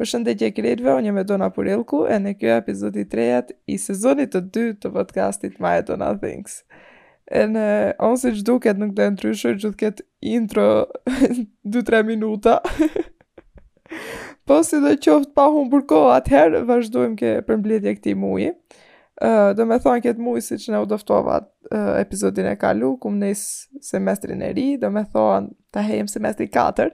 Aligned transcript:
Për 0.00 0.08
shëndetje 0.14 0.48
kredve, 0.56 0.92
unë 0.96 1.10
jem 1.10 1.18
e 1.20 1.22
Dona 1.28 1.50
Purilku, 1.52 2.06
e 2.08 2.16
në 2.24 2.30
kjo 2.40 2.54
epizodi 2.54 3.02
3 3.04 3.50
i 3.68 3.74
sezonit 3.76 4.30
të 4.32 4.40
dy 4.54 4.62
të 4.80 4.88
podcastit 4.94 5.58
My 5.60 5.74
Dona 5.84 6.08
Things. 6.22 6.62
E 7.28 7.42
në 7.52 7.64
onë 8.00 8.20
si 8.22 8.30
që 8.38 8.46
duket 8.48 8.80
nuk 8.80 8.94
të 8.96 9.10
ndryshur 9.12 9.58
gjithë 9.60 9.76
këtë 9.84 10.06
intro 10.32 10.64
2-3 11.76 12.00
minuta. 12.14 12.56
po 14.48 14.62
si 14.64 14.80
dhe 14.80 14.94
qoftë 15.04 15.36
pa 15.36 15.50
hun 15.52 15.68
burko, 15.70 16.00
atëherë 16.16 16.64
vazhdojmë 16.72 17.20
ke 17.20 17.34
përmbledje 17.50 17.92
këti 18.00 18.16
mui. 18.24 18.48
Uh, 19.20 19.52
dhe 19.52 19.68
me 19.68 19.76
thonë 19.84 20.06
këtë 20.08 20.24
mui 20.30 20.40
si 20.40 20.56
që 20.64 20.78
ne 20.78 20.80
u 20.80 20.88
doftovat 20.88 21.52
uh, 21.76 21.96
epizodin 22.00 22.48
e 22.48 22.56
kalu, 22.56 22.94
kumë 23.04 23.26
nisë 23.26 23.82
semestrin 23.92 24.40
e 24.48 24.54
ri, 24.56 24.70
Do 24.80 24.88
me 24.88 25.04
thonë 25.12 25.52
të 25.76 25.90
hejmë 25.92 26.16
semestri 26.16 26.48
4. 26.56 26.88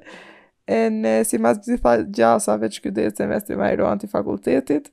E 0.66 0.86
në 0.90 1.10
si 1.26 1.38
mas 1.38 1.60
gjitha 1.62 1.92
gjasave 2.10 2.68
që 2.74 2.80
këtë 2.86 3.04
e 3.08 3.12
semestri 3.14 3.54
ma 3.58 3.68
i 3.70 3.76
ruan 3.78 4.00
të 4.02 4.08
fakultetit, 4.10 4.88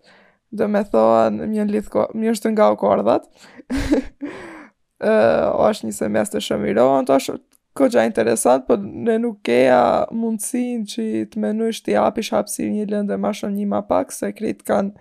do 0.54 0.68
me 0.70 0.84
thonë, 0.86 1.48
mjë 1.50 1.64
në 1.66 1.74
lithë, 1.78 2.04
mjë 2.14 2.36
është 2.36 2.52
nga 2.54 2.68
u 2.76 2.78
kordat, 2.78 3.26
o 5.50 5.66
është 5.72 5.88
një 5.90 5.96
semestri 5.98 6.44
shumë 6.46 6.70
i 6.70 6.76
ruan, 6.78 7.10
është 7.10 7.40
ko 7.74 7.88
gja 7.90 8.04
interesant, 8.06 8.68
po 8.68 8.78
në 8.78 9.16
nuk 9.24 9.40
keja 9.50 9.80
mundësin 10.14 10.86
që 10.94 11.08
të 11.34 11.42
menu 11.42 11.72
ishtë 11.74 11.96
i 11.96 12.00
apish 12.04 12.30
hapsir 12.36 12.70
një 12.70 12.86
lëndë 12.94 13.18
ma 13.24 13.34
shumë 13.34 13.58
një 13.64 13.68
ma 13.74 13.82
pak, 13.90 14.14
se 14.14 14.30
krit 14.38 14.62
kanë 14.70 14.94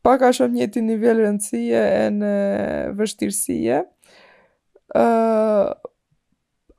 pak 0.00 0.22
a 0.24 0.32
shumë 0.32 0.62
një 0.62 0.70
të 0.72 0.86
nivel 0.88 1.20
rëndësie 1.20 1.76
e 1.76 2.08
në 2.16 2.32
vështirësie. 2.96 3.82
Uh, 4.96 5.76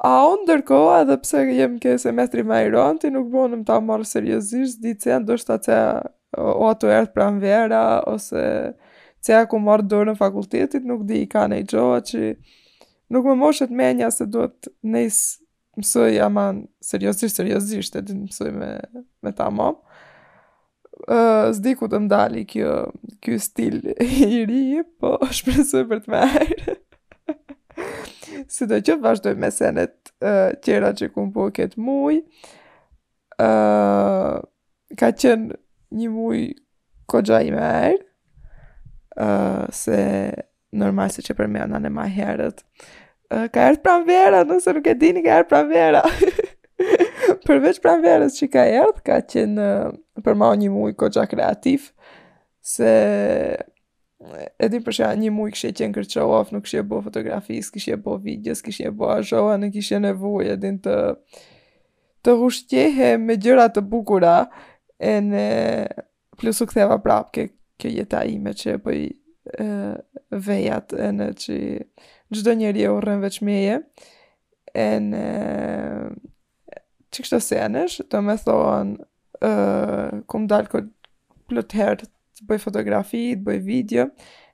A 0.01 0.11
unë 0.33 0.47
dërkoha 0.49 0.93
edhe 1.03 1.15
pse 1.21 1.41
jem 1.53 1.75
ke 1.81 1.91
semestri 2.01 2.41
ma 2.45 2.63
i 2.65 2.69
ronti, 2.73 3.11
nuk 3.13 3.27
bo 3.29 3.43
ta 3.67 3.75
marë 3.85 4.07
seriosisht, 4.09 4.79
di 4.81 4.95
që 4.97 5.11
janë 5.11 5.27
dështë 5.27 5.53
atë 5.57 5.67
që 5.69 6.41
o 6.61 6.69
ato 6.71 6.89
erdhë 6.89 7.13
pra 7.13 7.27
vera, 7.37 7.81
ose 8.09 8.41
që 9.21 9.43
ku 9.51 9.59
marë 9.61 9.85
dërë 9.91 10.07
në 10.11 10.15
fakultetit, 10.17 10.87
nuk 10.89 11.03
di 11.05 11.19
i 11.21 11.29
ka 11.29 11.43
në 11.51 11.59
i 11.61 11.67
që 11.69 12.31
nuk 13.13 13.27
më 13.29 13.35
moshet 13.43 13.69
menja 13.77 14.09
se 14.15 14.25
duhet 14.25 14.71
nëjës 14.89 15.19
mësoj 15.77 16.15
aman 16.25 16.63
seriosisht, 16.83 17.37
seriosisht, 17.37 17.93
edhe 18.01 18.17
mësoj 18.23 18.49
me, 18.57 18.71
me 19.21 19.33
ta 19.37 19.51
mamë. 19.53 19.77
Uh, 21.01 21.47
zdi 21.57 21.75
ku 21.77 21.87
të 21.89 21.99
mdali 22.07 22.43
kjo, 22.49 22.73
kjo 23.25 23.37
stil 23.41 23.77
i 24.05 24.41
ri, 24.49 24.65
po 25.01 25.13
shpresoj 25.37 25.85
për 25.93 26.03
të 26.05 26.15
merë. 26.15 26.75
si 28.49 28.65
do 28.67 28.77
që 28.81 28.95
vazhdoj 29.01 29.35
me 29.39 29.49
senet 29.53 29.93
uh, 30.23 30.53
qera 30.63 30.91
që 30.97 31.09
ku 31.13 31.25
më 31.25 31.33
po 31.35 31.47
këtë 31.55 31.81
muj. 31.83 32.21
Uh, 33.41 34.41
ka 34.97 35.11
qenë 35.17 35.55
një 35.97 36.09
muj 36.13 36.41
kogja 37.09 37.41
i 37.45 37.51
me 37.53 37.71
uh, 37.91 39.65
se 39.73 39.97
normal 40.71 41.11
se 41.11 41.23
që 41.25 41.35
përmja 41.37 41.65
në 41.69 41.81
në 41.85 41.91
ma 41.97 42.05
herët. 42.09 42.63
Uh, 43.31 43.47
ka 43.53 43.69
erë 43.71 43.81
pram 43.83 44.05
vera, 44.07 44.43
nëse 44.47 44.73
nuk 44.77 44.87
e 44.87 44.95
dini 44.99 45.23
ka 45.25 45.41
erë 45.41 45.49
pram 45.49 45.69
vera. 45.71 46.03
Përveç 47.47 47.81
pram 47.83 48.01
verës 48.05 48.37
që 48.39 48.47
ka 48.53 48.63
erët, 48.69 49.03
ka 49.05 49.21
qenë 49.27 49.67
uh, 49.67 49.91
përma 50.25 50.51
një 50.61 50.71
muj 50.73 50.93
kogja 50.99 51.27
kreativ, 51.31 51.91
se... 52.61 52.93
E 54.61 54.67
di 54.69 54.79
për 54.85 54.93
shkak 54.95 55.15
një 55.17 55.31
muaj 55.33 55.51
kishë 55.55 55.71
qenë 55.79 55.95
kërçau 55.95 56.25
of, 56.37 56.51
nuk 56.53 56.65
kishë 56.67 56.81
bëu 56.89 57.01
fotografi, 57.07 57.57
kishë 57.73 57.97
bëu 58.03 58.19
video, 58.21 58.53
kishë 58.57 58.91
bëu 58.97 59.09
ajo, 59.17 59.39
anë 59.55 59.71
kishë 59.73 59.99
nevojë 60.05 60.57
din 60.61 60.77
të 60.85 60.97
të 62.25 62.35
rushtjehe 62.37 63.15
me 63.21 63.37
gjëra 63.41 63.65
të 63.73 63.81
bukura 63.89 64.35
e 65.01 65.15
në 65.25 65.45
plus 66.37 66.61
u 66.61 66.67
ktheva 66.69 66.99
prap 67.05 67.31
kë 67.33 67.47
kjo 67.81 67.93
jeta 67.95 68.21
ime 68.29 68.53
që 68.61 68.77
po 68.83 68.93
e 68.93 68.99
bëi 68.99 69.09
vejat 70.31 70.93
e 71.03 71.07
në 71.17 71.25
që 71.41 71.55
gjdo 72.31 72.53
njeri 72.61 72.85
e 72.85 72.91
urën 72.93 73.19
veç 73.25 73.39
meje 73.43 73.81
e 74.79 74.85
në 75.09 75.23
që 77.11 77.25
kështë 77.25 77.39
të 77.41 77.47
senesh 77.49 77.97
të 78.05 78.21
me 78.27 78.37
thohen 78.45 78.93
kumë 79.41 80.51
dalë 80.53 80.71
këtë 80.75 81.13
plët 81.51 81.75
herë 81.81 82.09
të 82.41 82.49
bëj 82.49 82.61
fotografi, 82.63 83.23
të 83.37 83.43
bëj 83.45 83.59
video, 83.65 84.07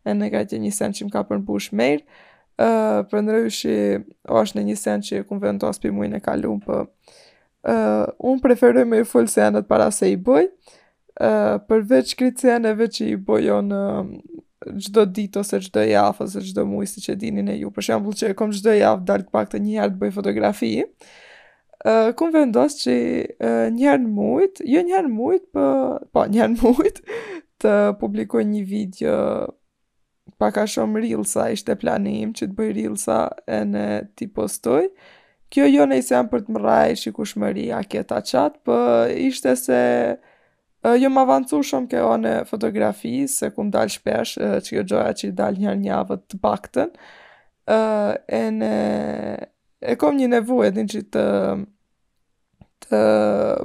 e 0.05 0.13
në 0.15 0.29
ka 0.33 0.41
që 0.51 0.59
një 0.63 0.71
sen 0.73 0.95
që 0.95 1.07
më 1.07 1.13
ka 1.15 1.23
për 1.29 1.41
bush 1.47 1.71
mejrë, 1.75 2.03
uh, 2.03 3.03
për 3.11 3.23
në 3.25 3.37
rëjshë, 3.37 3.61
që 3.61 4.33
është 4.41 4.59
në 4.59 4.65
një 4.69 4.77
sen 4.83 5.03
që 5.07 5.23
këmë 5.29 5.43
vendos 5.45 5.61
të 5.63 5.73
aspi 5.73 5.93
mujnë 5.95 6.19
e 6.19 6.23
kalumë, 6.25 6.63
për 6.65 6.81
uh, 6.83 8.31
unë 8.31 8.43
preferoj 8.45 8.85
me 8.87 9.03
i 9.03 9.07
full 9.07 9.29
senet 9.31 9.67
para 9.69 9.89
se 9.95 10.11
i 10.13 10.17
bëj, 10.27 10.49
uh, 10.49 11.55
përveç 11.67 12.15
kritë 12.19 12.47
seneve 12.49 12.89
që 12.91 13.11
i 13.15 13.19
bëjon 13.29 13.73
gjdo 14.67 15.03
ditë 15.13 15.39
ose 15.43 15.59
gjdo 15.63 15.83
jafë 15.85 16.25
ose 16.25 16.41
gjdo 16.43 16.63
mujë 16.67 16.87
si 16.91 17.01
që 17.03 17.13
dini 17.21 17.43
në 17.45 17.59
ju. 17.61 17.69
Për 17.71 17.85
shembul 17.87 18.15
që 18.17 18.31
e 18.31 18.35
kom 18.35 18.51
gjdo 18.51 18.73
jafë 18.73 19.05
dalë 19.07 19.27
të 19.27 19.35
pak 19.37 19.51
të 19.53 19.61
njëherë 19.63 19.93
të 19.93 20.01
bëj 20.01 20.13
fotografi, 20.17 20.71
uh, 21.85 22.09
kumë 22.17 22.37
vendos 22.39 22.79
që 22.81 22.95
uh, 22.99 23.67
njëherë 23.77 24.03
në 24.07 24.13
mujtë, 24.17 24.67
jo 24.73 24.81
njëherë 24.89 25.11
në 25.11 25.19
mujtë, 25.21 25.49
po, 25.55 25.67
po 26.15 26.25
njëherë 26.33 26.55
në 26.55 26.57
mujtë, 26.65 27.19
të 27.62 27.72
publikoj 28.01 28.44
një 28.45 28.63
video 28.69 29.16
pak 30.38 30.57
a 30.62 30.66
shumë 30.69 31.01
rilësa, 31.06 31.47
ishte 31.56 31.75
plani 31.79 32.19
im 32.22 32.34
që 32.38 32.50
të 32.51 32.57
bëj 32.57 32.73
rilësa 32.78 33.19
e 33.57 33.62
në 33.69 33.85
t'i 34.18 34.28
postoj. 34.34 34.90
Kjo 35.50 35.66
jo 35.72 35.85
në 35.88 36.01
isem 36.01 36.28
për 36.28 36.44
të 36.44 36.56
mëraj 36.57 36.97
që 37.01 37.13
kush 37.16 37.38
mëri 37.40 37.69
a 37.72 37.79
kjeta 37.88 38.19
qatë, 38.22 38.62
për 38.66 38.66
po 38.68 39.06
ishte 39.29 39.53
se 39.56 39.79
jo 41.01 41.09
më 41.13 41.23
avancu 41.23 41.62
shumë 41.69 41.90
kjo 41.94 42.09
në 42.23 42.34
fotografi, 42.50 43.16
se 43.31 43.50
ku 43.56 43.63
më 43.66 43.74
dalë 43.78 43.95
shpesh, 43.95 44.35
që 44.68 44.75
jo 44.75 44.84
gjoja 44.91 45.16
që 45.19 45.29
i 45.29 45.35
dalë 45.39 45.63
njërë 45.63 45.81
njavët 45.85 46.28
të 46.34 46.41
baktën, 46.44 46.94
e 48.41 48.44
në... 48.59 48.74
e 49.91 49.95
kom 50.00 50.19
një 50.19 50.29
nevu 50.35 50.62
edhin 50.68 50.91
që 50.94 51.03
të 51.16 51.25
të 52.85 52.97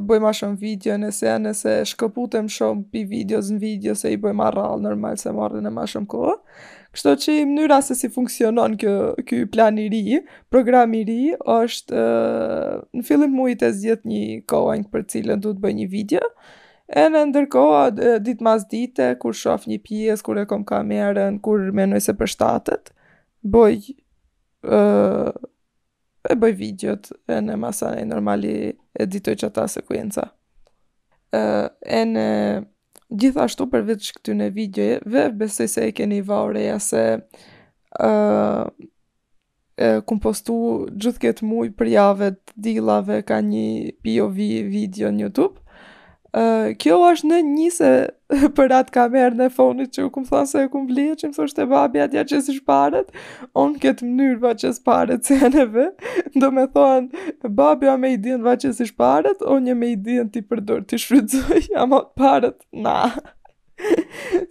bëj 0.06 0.21
ma 0.25 0.31
shumë 0.34 0.59
video 0.61 0.95
nëse 0.99 1.33
nëse 1.45 1.73
shkëputem 1.93 2.47
shumë 2.53 2.87
pi 2.93 3.03
videos 3.11 3.50
në 3.53 3.59
video 3.62 3.95
se 3.99 4.12
i 4.15 4.19
bëj 4.23 4.33
ma 4.39 4.49
rralë 4.55 4.83
normal 4.87 5.19
se 5.21 5.33
marrë 5.37 5.61
në 5.67 5.73
ma 5.75 5.84
shumë 5.91 6.09
kohë. 6.15 6.37
Kështu 6.93 7.12
që 7.25 7.34
i 7.41 7.45
mënyra 7.49 7.78
se 7.84 7.95
si 7.97 8.11
funksionon 8.12 8.75
kjo, 8.81 8.95
kjo 9.28 9.45
plan 9.53 9.78
i 9.81 9.87
ri, 9.93 10.03
program 10.53 10.93
i 10.97 11.03
ri, 11.09 11.21
është 11.49 12.03
në 12.99 13.05
fillim 13.09 13.33
mujt 13.37 13.65
e 13.65 13.71
zjet 13.78 14.03
një 14.09 14.43
kohë 14.53 14.78
një 14.83 14.91
për 14.93 15.06
cilën 15.15 15.44
du 15.44 15.55
të 15.55 15.62
bëj 15.65 15.75
një 15.79 15.87
video, 15.93 16.27
e 16.93 17.06
në 17.09 17.23
ndërkohë 17.31 18.19
ditë 18.27 18.44
mas 18.44 18.67
dite, 18.69 19.12
kur 19.23 19.33
shof 19.37 19.65
një 19.73 19.81
pjesë, 19.89 20.27
kur 20.27 20.43
e 20.43 20.44
kom 20.50 20.67
kamerën, 20.69 21.41
kur 21.44 21.65
menoj 21.73 22.03
se 22.05 22.12
për 22.19 22.29
shtatët, 22.34 22.93
bëj, 23.56 23.79
e, 24.69 24.84
bëj 26.44 26.56
videot, 26.61 27.09
e 27.33 27.41
në 27.49 27.56
masa 27.62 27.94
e 27.97 28.05
normali, 28.05 28.56
e 28.95 29.07
ditoj 29.07 29.37
që 29.41 29.47
ata 29.49 29.67
sekuenca. 29.69 30.27
e 31.87 32.01
në 32.13 32.27
gjithashtu 33.17 33.65
për 33.73 33.85
vetë 33.89 34.05
që 34.07 34.17
këty 34.19 34.35
në 34.39 34.49
videoje, 34.57 35.29
besoj 35.41 35.69
se 35.69 35.87
e 35.89 35.93
keni 35.97 36.19
vaureja 36.29 36.75
se 36.81 37.01
uh, 37.19 38.65
e, 39.81 39.89
kum 40.07 40.21
postu 40.21 40.57
gjithë 40.93 41.49
muj 41.49 41.71
për 41.79 41.89
javet, 41.95 42.53
dilave, 42.55 43.23
ka 43.23 43.41
një 43.41 43.95
POV 44.05 44.41
video 44.77 45.09
në 45.13 45.25
YouTube, 45.27 45.62
kjo 46.78 46.97
është 47.10 47.26
në 47.28 47.38
një 47.47 47.66
se 47.76 47.88
për 48.56 48.72
atë 48.78 48.94
kamerë 48.94 49.37
në 49.37 49.47
fonit 49.53 49.91
që 49.93 50.06
u 50.06 50.12
këmë 50.15 50.28
thonë 50.31 50.48
se 50.48 50.62
e 50.65 50.70
këmë 50.72 50.87
blie 50.88 51.16
që 51.20 51.28
më 51.28 51.37
thoshtë 51.37 51.65
e 51.65 51.66
babi 51.72 52.00
atë 52.00 52.16
ja 52.19 52.22
që 52.31 52.38
si 52.47 52.54
shparet, 52.56 53.10
onë 53.60 53.81
këtë 53.82 54.09
mënyrë 54.09 54.41
va 54.47 54.53
që 54.62 54.70
sparet 54.78 55.28
se 55.28 55.37
eneve, 55.48 55.91
do 56.41 56.50
me 56.56 56.65
thonë 56.72 57.53
babi 57.53 57.91
a 57.93 57.98
me 58.00 58.15
i 58.15 58.16
dinë 58.25 58.44
va 58.47 58.54
që 58.62 58.72
si 58.78 58.88
shparet, 58.88 59.44
onë 59.44 59.66
një 59.69 59.76
me 59.82 59.93
i 59.93 59.98
dinë 60.09 60.32
ti 60.34 60.43
përdur 60.48 60.87
ti 60.88 61.00
shfrydzoj, 61.04 61.69
a 61.81 61.84
ma 61.91 62.00
të 62.06 62.16
parët, 62.22 62.59
na. 62.87 62.97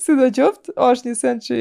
si 0.02 0.14
dhe 0.18 0.28
qoftë, 0.36 0.76
është 0.78 1.10
një 1.10 1.18
sen 1.18 1.42
që 1.48 1.60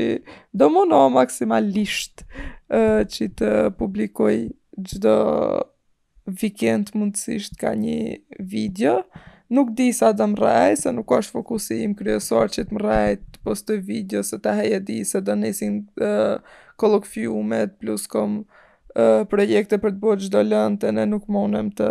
do 0.59 0.71
më 0.75 0.85
në 0.91 1.01
maksimalisht 1.15 2.25
që 2.71 3.27
të 3.41 3.51
publikoj 3.81 4.37
gjdo 4.91 5.15
vikend 6.41 6.91
mundësisht 6.97 7.57
ka 7.61 7.73
një 7.79 8.19
video, 8.51 9.01
nuk 9.55 9.69
di 9.77 9.89
sa 9.97 10.13
dhe 10.19 10.27
më 10.33 10.59
se 10.79 10.91
nuk 10.95 11.11
është 11.19 11.35
fokusim 11.37 11.95
kryesor 11.99 12.51
që 12.55 12.63
të 12.67 12.77
më 12.77 12.83
rrej 12.85 13.17
të 13.67 13.77
video, 13.87 14.23
se 14.23 14.39
të 14.43 14.53
heje 14.61 14.79
di 14.89 14.99
se 15.11 15.21
dhe 15.27 15.35
nisin 15.43 15.77
uh, 15.99 16.07
eh, 16.11 16.61
kolokfiumet, 16.81 17.73
plus 17.83 18.07
kom 18.07 18.41
eh, 18.97 19.23
projekte 19.33 19.77
për 19.83 19.97
të 19.97 20.01
bëtë 20.05 20.25
gjdo 20.29 20.43
lënë, 20.53 20.79
të 20.81 20.93
ne 20.97 21.05
nuk 21.11 21.27
monem 21.29 21.69
të, 21.77 21.89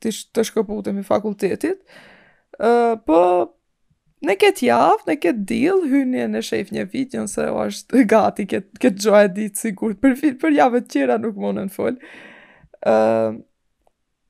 të, 0.00 0.12
sh 0.14 0.30
të 0.34 0.44
shkëputim 0.52 1.02
i 1.02 1.06
fakultetit. 1.10 1.82
Uh, 2.60 2.94
po, 3.06 3.18
Në 4.22 4.36
këtë 4.38 4.66
javë, 4.68 5.00
në 5.08 5.14
këtë 5.18 5.40
dil, 5.50 5.80
hynje 5.90 6.28
në 6.30 6.40
shef 6.46 6.68
një 6.70 6.82
video 6.92 7.24
nëse 7.24 7.46
o 7.50 7.56
është 7.64 8.02
gati 8.12 8.44
këtë, 8.52 8.78
këtë 8.84 9.14
e 9.18 9.30
ditë 9.38 9.60
sigur, 9.64 9.96
për, 9.98 10.14
për 10.44 10.54
javët 10.62 10.86
tjera 10.92 11.16
nuk 11.18 11.40
më 11.42 11.50
në 11.56 11.64
folë. 11.74 11.96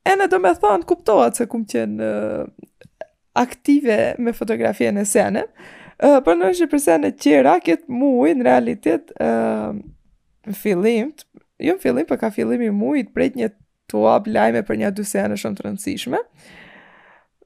E 0.03 0.15
në 0.19 0.25
do 0.33 0.39
me 0.43 0.51
thonë, 0.59 0.83
kuptohat 0.89 1.39
se 1.39 1.45
kum 1.49 1.63
qenë 1.71 2.07
uh, 2.07 3.03
aktive 3.39 3.95
me 4.21 4.33
fotografie 4.35 4.91
në 4.93 5.05
sene, 5.07 5.43
uh, 6.03 6.19
për 6.25 6.39
në 6.41 6.49
është 6.53 6.67
përse 6.73 6.97
në 6.99 7.13
qera, 7.23 7.53
këtë 7.63 7.87
muaj, 7.99 8.33
në 8.41 8.47
realitet, 8.49 9.13
në 9.19 9.37
uh, 9.71 10.57
fillim, 10.59 11.13
jo 11.63 11.77
në 11.77 11.83
fillim, 11.85 12.09
për 12.09 12.19
ka 12.19 12.33
fillimi 12.35 12.67
muaj, 12.75 13.05
të 13.07 13.13
prejt 13.15 13.37
një 13.39 13.51
tuab 13.93 14.27
lajme 14.27 14.63
për 14.67 14.81
një 14.83 14.89
dy 14.97 15.05
sene 15.07 15.37
shumë 15.39 15.59
të 15.61 15.65
rëndësishme, 15.69 16.19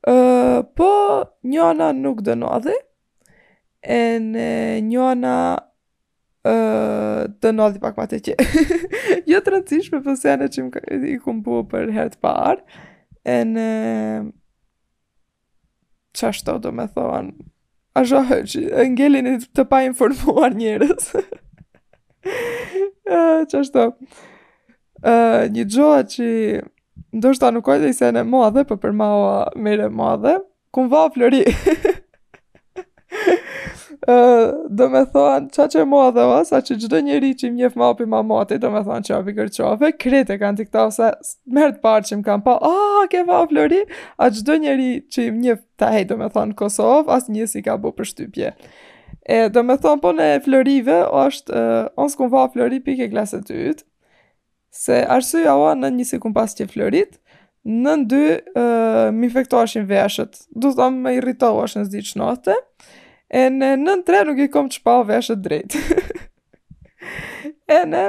uh, 0.10 0.57
po 0.77 0.89
njona 1.53 1.92
nuk 1.94 2.24
dënodhe, 2.25 2.74
e 3.86 4.01
në 4.25 4.50
njona 4.89 5.36
të 7.42 7.52
ndodhi 7.54 7.82
pak 7.82 7.98
ma 8.00 8.06
të 8.10 8.20
që. 8.28 8.36
jo 9.30 9.40
të 9.44 9.54
rëndësishme, 9.54 10.00
për 10.00 10.04
po 10.06 10.16
se 10.20 10.36
që 10.54 10.66
më 10.68 11.02
i 11.14 11.18
kumbu 11.24 11.62
për 11.72 11.92
herë 11.96 12.14
të 12.16 12.22
parë, 12.24 12.82
e 13.28 13.38
në 13.50 13.68
që 16.18 16.30
ashtë 16.32 16.58
do 16.64 16.72
me 16.74 16.88
thonë, 16.96 17.34
a 17.98 18.04
që 18.06 18.24
hëgjë, 18.32 18.88
ngellin 18.94 19.30
të 19.58 19.68
pa 19.72 19.84
informuar 19.88 20.56
njërës. 20.58 21.12
që 23.50 23.54
ashtë 23.62 23.76
do. 23.76 23.92
Uh, 24.98 25.44
një 25.54 25.68
gjoa 25.70 26.00
që 26.10 26.28
ndoshta 27.18 27.52
nuk 27.54 27.68
ojtë 27.70 27.92
i 27.92 27.98
sene 27.98 28.24
madhe, 28.26 28.64
po 28.66 28.76
për 28.78 28.88
për 28.92 28.98
maua 28.98 29.38
mire 29.62 29.92
madhe, 29.94 30.38
kumë 30.74 30.92
va 30.96 31.08
flori. 31.14 31.44
uh, 34.06 34.70
do 34.78 34.88
me 34.92 35.02
thonë, 35.10 35.50
qa 35.56 35.66
që 35.72 35.82
mua 35.90 36.10
dhe 36.14 36.24
o, 36.30 36.38
sa 36.46 36.60
që 36.64 36.76
gjdo 36.84 37.00
njeri 37.08 37.32
që 37.40 37.50
mjef 37.54 37.76
ma 37.80 37.88
opi 37.92 38.06
ma 38.10 38.20
mati, 38.26 38.58
do 38.62 38.70
me 38.74 38.84
thonë 38.86 39.08
qa 39.08 39.18
api 39.22 39.34
kërë 39.38 39.90
krete 40.00 40.38
kanë 40.42 40.60
tikta, 40.62 40.84
ose 40.90 41.08
mërë 41.56 41.78
të 41.78 41.82
parë 41.82 42.10
që 42.12 42.20
më 42.20 42.28
kam 42.28 42.44
pa, 42.46 42.58
a, 42.60 42.70
oh, 42.74 43.08
ke 43.12 43.24
va 43.28 43.42
flori, 43.50 43.82
a 44.22 44.30
gjdo 44.30 44.60
njeri 44.62 44.90
që 45.12 45.30
mjef 45.34 45.62
të 45.82 45.90
hej, 45.96 46.06
do 46.12 46.18
me 46.22 46.30
thonë, 46.30 46.54
Kosovë, 46.60 47.10
as 47.18 47.30
një 47.34 47.48
si 47.50 47.64
ka 47.66 47.78
bu 47.82 47.94
për 47.98 48.12
shtypje. 48.12 48.54
E, 49.28 49.40
do 49.52 49.64
me 49.66 49.78
thonë, 49.82 50.02
po 50.06 50.14
në 50.16 50.30
florive, 50.46 51.00
o 51.10 51.26
është, 51.32 51.56
uh, 51.58 51.90
onë 51.98 52.14
s'kun 52.14 52.30
va 52.34 52.46
flori 52.54 52.80
pike 52.86 53.10
glasë 53.14 53.42
të 53.50 53.62
ytë, 53.72 53.88
se 54.78 55.02
arsuja 55.18 55.56
o 55.58 55.72
në 55.74 55.90
një 55.98 56.06
si 56.12 56.20
kun 56.22 56.36
pas 56.38 56.54
që 56.54 56.70
florit, 56.70 57.18
në 57.68 57.94
ndy 58.06 58.22
uh, 58.56 59.10
mi 59.12 59.28
veshët, 59.28 60.38
du 60.56 60.70
thamë 60.78 61.02
me 61.04 61.16
irritohu 61.18 61.66
në 61.68 61.84
zdi 61.90 62.04
qënote, 62.12 62.54
E 63.35 63.47
në 63.51 63.74
nën 63.81 64.03
tre 64.07 64.21
nuk 64.27 64.39
i 64.39 64.47
kom 64.51 64.69
që 64.71 64.81
pa 64.88 65.00
veshët 65.07 65.44
veshë 65.44 65.44
drejt. 65.44 66.15
e 67.79 67.79
në 67.91 68.06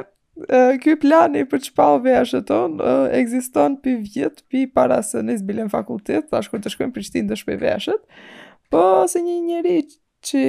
ky 0.85 0.93
plani 1.03 1.43
për 1.51 1.65
që 1.67 1.73
pa 1.75 1.89
veshët 1.97 2.47
veshë 2.47 2.47
ton, 2.51 2.77
egziston 3.19 3.79
për 3.83 3.97
vjetë 4.05 4.45
për 4.53 4.69
para 4.79 5.01
se 5.03 5.23
në 5.27 5.39
izbilen 5.41 5.73
fakultet, 5.73 6.29
ta 6.31 6.39
ashkur 6.43 6.63
të 6.63 6.71
shkojmë 6.77 6.95
për 6.95 7.07
qëti 7.09 7.25
në 7.25 7.33
dëshpe 7.33 7.57
veshët, 7.65 8.05
po 8.71 8.85
se 9.11 9.23
një 9.25 9.35
njeri 9.49 9.79
që 10.29 10.45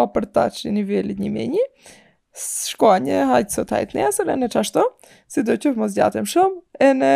o 0.00 0.04
për 0.12 0.28
ta 0.36 0.46
që 0.52 0.74
nivellit 0.76 1.18
një 1.20 1.32
menjë, 1.34 1.64
shko 2.68 2.90
një 3.06 3.24
hajtë 3.30 3.54
sot 3.56 3.72
hajtë 3.72 3.96
një 3.96 4.10
e 4.10 4.38
në 4.44 4.52
qashto, 4.52 4.84
si 5.30 5.44
do 5.46 5.56
qëfë 5.56 5.80
mos 5.80 5.96
gjatëm 5.96 6.28
shumë, 6.28 6.60
e 6.82 6.92
në 7.00 7.12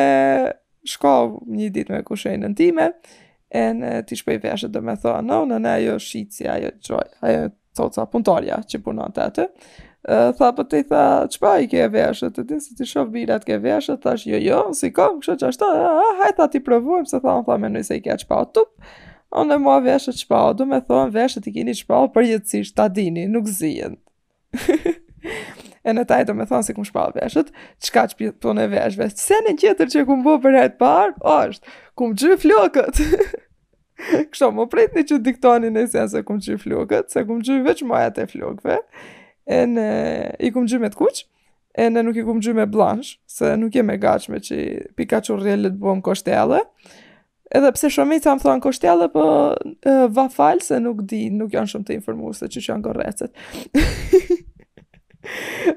shko 0.89 1.13
një 1.59 1.71
dit 1.75 1.89
me 1.93 2.01
kushejnë 2.07 2.49
në 2.49 2.57
time, 2.57 2.89
e 2.93 2.95
në 2.97 3.27
e 3.51 3.63
në 3.73 3.93
t'i 4.09 4.19
shpej 4.21 4.41
veshët 4.43 4.73
dhe 4.75 4.81
me 4.85 4.95
thoa, 5.01 5.21
no, 5.25 5.43
në 5.49 5.59
ne 5.65 5.75
ajo 5.79 5.99
shici, 6.03 6.47
ajo 6.53 6.73
gjoj, 6.85 7.05
ajo 7.25 7.47
coca 7.79 8.05
puntarja 8.13 8.59
që 8.69 8.81
punon 8.85 9.13
të 9.15 9.25
atë, 9.25 9.47
e, 9.47 9.93
tha 10.37 10.47
për 10.51 10.55
po 10.59 10.65
t'i 10.69 10.83
tha, 10.91 11.05
qëpa 11.33 11.53
i 11.65 11.69
ke 11.73 11.87
veshët, 11.95 12.35
të 12.37 12.45
din 12.51 12.61
se 12.65 12.77
t'i 12.77 12.89
shof 12.91 13.09
birat 13.15 13.47
ke 13.49 13.59
veshët, 13.65 14.03
thash, 14.05 14.27
jo, 14.29 14.41
jo, 14.45 14.61
si 14.77 14.91
kom, 14.93 15.21
kështë 15.23 15.39
që 15.45 15.53
ashtë, 15.53 15.69
a, 15.69 16.09
haj, 16.23 16.35
tha 16.41 16.49
t'i 16.53 16.63
provuem, 16.67 17.07
se 17.09 17.17
tha, 17.17 17.25
thamë, 17.29 17.47
tha, 17.49 17.59
menu 17.65 17.81
i 17.85 17.89
se 17.89 17.97
i 17.97 18.05
ke 18.05 18.19
qëpa 18.25 18.43
o 18.45 18.51
tup, 18.59 18.91
on 19.37 19.55
e 19.55 19.61
mua 19.63 19.79
veshët 19.85 20.21
qëpa 20.25 20.43
o, 20.43 20.53
du 20.59 20.69
me 20.69 20.83
thonë, 20.89 21.15
veshët 21.17 21.49
i 21.49 21.55
kini 21.57 21.77
qëpa 21.81 22.03
o, 22.05 22.13
për 22.17 22.31
jetësisht, 22.35 22.77
ta 22.79 22.91
dini, 22.93 23.25
nuk 23.33 23.49
zijen. 23.49 23.97
e 25.89 25.95
në 25.97 26.03
taj 26.09 26.25
do 26.29 26.35
me 26.37 26.45
thonë 26.49 26.67
si 26.67 26.75
këmë 26.77 26.89
shpalë 26.91 27.17
veshët, 27.17 27.51
qka 27.87 28.03
që 28.13 28.17
pjetone 28.19 28.67
veshëve, 28.75 29.07
se 29.17 29.37
në 29.47 29.55
qëtër 29.63 29.91
që 29.95 30.03
këmë 30.09 30.25
bo 30.27 30.35
për 30.45 30.57
hajtë 30.61 30.77
parë, 30.81 31.15
është, 31.49 31.75
këmë 32.01 32.19
që 32.23 32.37
flokët. 32.45 33.01
Kështë 34.09 34.47
o 34.47 34.53
më 34.55 34.67
prejtë 34.75 35.01
një 35.01 35.07
që 35.09 35.19
diktoni 35.27 35.71
në 35.75 35.85
esenë 35.87 36.11
se 36.13 36.21
këmë 36.29 36.45
që 36.49 36.59
flokët, 36.65 37.09
se 37.15 37.25
këmë 37.27 37.47
që 37.49 37.57
veç 37.67 37.81
majat 37.89 38.21
e 38.23 38.29
flokëve, 38.31 38.77
e 39.49 39.63
në 39.73 39.89
i 40.47 40.53
këmë 40.55 40.73
që 40.75 40.83
me 40.85 40.93
të 40.93 41.01
kuqë, 41.01 41.25
e 41.81 41.89
në 41.95 42.05
nuk 42.07 42.21
i 42.21 42.25
këmë 42.29 42.45
që 42.47 42.55
me 42.61 42.69
blanshë, 42.77 43.17
se 43.39 43.53
nuk 43.59 43.79
i 43.81 43.85
me 43.89 43.97
gachme 44.03 44.43
që 44.45 44.61
pika 44.99 45.23
që 45.25 45.41
rrëllit 45.43 45.81
bom 45.85 46.05
kështelë, 46.05 46.65
Edhe 47.57 47.71
pse 47.73 47.89
shumica 47.89 48.35
më 48.37 48.43
thonë 48.45 48.61
kështjellë 48.61 49.07
po 49.15 49.23
vafal 50.13 50.59
se 50.61 50.77
nuk 50.85 50.99
di, 51.09 51.31
nuk 51.33 51.55
janë 51.57 51.71
shumë 51.73 51.87
të 51.89 51.95
informuar 51.97 52.35
se 52.37 52.51
që 52.53 52.61
kanë 52.67 52.93
rrecet. 52.93 53.33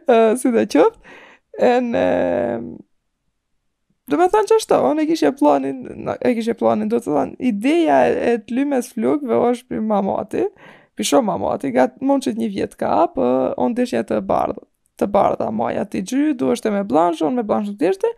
uh, 0.07 0.35
si 0.41 0.51
dhe 0.53 0.65
qëpë, 0.75 1.17
e 1.69 1.75
në... 1.89 2.05
Do 4.11 4.17
me 4.19 4.25
thonë 4.27 4.49
që 4.49 4.55
është 4.59 4.69
ta 4.69 4.89
e 4.99 5.03
kishë 5.07 5.27
e 5.29 5.33
planin, 5.39 5.77
e 6.25 6.31
kishë 6.35 6.51
e 6.51 6.57
planin, 6.59 6.89
do 6.91 6.97
të 6.99 7.13
thonë, 7.13 7.35
ideja 7.47 7.99
e, 8.11 8.31
të 8.43 8.55
lymes 8.57 8.89
është 8.93 9.67
për 9.69 9.81
mamati, 9.87 10.41
për 10.97 11.07
shumë 11.07 11.27
mamati, 11.29 11.71
mund 12.03 12.25
që 12.25 12.33
të 12.33 12.41
një 12.41 12.49
vjetë 12.57 12.79
ka, 12.81 12.89
për 13.13 13.13
po 13.15 13.29
onë 13.63 13.75
të 13.77 13.85
e 13.99 14.03
të 14.09 14.17
bardha, 14.27 14.65
të 14.99 15.07
bardha, 15.15 15.47
maja 15.55 15.85
t'i 15.87 16.01
gjy, 16.03 16.33
du 16.35 16.51
është 16.51 16.69
e 16.69 16.73
me 16.79 16.83
blanshë, 16.91 17.25
onë 17.29 17.39
me 17.39 17.47
blanshë 17.51 17.77
të 17.79 17.93
të 18.01 18.11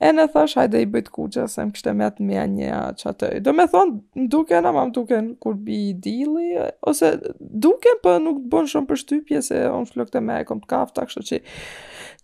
e 0.00 0.10
në 0.12 0.26
thash 0.32 0.56
hajde 0.60 0.82
i 0.84 0.88
bëjt 0.92 1.06
kuqe 1.14 1.46
se 1.48 1.64
më 1.64 1.74
kështë 1.76 1.90
e 1.90 1.94
me 1.98 2.08
të 2.12 2.24
me 2.28 2.42
një 2.56 2.80
qatëj. 3.00 3.38
Do 3.46 3.54
me 3.56 3.64
thonë, 3.72 4.26
duke 4.32 4.58
në 4.64 4.72
mam 4.76 4.90
duke 4.94 5.20
në 5.24 5.36
kur 5.42 5.56
bi 5.68 5.78
i 5.90 5.94
dili, 5.94 6.50
ose 6.86 7.14
duke 7.38 7.94
për 8.02 8.02
po 8.04 8.18
nuk 8.26 8.42
të 8.42 8.52
bënë 8.54 8.72
shumë 8.74 8.90
për 8.90 9.00
shtypje 9.04 9.42
se 9.48 9.62
onë 9.70 9.94
flok 9.94 10.12
të 10.12 10.22
me 10.26 10.42
e 10.42 10.48
kom 10.48 10.60
të 10.60 10.68
kaftë, 10.72 10.96
të 10.96 11.06
akshtë 11.06 11.24
që 11.30 11.40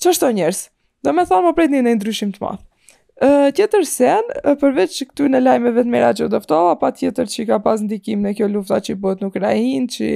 që 0.02 0.12
është 0.12 0.28
o 0.28 0.34
njerës. 0.40 0.62
Do 1.02 1.16
me 1.16 1.24
thonë, 1.30 1.48
më 1.48 1.56
prejt 1.58 1.74
një 1.74 1.82
në 1.88 1.96
ndryshim 2.00 2.34
të 2.36 2.44
madhë. 2.44 2.64
Tjetër 3.56 3.84
sen, 3.86 4.30
përveç 4.58 4.94
që 4.98 5.04
këtu 5.08 5.26
në 5.30 5.40
lajmeve 5.44 5.84
të 5.86 5.90
mera 5.92 6.10
që 6.18 6.26
doftova, 6.32 6.74
pa 6.80 6.90
tjetër 6.96 7.28
që 7.30 7.48
ka 7.52 7.58
pas 7.62 7.80
ndikim 7.84 8.24
në 8.26 8.34
kjo 8.38 8.48
lufta 8.50 8.80
që 8.82 8.96
bëtë 8.98 9.24
nuk 9.24 9.36
rajin, 9.44 9.86
që 9.94 10.08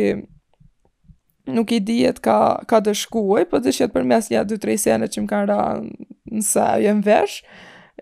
nuk 1.47 1.71
i 1.73 1.79
dihet 1.81 2.21
ka 2.21 2.59
ka 2.69 2.81
dëshkuaj, 2.83 3.47
po 3.51 3.61
dish 3.63 3.81
jetë 3.83 3.95
përmes 3.95 4.31
ja 4.33 4.43
2-3 4.45 4.77
sene 4.81 5.09
që 5.11 5.23
më 5.25 5.31
kanë 5.33 5.49
ra 5.51 5.59
në 5.79 6.43
sa 6.45 6.67
jam 6.83 6.99
jo 7.01 7.07
vesh. 7.07 7.39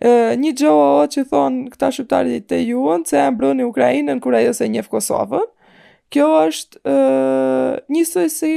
Ë 0.02 0.34
një 0.40 0.52
gjoa 0.58 1.04
që 1.12 1.24
thon 1.30 1.60
këta 1.72 1.90
shqiptarë 1.94 2.40
të 2.50 2.58
juën 2.64 3.04
se 3.08 3.20
e 3.22 3.28
mbroni 3.30 3.66
Ukrainën 3.68 4.20
kur 4.20 4.34
ajo 4.34 4.52
se 4.56 4.66
njeh 4.68 4.88
Kosovën. 4.90 5.46
Kjo 6.12 6.26
është 6.48 6.80
ë 6.84 7.92
një 7.92 8.04
soi 8.08 8.28
si 8.30 8.52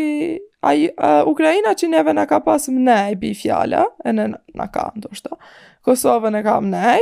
ai 0.68 0.88
Ukraina 1.30 1.76
që 1.78 1.90
neve 1.94 2.14
na 2.18 2.26
ka 2.30 2.40
pas 2.44 2.68
më 2.72 2.82
nei 2.88 3.16
bi 3.16 3.34
fjala, 3.38 3.84
e 4.06 4.14
ne 4.14 4.32
na 4.32 4.68
ka 4.74 4.90
ndoshta. 4.96 5.36
Kosovën 5.86 6.40
e 6.40 6.44
kam 6.48 6.72
ne. 6.74 6.98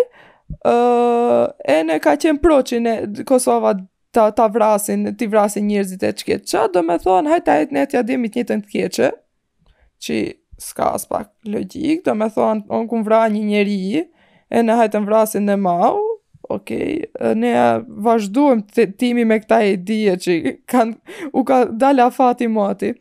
Ë 0.65 1.74
e 1.77 1.81
ne 1.88 2.00
ka 2.01 2.17
qen 2.17 2.38
pro 2.41 2.59
që 2.62 2.81
ne 2.81 2.95
Kosova 3.27 3.75
ta 4.15 4.31
ta 4.36 4.48
vrasin, 4.53 5.15
ti 5.19 5.27
vrasin 5.31 5.67
njerëzit 5.72 6.03
e 6.03 6.10
çka 6.19 6.36
ç'a 6.50 6.63
do 6.74 6.81
më 6.88 6.95
thon, 7.03 7.25
hajta 7.31 7.55
ne 7.62 7.72
net 7.79 7.91
ja 7.95 8.01
dimi 8.07 8.29
të 8.31 8.39
njëjtën 8.43 8.62
të 8.65 8.72
keqe, 8.75 9.10
që 10.03 10.15
s'ka 10.67 10.88
as 10.98 11.05
pak 11.12 11.31
logjik, 11.51 12.03
do 12.05 12.13
më 12.22 12.27
thon, 12.36 12.63
on 12.77 12.88
ku 12.89 13.01
vra 13.07 13.24
një 13.34 13.43
njeri 13.51 13.77
e 14.60 14.63
na 14.63 14.77
hajtën 14.79 15.03
vrasin 15.10 15.45
ne 15.51 15.57
mau. 15.69 15.95
okay, 16.55 16.93
ne 17.41 17.53
vazhduem 18.05 18.60
të 18.75 18.84
timi 19.00 19.24
me 19.25 19.39
këta 19.41 19.57
e 19.65 19.72
dje 19.81 20.13
që 20.24 20.34
kanë, 20.69 20.93
u 21.34 21.41
ka 21.48 21.63
dalë 21.81 22.03
a 22.05 22.12
fati 22.13 22.48
moti. 22.53 22.91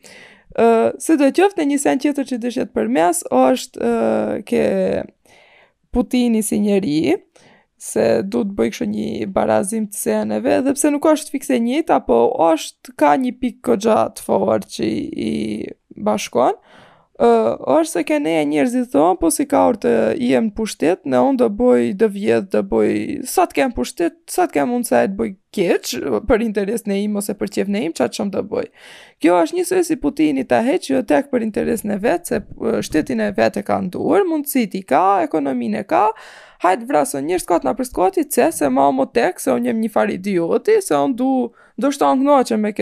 Uh, 0.57 0.87
se 1.03 1.13
do 1.19 1.27
të 1.29 1.35
qëftë 1.37 1.61
në 1.61 1.67
një 1.71 1.77
sen 1.83 2.01
qëtër 2.01 2.25
që 2.31 2.39
dëshjet 2.41 2.71
për 2.73 2.87
mes, 2.95 3.21
o 3.37 3.41
është 3.53 3.85
uh, 3.91 4.33
ke 4.49 4.63
Putini 5.93 6.41
si 6.41 6.57
njeri, 6.59 6.95
se 7.89 8.05
du 8.33 8.41
të 8.47 8.55
bëj 8.59 8.87
një 8.93 9.27
barazim 9.35 9.85
të 9.91 9.99
seneve, 10.01 10.55
dhe 10.65 10.73
pse 10.77 10.91
nuk 10.95 11.05
është 11.11 11.35
fikse 11.35 11.59
njëta, 11.67 11.99
po 12.07 12.17
është 12.51 12.95
ka 13.01 13.13
një 13.25 13.33
pikë 13.43 13.61
këgja 13.69 13.99
të 14.17 14.27
forë 14.27 14.71
që 14.77 14.89
i 15.27 15.31
bashkonë, 16.09 16.59
Uh, 17.15 17.55
është 17.79 17.87
se 17.87 18.01
kene 18.09 18.31
e 18.41 18.41
njerëzit 18.43 18.89
thonë, 18.91 19.15
po 19.21 19.29
si 19.31 19.45
ka 19.47 19.61
orë 19.69 19.79
të 19.85 19.91
jem 20.19 20.49
pushtet, 20.51 21.05
në 21.07 21.21
unë 21.23 21.39
dhe 21.39 21.47
boj 21.61 21.83
dhe 22.01 22.09
vjetë 22.11 22.49
dhe 22.51 22.61
boj, 22.67 22.89
sa 23.31 23.45
të 23.47 23.55
kem 23.55 23.71
pushtet, 23.77 24.17
sa 24.27 24.49
të 24.51 24.57
kem 24.57 24.73
e 24.75 24.79
të 24.83 25.13
boj 25.15 25.29
keqë, 25.55 26.19
për 26.27 26.43
interes 26.43 26.83
në 26.83 26.97
im 27.05 27.15
ose 27.21 27.37
për 27.39 27.51
qef 27.55 27.71
në 27.71 27.83
im, 27.87 27.93
qatë 27.95 28.19
shumë 28.19 28.33
dhe 28.35 28.43
boj. 28.51 28.65
Kjo 29.23 29.37
është 29.45 29.57
njësë 29.61 29.77
e 29.79 29.85
si 29.93 29.97
putini 30.03 30.43
të 30.49 30.59
heqë, 30.67 30.91
jo 30.91 31.01
tek 31.07 31.31
për 31.31 31.47
interes 31.47 31.85
në 31.87 31.97
vetë, 32.03 32.25
se 32.27 32.81
shtetin 32.89 33.23
e 33.23 33.31
vetë 33.39 33.63
e 33.63 33.65
ka 33.71 33.79
nduër, 33.87 34.27
mundësit 34.33 34.75
i 34.75 34.83
ka, 34.89 35.05
ekonomin 35.29 35.79
e 35.79 35.85
ka, 35.87 36.09
hajtë 36.67 36.83
vrasën 36.91 37.23
njërë 37.31 37.45
skot 37.45 37.63
në 37.63 37.77
për 37.79 37.91
skoti, 37.93 38.27
se 38.27 38.67
ma 38.75 38.89
më 38.91 39.07
tek, 39.15 39.39
se 39.39 39.55
një 39.55 39.93
fari 39.95 40.19
idioti, 40.19 40.81
se 40.83 40.99
unë 40.99 41.15
du, 41.23 41.31
du 41.79 41.95
me 42.59 42.75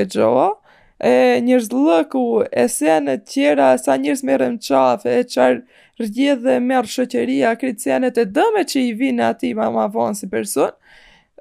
e 1.04 1.40
njërës 1.44 1.66
lëku, 1.76 2.22
e 2.48 2.64
senet 2.72 3.26
tjera, 3.28 3.74
sa 3.80 3.98
njërës 4.00 4.22
merën 4.24 4.54
qafë, 4.64 5.16
e 5.18 5.26
qarë 5.28 5.58
rgjedhe 6.00 6.54
merë 6.64 6.92
shëqeria, 6.94 7.50
kritë 7.60 7.84
senet 7.90 8.20
e 8.20 8.26
dëme 8.32 8.62
që 8.70 8.84
i 8.88 8.94
vinë 9.02 9.26
ati 9.34 9.50
ma 9.58 9.68
ma 9.76 9.90
vonë 9.92 10.16
si 10.22 10.30
person, 10.32 10.72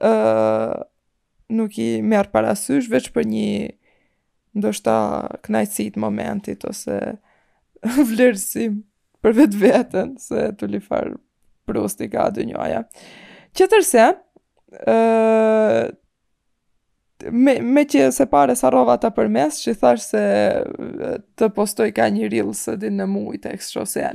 uh, 0.03 0.75
nuk 1.55 1.79
i 1.79 1.89
merë 2.03 2.33
parasysh, 2.35 2.91
veç 2.91 3.13
për 3.15 3.29
një 3.31 3.53
ndoshta 4.59 4.97
knajësit 5.47 5.95
momentit, 5.97 6.67
ose 6.67 6.99
vlerësim 8.11 8.81
për 9.23 9.39
vetë 9.45 9.63
vetën, 9.63 10.15
se 10.23 10.49
të 10.59 10.73
li 10.75 10.83
farë 10.89 11.15
prusti 11.71 12.11
ka 12.11 12.27
dë 12.35 12.51
njoja. 12.51 12.83
Qëtërse, 13.55 14.11
me, 17.31 17.57
me 17.63 17.85
që 17.87 18.11
se 18.15 18.27
pare 18.31 18.55
sa 18.59 18.71
rova 18.73 18.97
ta 19.01 19.11
përmes 19.15 19.61
që 19.63 19.75
thash 19.81 20.07
se 20.13 20.23
të 21.39 21.49
postoj 21.57 21.93
ka 21.95 22.09
një 22.13 22.31
rilë 22.33 22.55
së 22.57 22.75
din 22.83 22.99
në 23.01 23.07
mujtë 23.13 23.53
e 23.55 23.61
kështë 23.61 23.81
ose 23.83 24.11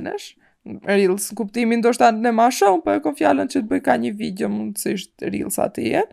rilës 0.88 1.30
në 1.32 1.36
kuptimin 1.38 1.80
do 1.84 1.92
shtanë 1.96 2.20
në 2.26 2.32
ma 2.36 2.48
shumë 2.52 2.82
për 2.84 2.96
po 2.96 2.96
e 2.98 3.02
kon 3.06 3.16
fjallën 3.16 3.48
që 3.48 3.62
të 3.62 3.68
bëj 3.70 3.82
ka 3.86 3.94
një 4.02 4.12
video 4.18 4.50
mundësisht 4.52 5.24
rilës 5.32 5.56
atë 5.64 5.84
i 5.84 5.94
e 6.00 6.04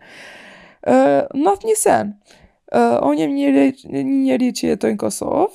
uh, 0.88 1.58
një 1.66 1.76
sen 1.76 2.14
uh, 2.72 2.96
onë 3.04 3.24
jem 3.24 3.34
njëri, 3.36 3.66
një 3.90 4.04
njëri 4.08 4.50
që 4.56 4.72
jetoj 4.72 4.94
në 4.94 5.00
Kosovë 5.02 5.46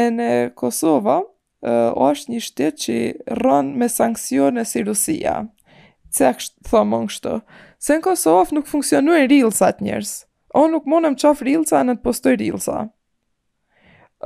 e 0.00 0.06
në 0.10 0.30
Kosova 0.58 1.20
uh, 1.22 1.88
o 1.94 2.10
është 2.10 2.34
një 2.34 2.42
shtetë 2.48 2.82
që 2.86 2.98
rënë 3.44 3.78
me 3.78 3.90
sankcione 3.92 4.66
si 4.66 4.82
Rusia 4.88 5.40
që 6.08 6.24
e 6.24 6.36
kështë 6.40 6.70
thomë 6.72 7.02
në 7.04 7.12
kështë 7.12 7.38
se 7.84 8.00
në 8.00 8.04
Kosovë 8.08 8.58
nuk 8.58 8.70
funksionuën 8.72 9.28
rilës 9.30 9.62
atë 9.68 9.86
njërës 9.86 10.16
o 10.58 10.66
nuk 10.70 10.84
monem 10.88 11.14
qaf 11.20 11.42
rilësa 11.46 11.84
në 11.86 11.98
të 11.98 12.04
postoj 12.06 12.36
rilësa. 12.40 12.80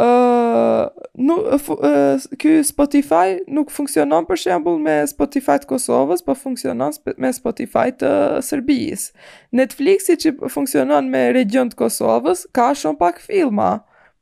Uh, 0.01 0.87
nuk, 1.21 1.69
uh, 1.75 2.63
Spotify 2.65 3.35
nuk 3.53 3.69
funksionon 3.75 4.25
për 4.25 4.41
shembul 4.47 4.79
me 4.81 4.95
Spotify 5.11 5.59
të 5.61 5.69
Kosovës, 5.69 6.25
po 6.25 6.33
funksionon 6.39 6.95
sp 6.97 7.13
me 7.21 7.29
Spotify 7.37 7.91
të 7.93 8.13
uh, 8.41 8.89
Netflixi 9.59 10.17
që 10.25 10.33
funksionon 10.55 11.11
me 11.13 11.27
region 11.37 11.69
të 11.69 11.77
Kosovës, 11.83 12.47
ka 12.57 12.71
shumë 12.75 12.99
pak 13.05 13.21
filma. 13.27 13.75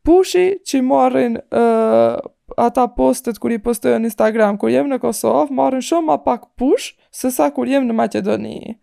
Pushi 0.02 0.47
që 0.64 0.79
marrin 0.83 1.35
uh, 1.37 2.17
ata 2.57 2.87
postet 2.97 3.37
kur 3.38 3.52
i 3.52 3.59
postojnë 3.61 4.09
Instagram, 4.09 4.57
kur 4.59 4.73
jem 4.73 4.88
në 4.90 4.99
Kosovë, 5.02 5.52
marrin 5.55 5.85
shumë 5.85 6.09
ma 6.09 6.19
pak 6.25 6.49
push, 6.59 6.95
sësa 7.14 7.50
kur 7.55 7.69
jem 7.71 7.85
në 7.87 7.99
Macedonijë 7.99 8.79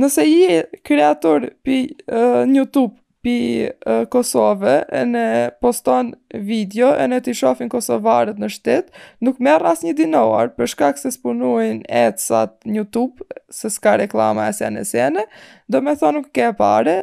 nëse 0.00 0.24
je 0.28 0.56
kreator 0.84 1.48
pi 1.64 1.80
uh, 2.12 2.44
YouTube 2.54 2.94
pi 3.24 3.34
uh, 3.64 4.04
Kosove 4.12 4.74
e 4.94 5.00
në 5.08 5.22
poston 5.62 6.12
video 6.46 6.92
e 6.94 7.08
në 7.10 7.22
ti 7.26 7.34
shofin 7.34 7.70
kosovarët 7.72 8.38
në 8.38 8.50
shtetë, 8.54 8.92
nuk 9.26 9.40
merr 9.42 9.66
një 9.82 9.96
dinar 9.98 10.52
për 10.56 10.70
shkak 10.74 11.00
se 11.00 11.10
spunojn 11.16 11.80
ecat 11.88 12.56
në 12.68 12.78
YouTube 12.78 13.26
se 13.50 13.70
s'ka 13.72 13.96
reklama 14.02 14.46
e 14.50 14.54
janë 14.60 14.84
sene, 14.86 15.26
do 15.66 15.82
me 15.82 15.96
thonë 15.96 16.20
nuk 16.20 16.30
ke 16.36 16.52
pare, 16.60 16.96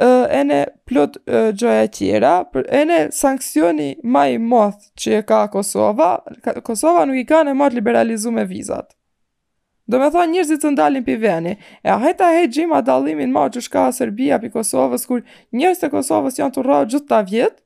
uh, 0.00 0.26
e 0.26 0.42
në 0.50 0.60
plot 0.88 1.20
uh, 1.28 1.52
gjoja 1.52 1.86
tjera, 1.94 2.34
për, 2.50 2.66
e 2.66 2.84
në 2.90 3.00
sankcioni 3.14 3.92
maj 4.02 4.30
moth 4.42 4.90
që 4.98 5.20
e 5.20 5.24
ka 5.28 5.44
Kosova, 5.54 6.16
Kosova 6.66 7.06
nuk 7.06 7.22
i 7.22 7.28
ka 7.28 7.44
në 7.46 7.54
moth 7.54 7.76
liberalizu 7.78 8.34
me 8.34 8.48
vizat. 8.50 8.96
Do 9.86 9.98
me 10.02 10.08
thonë 10.10 10.32
njërzit 10.34 10.64
të 10.64 10.70
ndalin 10.74 11.04
për 11.06 11.18
veni, 11.22 11.52
e 11.86 11.88
a 11.94 11.98
hejta 12.02 12.32
hejt 12.34 12.54
gjima 12.56 12.80
dalimin 12.86 13.30
ma 13.32 13.44
që 13.54 13.60
shka 13.62 13.84
Serbia 13.94 14.40
për 14.42 14.50
Kosovës, 14.56 15.04
kur 15.06 15.20
njërzit 15.56 15.84
të 15.86 15.90
Kosovës 15.92 16.40
janë 16.40 16.56
të 16.56 16.64
rrë 16.66 16.80
gjithë 16.94 17.08
të 17.12 17.20
vjetë, 17.30 17.62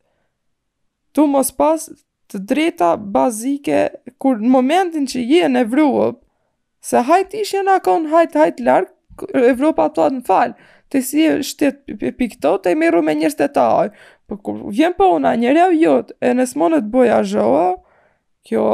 tu 1.16 1.24
mos 1.32 1.52
pas 1.56 1.86
të 2.30 2.42
drejta 2.50 2.90
bazike, 3.16 3.80
kur 4.20 4.36
në 4.38 4.52
momentin 4.52 5.08
që 5.08 5.24
je 5.32 5.48
në 5.48 5.64
Evropë, 5.64 6.10
se 6.90 7.02
hajt 7.08 7.38
ishje 7.40 7.64
në 7.66 7.78
konë, 7.88 8.12
hajt 8.12 8.36
hajt 8.42 8.60
larkë, 8.68 8.96
Evropa 9.56 9.88
të 9.92 10.04
atë 10.06 10.18
në 10.20 10.24
falë, 10.28 10.70
të 10.92 11.04
si 11.06 11.24
e 11.24 11.34
shtet 11.44 11.80
për 11.90 12.18
këto, 12.36 12.58
të 12.60 12.74
i 12.74 12.78
meru 12.82 13.00
me 13.04 13.16
njërzit 13.16 13.40
të 13.40 13.48
taj, 13.56 13.92
për 14.28 14.36
po 14.36 14.42
kur 14.46 14.60
vjen 14.76 14.92
për 14.92 15.06
po 15.08 15.12
una 15.16 15.32
njërja 15.40 15.68
vjot, 15.72 16.12
e 16.20 16.32
nësë 16.36 16.60
monët 16.60 16.88
boja 16.92 17.20
zhoa, 17.32 17.66
kjo 18.46 18.64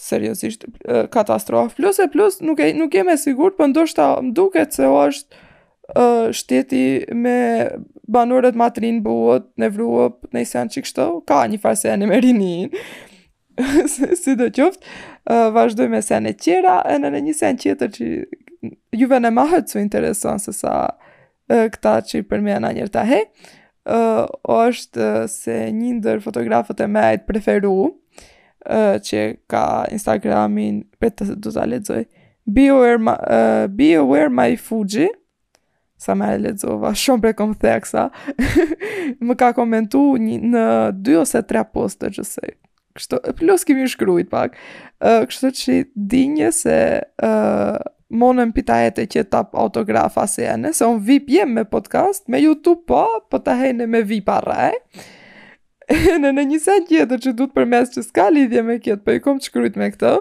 seriosisht 0.00 0.64
katastrofë. 1.12 1.74
Plus 1.76 1.98
e 2.00 2.06
plus, 2.12 2.38
nuk, 2.44 2.60
e, 2.62 2.72
nuk 2.76 2.94
jeme 2.94 3.16
sigur, 3.20 3.52
për 3.54 3.62
po 3.62 3.68
ndoshta 3.72 4.08
më 4.22 4.32
duket 4.36 4.76
se 4.78 4.86
o 4.86 4.96
është 5.08 5.36
uh, 5.96 6.28
shteti 6.34 6.84
me 7.16 7.38
banorët 8.08 8.56
matrin 8.58 9.02
buot, 9.04 9.48
në 9.60 9.70
vruop, 9.74 10.30
në 10.34 10.44
isen 10.46 10.70
që 10.72 10.84
kështë, 10.86 11.08
ka 11.28 11.42
një 11.52 11.60
farse 11.62 11.90
e 11.92 11.98
në 12.00 12.10
merinin. 12.10 12.72
si 14.20 14.36
do 14.38 14.48
qoftë, 14.54 14.84
uh, 15.28 15.48
vazhdoj 15.54 15.90
me 15.92 16.00
sen 16.06 16.30
e 16.30 16.34
qera, 16.38 16.78
e 16.88 16.98
në 17.02 17.10
në 17.16 17.24
një 17.28 17.36
sen 17.40 17.58
qeter 17.60 17.90
që 17.94 18.10
juve 18.98 19.18
në 19.22 19.34
mahët 19.34 19.70
su 19.70 19.82
intereson 19.82 20.38
se 20.42 20.54
sa 20.54 20.74
uh, 20.94 21.64
këta 21.74 21.98
që 22.08 22.20
i 22.22 22.26
përmena 22.30 22.70
njërë 22.76 22.92
ta 22.94 23.02
hej, 23.08 23.26
uh, 23.90 24.28
o 24.46 24.60
është 24.70 25.02
uh, 25.02 25.24
se 25.30 25.58
një 25.74 25.96
ndër 25.98 26.22
fotografët 26.24 26.84
e 26.86 26.86
mejt 26.90 27.26
preferu, 27.28 27.96
që 28.76 29.20
ka 29.50 29.86
Instagramin 29.92 30.82
për 31.00 31.10
të 31.16 31.26
do 31.40 31.50
të 31.54 31.64
lexoj. 31.70 32.02
Be 32.46 32.68
aware 32.70 32.98
my, 32.98 33.14
uh, 33.14 33.66
be 33.68 33.94
aware 33.96 34.28
my 34.30 34.54
Fuji. 34.56 35.08
Sa 35.98 36.14
më 36.14 36.28
e 36.34 36.38
lexova, 36.44 36.92
shumë 36.94 37.22
për 37.24 37.32
kom 37.34 37.54
theksa. 37.58 38.04
më 39.24 39.34
ka 39.40 39.48
komentuar 39.56 40.20
një 40.22 40.36
në 40.52 40.60
dy 41.00 41.16
ose 41.18 41.40
tre 41.48 41.64
postë 41.66 42.12
që 42.14 42.24
se. 42.28 42.52
Kështu, 42.98 43.18
plus 43.40 43.64
kimi 43.66 43.88
shkrujt 43.90 44.28
pak. 44.30 44.54
Ë, 45.00 45.20
uh, 45.20 45.28
kështu 45.28 45.50
që 45.58 45.80
dinje 46.12 46.52
se 46.54 46.76
ë 47.02 47.30
uh, 47.32 47.94
Monën 48.08 48.48
pita 48.56 48.78
e 48.86 48.92
të 48.96 49.02
që 49.12 49.22
tap 49.28 49.50
autografa 49.60 50.22
se 50.32 50.40
jene, 50.46 50.70
se 50.72 50.80
on 50.88 50.96
vip 51.04 51.26
jem 51.28 51.50
me 51.58 51.66
podcast, 51.68 52.22
me 52.32 52.38
YouTube 52.40 52.86
po, 52.88 53.02
po 53.28 53.36
të 53.44 53.58
hejne 53.60 53.84
me 53.92 54.00
vip 54.08 54.30
arraj. 54.32 54.70
në 56.20 56.30
në 56.36 56.42
një 56.50 56.58
sen 56.60 56.82
tjetër 56.88 57.22
që 57.24 57.32
të 57.38 57.46
përmes 57.56 57.94
që 57.96 58.02
s'ka 58.08 58.26
lidhje 58.34 58.60
me 58.66 58.74
kjetë, 58.76 59.00
për 59.06 59.12
po 59.12 59.16
i 59.18 59.22
kom 59.24 59.38
që 59.40 59.52
kryt 59.54 59.76
me 59.80 59.88
këtë, 59.94 60.14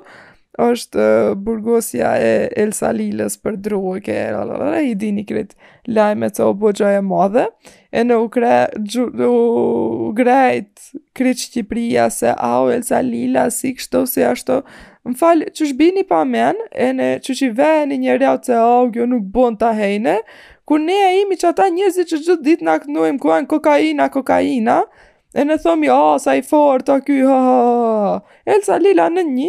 është 0.64 1.04
uh, 1.04 1.32
burgosja 1.38 2.14
e 2.24 2.30
Elsa 2.64 2.90
Lilës 2.96 3.36
për 3.44 3.58
druke, 3.68 4.16
lalala, 4.34 4.78
i 4.82 4.94
dini 4.98 5.26
kretë 5.28 5.60
lajme 5.94 6.32
të 6.34 6.46
obogja 6.48 6.94
e 6.98 7.02
madhe, 7.06 7.44
e 7.92 8.04
në 8.08 8.16
ukre, 8.24 8.54
gju, 8.80 9.10
u 9.28 10.12
grejt 10.18 10.88
kretë 11.18 11.44
Shqipria 11.50 12.08
se 12.12 12.32
au 12.34 12.72
Elsa 12.74 13.04
Lila 13.06 13.50
si 13.54 13.76
kështo 13.78 14.06
si 14.10 14.24
ashto, 14.26 14.62
më 15.08 15.20
falë, 15.20 15.52
që 15.56 15.68
shbini 15.74 16.04
pa 16.10 16.24
men, 16.28 16.58
e 16.74 16.90
në 16.96 17.12
që 17.24 17.36
që 17.42 17.52
veni 17.60 18.00
një 18.06 18.18
rjau 18.24 18.38
të 18.48 18.56
au, 18.60 18.88
jo 18.96 19.06
nuk 19.08 19.28
bon 19.36 19.60
të 19.62 19.74
hejne, 19.78 20.16
kur 20.68 20.80
ne 20.84 20.96
e 20.96 21.14
imi 21.22 21.38
që 21.40 21.52
ata 21.54 21.68
njëzit 21.72 22.10
që 22.12 22.22
gjithë 22.24 22.42
ditë 22.50 22.66
në 22.68 22.74
aknuim 22.80 23.22
kuajnë 23.24 23.52
kokaina, 23.54 24.10
kokaina, 24.16 24.82
E 25.38 25.44
në 25.46 25.56
thëmë, 25.62 25.86
ja, 25.86 25.96
sa 26.18 26.34
i 26.34 26.42
forë, 26.42 26.82
ta 26.88 26.96
ky, 27.06 27.20
ha, 27.30 27.38
ha, 27.46 27.74
ha, 28.02 28.40
Elsa 28.56 28.80
Lila 28.82 29.06
në 29.14 29.22
një, 29.28 29.48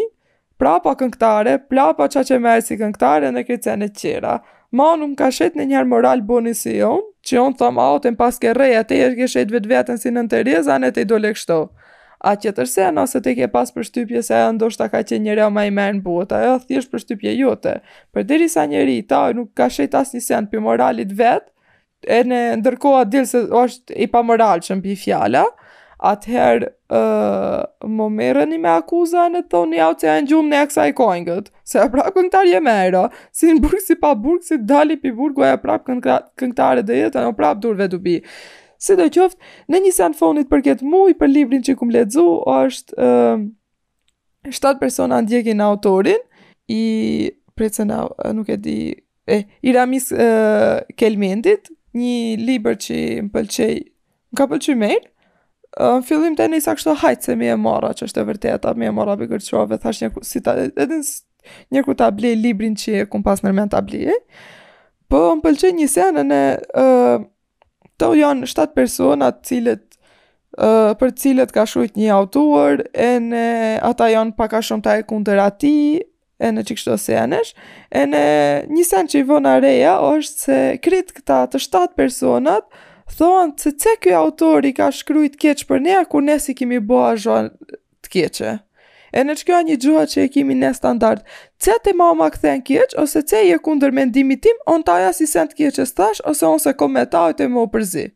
prapa 0.61 0.93
kënktare, 1.01 1.55
plapa 1.71 2.11
qa 2.13 2.21
që 2.29 2.37
me 2.45 2.59
si 2.61 2.77
kënktare 2.77 3.31
në 3.33 3.45
këtë 3.49 3.71
senet 3.71 3.95
qera. 3.97 4.35
Ma 4.77 4.91
unë 4.93 5.09
më 5.15 5.15
ka 5.23 5.31
shetë 5.33 5.57
në 5.57 5.65
njërë 5.71 5.89
moral 5.89 6.21
boni 6.29 6.53
si 6.61 6.75
onë, 6.85 7.07
që 7.25 7.39
onë 7.41 7.57
thëmë, 7.63 7.87
au, 7.87 8.01
të 8.05 8.13
në 8.13 8.19
paske 8.21 8.53
reja, 8.59 8.83
te 8.85 8.99
e 9.01 9.07
shkë 9.15 9.29
shetë 9.33 9.55
vetë 9.57 9.71
vetën 9.73 10.03
si 10.03 10.13
në 10.13 10.27
në 10.27 10.33
të 10.35 10.43
reza, 10.51 10.77
në 10.83 10.91
të 10.93 11.05
i 11.07 11.09
dole 11.15 11.31
kështo. 11.39 11.59
A 12.19 12.35
që 12.43 12.53
tërse, 12.59 12.91
nëse 12.99 13.23
te 13.25 13.35
ke 13.39 13.49
pas 13.57 13.73
për 13.77 13.89
shtypje 13.89 14.25
se 14.29 14.37
e 14.45 14.51
ndoshta 14.59 14.91
ka 14.93 15.01
që 15.09 15.21
njëre 15.25 15.47
o 15.49 15.53
ma 15.55 15.65
i 15.65 15.73
merë 15.79 16.01
në 16.01 16.05
botë, 16.05 16.43
ajo 16.43 16.59
thjesht 16.69 16.91
për 16.93 17.05
shtypje 17.07 17.33
jote, 17.39 17.75
për 18.13 18.27
diri 18.29 18.51
sa 18.53 18.67
njëri 18.69 18.99
i 19.01 19.07
taj 19.09 19.39
nuk 19.41 19.53
ka 19.57 19.71
shetë 19.73 20.03
as 20.05 20.13
një 20.13 20.21
sen 20.27 20.51
për 20.53 20.65
moralit 20.67 21.15
vetë, 21.21 21.47
e 22.05 22.19
në 22.29 22.41
ndërkoha 22.61 23.07
dilë 23.09 23.31
se 23.33 23.45
është 23.63 23.97
i 24.05 24.11
pa 24.13 24.21
moral 24.27 24.59
që 24.67 24.77
në 24.81 24.85
për 24.85 24.99
fjala, 25.05 25.45
atëherë 25.99 26.67
uh, 26.95 27.91
më 27.91 28.07
merëni 28.15 28.59
me 28.63 28.71
akuzën 28.71 29.35
e 29.35 29.43
thonë 29.51 29.75
një 29.75 29.83
autë 29.87 30.07
e 30.09 30.15
në 30.23 30.29
gjumë 30.31 30.53
në 30.53 30.61
e 30.63 30.69
kësaj 30.71 30.87
kojngët, 31.01 31.49
se 31.67 31.81
e 31.83 31.89
prapë 31.95 32.13
këngëtar 32.17 32.51
jë 32.53 32.61
merë, 32.67 33.03
si 33.35 33.49
në 33.51 33.57
burgë 33.65 33.83
si 33.83 33.97
pa 33.99 34.13
burgë, 34.15 34.47
si 34.47 34.59
dali 34.67 34.97
pi 35.03 35.11
burgë 35.17 35.49
e 35.51 35.57
prapë 35.63 35.97
këngëtare 36.39 36.85
dhe 36.87 37.01
jetë, 37.01 37.25
në 37.25 37.35
prapë 37.41 37.63
durve 37.65 37.91
du 37.93 38.01
bi. 38.05 38.19
Si 38.79 38.95
do 38.99 39.09
qoftë, 39.11 39.41
në 39.75 39.81
një 39.89 39.93
sen 39.99 40.15
fonit 40.15 40.47
për 40.53 40.63
këtë 40.69 40.87
muj, 40.93 41.17
për 41.19 41.33
librin 41.35 41.65
që 41.67 41.75
këmë 41.81 41.97
ledzu, 41.97 42.29
është 42.53 43.11
uh, 43.11 43.43
7 44.55 44.75
persona 44.83 45.19
ndjekin 45.27 45.61
autorin, 45.67 46.23
i 46.71 46.83
prece 47.59 47.83
nuk 47.89 48.49
e 48.49 48.57
di, 48.63 48.77
e, 49.27 49.41
i 49.67 49.73
ramis 49.75 50.13
uh, 50.15 50.79
kelmendit, 51.01 51.73
një 51.99 52.37
liber 52.39 52.79
që 52.79 52.99
më 53.27 53.33
pëlqej, 53.35 53.79
më 54.31 54.39
ka 54.39 54.45
pëlqej 54.53 54.77
mejnë, 54.79 55.07
në 55.79 56.03
fillim 56.07 56.35
të 56.37 56.47
një 56.51 56.61
kështu 56.67 56.95
hajtë 57.03 57.29
se 57.29 57.35
mi 57.39 57.49
e 57.53 57.57
mara 57.61 57.93
që 57.95 58.09
është 58.09 58.21
e 58.21 58.27
vërteta, 58.29 58.73
mi 58.75 58.89
e 58.89 58.93
mara 58.95 59.15
për 59.21 59.31
gërqove, 59.37 59.79
thash 59.83 60.03
një 60.05 60.13
si 60.27 60.43
ta, 60.43 60.57
edhe 60.75 61.01
një 61.75 61.85
ku 61.87 61.95
ta 61.97 62.11
blej 62.15 62.35
librin 62.41 62.75
që 62.79 62.95
e 63.05 63.11
kum 63.11 63.23
pas 63.25 63.43
nërmen 63.47 63.71
ta 63.73 63.83
blej, 63.87 64.11
po 65.09 65.23
më 65.37 65.45
pëlqen 65.47 65.77
një 65.81 65.91
senë 65.93 66.25
në 66.33 66.41
të 67.99 68.11
janë 68.19 68.49
shtatë 68.51 68.75
personat 68.79 69.39
cilët 69.49 69.85
për 70.99 71.15
cilët 71.23 71.55
ka 71.55 71.65
shrujt 71.69 71.99
një 72.01 72.11
autor, 72.17 72.83
e 72.93 73.11
në 73.23 73.47
ata 73.87 74.11
janë 74.17 74.35
paka 74.39 74.65
shumë 74.67 74.83
taj 74.89 74.99
kunder 75.11 75.39
ati, 75.45 75.77
e 76.39 76.51
në 76.55 76.63
që 76.69 76.75
kështu 76.79 76.93
ose 76.95 77.17
e 77.99 78.03
në 78.11 78.19
një 78.75 78.83
senë 78.91 79.11
që 79.15 79.23
i 79.23 79.25
vona 79.31 79.55
reja 79.63 79.95
është 80.07 80.45
se 80.45 80.59
kritë 80.85 81.19
këta 81.21 81.41
të 81.55 81.63
shtatë 81.65 81.99
personat, 81.99 82.67
thonë 83.17 83.59
se 83.63 83.73
ce 83.81 83.95
kjo 84.03 84.17
autori 84.21 84.73
ka 84.77 84.91
shkryjt 84.93 85.37
keqë 85.41 85.69
për 85.71 85.83
ne, 85.85 85.99
kur 86.13 86.23
ne 86.27 86.37
si 86.45 86.55
kemi 86.59 86.81
boa 86.81 87.15
zhonë 87.23 87.77
të 88.05 88.13
keqë. 88.15 88.53
E 89.17 89.23
në 89.25 89.39
që 89.41 89.45
kjo 89.49 89.55
a 89.59 89.63
një 89.65 89.77
gjuha 89.83 90.03
që 90.13 90.25
e 90.25 90.29
kemi 90.35 90.55
ne 90.59 90.73
standart, 90.77 91.23
ce 91.59 91.73
te 91.87 91.95
mama 91.97 92.27
këthen 92.35 92.61
keqë, 92.69 92.97
ose 93.01 93.23
ce 93.31 93.41
i 93.49 93.55
e 93.55 93.59
kunder 93.65 93.93
me 93.97 94.05
tim, 94.13 94.59
on 94.69 94.85
të 94.85 94.99
si 95.17 95.27
sen 95.31 95.49
të 95.49 95.57
keqë 95.63 95.83
e 95.83 95.87
stash, 95.89 96.21
ose 96.29 96.47
on 96.51 96.61
se 96.61 96.75
kometa 96.81 97.25
ojtë 97.31 97.45
e 97.45 97.49
më 97.55 97.65
përzi. 97.75 98.07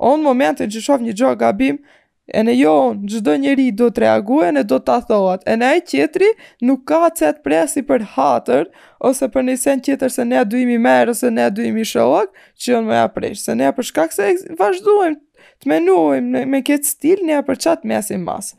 On 0.00 0.16
në 0.20 0.28
momentin 0.30 0.68
që 0.72 0.82
shof 0.86 1.00
një 1.04 1.12
gjuha 1.16 1.36
gabim, 1.40 1.80
E 2.26 2.42
në 2.42 2.54
jo, 2.58 2.70
gjdo 3.06 3.36
njeri 3.38 3.68
do 3.72 3.86
të 3.94 4.02
reaguje 4.02 4.48
në 4.56 4.64
do 4.66 4.80
të 4.82 4.94
athoat, 4.98 5.44
e 5.46 5.54
në 5.56 5.68
e 5.76 5.82
qetri 5.92 6.32
nuk 6.66 6.82
ka 6.90 7.04
cetë 7.14 7.42
presi 7.46 7.84
për 7.86 8.02
hatër, 8.16 8.64
ose 8.98 9.28
për 9.30 9.44
një 9.46 9.54
sen 9.62 9.82
qetër 9.86 10.10
se 10.10 10.24
ne 10.26 10.40
a 10.40 10.44
duimi 10.44 10.78
merë, 10.82 11.14
ose 11.14 11.30
ne 11.30 11.44
a 11.46 11.52
duimi 11.54 11.84
shohak, 11.86 12.32
që 12.58 12.72
jo 12.72 12.80
në 12.82 12.88
me 12.90 12.98
a 12.98 13.34
se 13.38 13.54
ne 13.54 13.68
a 13.70 13.74
shkak 13.78 14.10
se 14.12 14.26
vazhdojmë 14.58 15.20
të 15.62 15.70
menuojmë 15.70 16.42
me, 16.46 16.46
me 16.46 16.78
stil, 16.82 17.22
ne 17.24 17.34
a 17.38 17.42
për 17.46 17.56
qatë 17.62 17.86
me 17.86 17.96
asim 17.96 18.24
masë. 18.26 18.56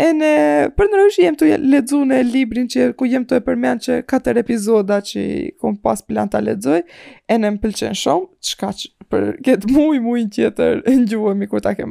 E 0.00 0.12
në 0.14 0.32
për 0.78 0.88
në 0.92 0.98
rëshë 1.02 1.22
jem 1.26 1.36
të 1.40 1.46
ledzu 1.58 2.00
në 2.06 2.22
librin 2.22 2.68
që 2.70 2.92
ku 2.96 3.04
jem 3.10 3.24
të 3.26 3.36
e 3.36 3.40
përmen 3.48 3.80
që 3.82 3.96
4 4.08 4.38
epizoda 4.44 5.00
që 5.02 5.24
kom 5.60 5.76
pas 5.76 6.00
plan 6.06 6.30
të 6.30 6.40
ledzoj, 6.46 6.80
e 7.28 7.36
në 7.36 7.52
më 7.52 7.60
pëlqen 7.66 7.98
shumë, 7.98 8.30
që 8.46 8.56
ka 8.62 8.72
që 8.78 8.94
për 9.10 9.28
ketë 9.44 9.72
mujë 9.74 10.00
mujë 10.06 10.24
në 10.24 10.30
qeter, 10.38 10.80
në 10.86 11.50
kur 11.50 11.60
ta 11.60 11.74
ke 11.74 11.84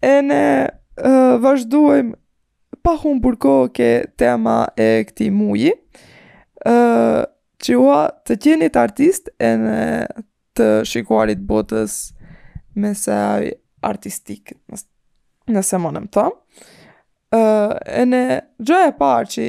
E 0.00 0.10
ne 0.24 0.44
uh, 1.04 1.36
vazhdojmë 1.44 2.16
pa 2.84 2.94
humbur 3.02 3.34
burko 3.36 3.54
ke 3.76 3.88
tema 4.16 4.62
e 4.80 5.04
këti 5.04 5.26
muji, 5.36 5.74
uh, 6.64 7.20
që 7.60 7.76
ua 7.76 8.00
të 8.24 8.38
tjenit 8.40 8.76
artist 8.80 9.28
e 9.36 9.50
në 9.60 9.82
të 10.56 10.68
shikuarit 10.88 11.42
botës 11.44 11.98
me 12.80 12.94
se 12.96 13.16
artistik, 13.84 14.54
nëse 15.52 15.80
më 15.82 15.92
nëmë 15.98 16.10
thamë. 16.16 16.34
Uh, 17.30 17.76
e 17.86 18.02
në 18.08 18.22
gjë 18.66 18.78
e 18.88 18.92
parë 18.98 19.28
që 19.34 19.44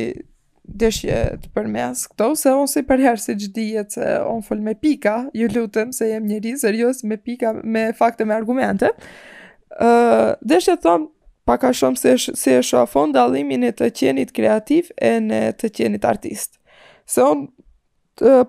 dëshje 0.81 1.22
të 1.41 1.53
përmes 1.55 2.03
këto, 2.12 2.27
se 2.38 2.51
onë 2.53 2.70
si 2.70 2.84
përherë 2.88 3.22
si 3.24 3.34
gjithë 3.34 3.86
se 3.88 3.88
që 4.03 4.17
onë 4.27 4.43
full 4.46 4.60
me 4.67 4.75
pika, 4.77 5.15
ju 5.36 5.48
lutëm 5.55 5.96
se 5.96 6.12
jem 6.12 6.27
njëri 6.29 6.58
serios 6.62 7.01
me 7.08 7.17
pika 7.17 7.55
me 7.63 7.88
fakte 7.98 8.27
me 8.29 8.36
argumente, 8.36 8.91
uh, 8.91 9.39
ë 9.79 10.35
uh, 10.35 10.35
të 10.41 10.75
thon 10.83 11.07
pak 11.47 11.63
a 11.65 11.71
shumë 11.73 11.99
se 11.99 12.11
sh, 12.19 12.35
se 12.37 12.57
është 12.59 12.81
afon 12.83 13.13
dallimin 13.15 13.63
e 13.63 13.71
të 13.73 13.89
qenit 13.97 14.33
kreativ 14.35 14.89
e 14.97 15.17
në 15.23 15.41
të 15.59 15.71
qenit 15.77 16.05
artist. 16.05 16.59
Se 17.05 17.21
on 17.23 17.47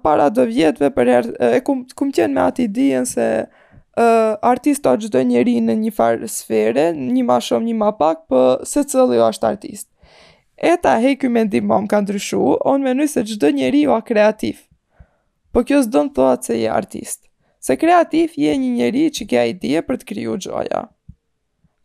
para 0.03 0.29
do 0.29 0.43
vjetve 0.45 0.91
për 0.91 1.09
herë 1.09 1.33
e 1.59 1.61
kum 1.65 1.85
kum 1.97 2.11
qen 2.13 2.35
me 2.35 2.43
atë 2.45 2.67
diën 2.75 3.07
se 3.07 3.27
ë 3.43 3.43
uh, 3.43 4.35
artisti 4.43 4.93
çdo 5.07 5.23
njeri 5.31 5.57
në 5.63 5.77
një 5.87 5.93
far 5.97 6.25
sfere, 6.29 6.91
një 6.97 7.25
më 7.29 7.39
shumë, 7.49 7.67
një 7.71 7.77
më 7.83 7.91
pak, 8.01 8.27
po 8.29 8.43
se 8.67 8.83
çelli 8.89 9.21
është 9.23 9.47
jo 9.47 9.53
artist. 9.55 9.89
Eta 10.63 10.97
hej 11.03 11.17
ky 11.19 11.31
mendim 11.33 11.67
mom 11.67 11.87
ka 11.91 11.99
ndryshu, 12.05 12.59
on 12.69 12.83
mendoj 12.87 13.09
se 13.15 13.25
çdo 13.27 13.49
njeri 13.57 13.87
u 13.91 13.95
a 13.97 14.03
kreativ. 14.07 14.61
Po 15.53 15.63
kjo 15.67 15.81
s'don 15.85 16.11
thotë 16.17 16.47
se 16.47 16.59
je 16.61 16.69
artist. 16.71 17.27
Se 17.63 17.75
kreativ 17.79 18.33
je 18.41 18.55
një 18.59 18.71
njeri 18.77 19.03
që 19.15 19.27
ka 19.31 19.43
ide 19.47 19.83
për 19.87 19.99
të 20.03 20.09
krijuar 20.13 20.41
gjoja 20.43 20.85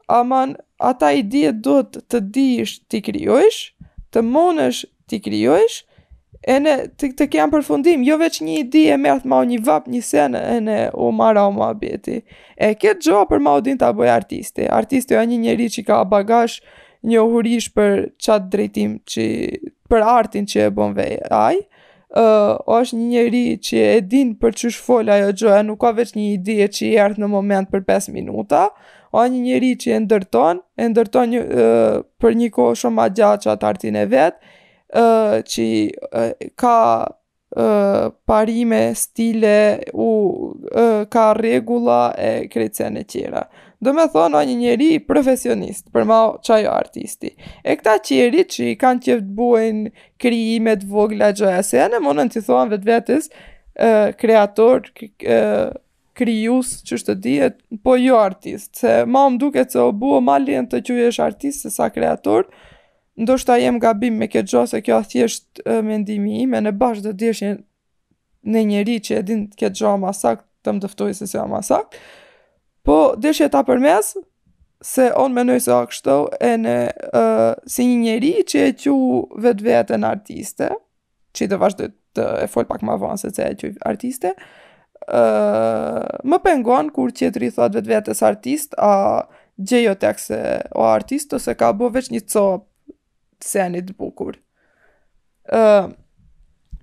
aman, 0.07 0.55
ata 0.79 1.11
i 1.11 1.23
dje 1.23 1.51
do 1.63 1.81
të 1.83 2.21
dijsh 2.33 2.77
t'i 2.91 3.01
kryojsh, 3.03 3.73
të 4.13 4.23
monësh 4.23 4.85
t'i 5.09 5.19
kryojsh, 5.23 5.81
e 6.47 6.57
ne 6.63 6.75
të, 6.95 7.11
të 7.19 7.27
kemë 7.33 7.53
përfundim, 7.57 8.03
jo 8.07 8.17
veç 8.21 8.39
një 8.45 8.57
idi 8.63 8.85
e 8.93 8.97
mërth 9.01 9.27
ma 9.27 9.41
o 9.43 9.47
një 9.47 9.61
vap 9.67 9.87
një 9.91 10.01
sen 10.05 10.35
e 10.39 10.59
ne 10.63 10.79
o 10.93 11.09
mara 11.11 11.45
o 11.47 11.51
ma 11.55 11.71
bjeti. 11.73 12.21
E 12.55 12.73
këtë 12.79 13.07
gjoa 13.07 13.25
për 13.31 13.41
ma 13.43 13.57
o 13.59 13.63
din 13.65 13.77
të 13.79 13.89
aboj 13.91 14.11
artisti. 14.13 14.67
Artisti 14.77 15.17
o 15.17 15.23
një 15.27 15.41
njeri 15.43 15.69
që 15.75 15.83
ka 15.87 16.01
bagash 16.07 16.61
një 17.07 17.23
uhurish 17.23 17.71
për 17.77 18.07
qatë 18.21 18.51
drejtim 18.53 18.97
që 19.07 19.25
për 19.91 20.03
artin 20.07 20.47
që 20.49 20.67
e 20.67 20.69
bon 20.75 20.95
vej 20.97 21.13
aj, 21.31 21.59
uh, 22.19 22.55
o 22.67 22.79
është 22.81 22.97
një 22.99 23.05
njeri 23.13 23.43
që 23.63 23.83
e 23.91 23.99
din 24.11 24.33
për 24.41 24.55
që 24.59 24.71
shfolja 24.75 25.19
jo 25.29 25.51
e 25.55 25.61
nuk 25.63 25.79
ka 25.83 25.93
veç 25.95 26.15
një 26.17 26.25
idi 26.37 26.57
e 26.63 26.67
që 26.67 26.83
i 26.89 26.95
erthë 27.03 27.21
në 27.23 27.29
moment 27.31 27.69
për 27.71 27.85
5 27.87 28.09
minuta, 28.17 28.65
o 29.17 29.23
një 29.25 29.39
njëri 29.45 29.69
që 29.81 29.93
e 29.95 29.99
ndërton, 30.05 30.59
e 30.83 30.89
ndërton 30.91 31.31
një, 31.33 31.41
e, 31.61 31.67
për 32.21 32.35
një 32.41 32.49
kohë 32.53 32.75
shumë 32.81 32.97
ma 32.99 33.05
gjatë 33.19 33.45
që 33.45 33.53
atë 33.55 33.69
artin 33.71 33.97
e 33.97 34.03
vetë, 34.11 34.51
e, 35.03 35.05
që 35.53 35.63
e, 36.21 36.25
ka 36.61 36.75
e, 37.07 37.07
parime, 38.29 38.81
stile, 38.99 39.55
u, 39.93 40.07
e, 40.69 40.85
ka 41.15 41.31
regula 41.39 42.01
e 42.29 42.33
krecen 42.53 42.99
e 43.01 43.05
qera. 43.09 43.41
Do 43.85 43.91
me 43.93 44.07
thonë 44.09 44.37
o 44.39 44.45
një 44.49 44.55
njëri 44.61 44.91
profesionist, 45.05 45.87
për 45.93 46.07
ma 46.09 46.19
qajo 46.45 46.71
artisti. 46.73 47.33
E 47.61 47.75
këta 47.77 47.97
qeri 48.07 48.45
që 48.49 48.71
i 48.71 48.77
kanë 48.81 49.05
që 49.05 49.17
të 49.21 49.35
buen 49.37 49.83
krijimet 50.21 50.85
vogla, 50.89 51.29
gjoja, 51.37 51.65
se 51.65 51.81
në 51.81 51.95
në 51.97 52.05
monën 52.05 52.31
të 52.33 52.45
thonë 52.47 52.73
vetë 52.75 52.89
vetës, 52.93 53.29
kreator, 54.21 54.87
kreator, 54.97 55.75
krijus 56.17 56.71
që 56.87 56.97
është 56.97 57.13
të 57.13 57.23
dihet, 57.25 57.57
po 57.85 57.93
jo 57.99 58.15
artist, 58.19 58.75
se 58.81 58.95
ma 59.05 59.25
më 59.29 59.37
duke 59.43 59.63
që 59.69 59.83
o 59.85 59.91
buo 59.95 60.17
ma 60.23 60.37
lijen 60.41 60.65
të 60.71 60.79
që 60.87 60.95
jesh 61.01 61.19
artist 61.23 61.65
se 61.67 61.71
sa 61.73 61.89
kreator, 61.93 62.47
ndoshta 63.19 63.57
jem 63.61 63.77
gabim 63.81 64.17
me 64.19 64.27
këtë 64.31 64.49
gjo 64.51 64.63
se 64.69 64.81
kjo 64.85 64.97
a 64.99 65.05
thjesht 65.11 65.61
me 65.85 65.99
ndimi 66.01 66.39
i 66.43 66.47
me 66.49 66.61
në 66.65 66.73
bashkë 66.79 67.05
dhe 67.11 67.15
dhesh 67.21 67.43
një 67.45 67.53
në 68.47 68.63
njëri 68.71 68.97
që 69.05 69.15
e 69.17 69.21
din 69.29 69.43
këtë 69.59 69.79
gjo 69.81 69.93
a 69.95 69.99
masak, 70.01 70.41
të 70.63 70.73
më 70.73 70.83
dëftoj 70.87 71.13
se 71.21 71.27
se 71.29 71.39
a 71.41 71.45
masak, 71.51 71.95
po 72.87 72.97
dhesh 73.21 73.43
e 73.45 73.49
ta 73.53 73.61
për 73.67 73.81
mes, 73.85 74.15
se 74.85 75.07
on 75.21 75.33
me 75.33 75.41
nëjë 75.45 75.63
se 75.69 75.77
kështo 75.91 76.17
e 76.49 76.53
në 76.63 76.75
uh, 77.17 77.51
si 77.69 77.85
një 77.91 77.97
njëri 78.07 78.33
që 78.51 78.65
e 78.67 78.73
që 78.83 78.97
vetë 79.45 79.65
vetën 79.69 80.05
artiste, 80.09 80.69
që 81.37 81.45
i 81.45 81.49
të 81.51 81.59
vazhdoj 81.61 81.91
të 82.17 82.25
e 82.45 82.47
fol 82.53 82.65
pak 82.69 82.81
ma 82.85 82.95
vonë 83.01 83.21
se 83.21 83.29
që 83.37 83.47
e 83.51 83.55
që 83.61 83.71
artiste, 83.91 84.33
uh, 84.37 84.65
më 86.27 86.39
pengon 86.43 86.89
kur 86.95 87.11
qëtëri 87.15 87.49
i 87.49 87.53
thot 87.55 87.75
vetë 87.75 87.87
vetës 87.91 88.21
artist, 88.23 88.75
a 88.77 89.25
gjejo 89.57 89.95
tek 90.01 90.19
se 90.19 90.39
o 90.75 90.85
artist, 90.89 91.33
ose 91.37 91.53
ka 91.55 91.71
bo 91.73 91.89
veç 91.93 92.09
një 92.13 92.23
co 92.29 92.45
senit 93.39 93.91
bukur. 93.97 94.37
E, 95.47 95.61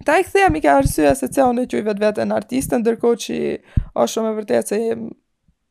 ta 0.04 0.18
i 0.20 0.24
këtheja 0.26 0.50
mi 0.52 0.60
ka 0.64 0.76
arsye 0.80 1.14
se 1.14 1.28
ca 1.28 1.48
unë 1.50 1.66
e 1.66 1.70
qoj 1.72 1.84
vetë 1.90 2.04
vetën 2.06 2.32
artist, 2.32 2.72
dërko 2.74 3.14
që 3.16 3.40
o 3.94 4.06
shumë 4.06 4.30
e 4.32 4.38
vërtet 4.40 4.70
se 4.72 4.80
jem 4.80 5.08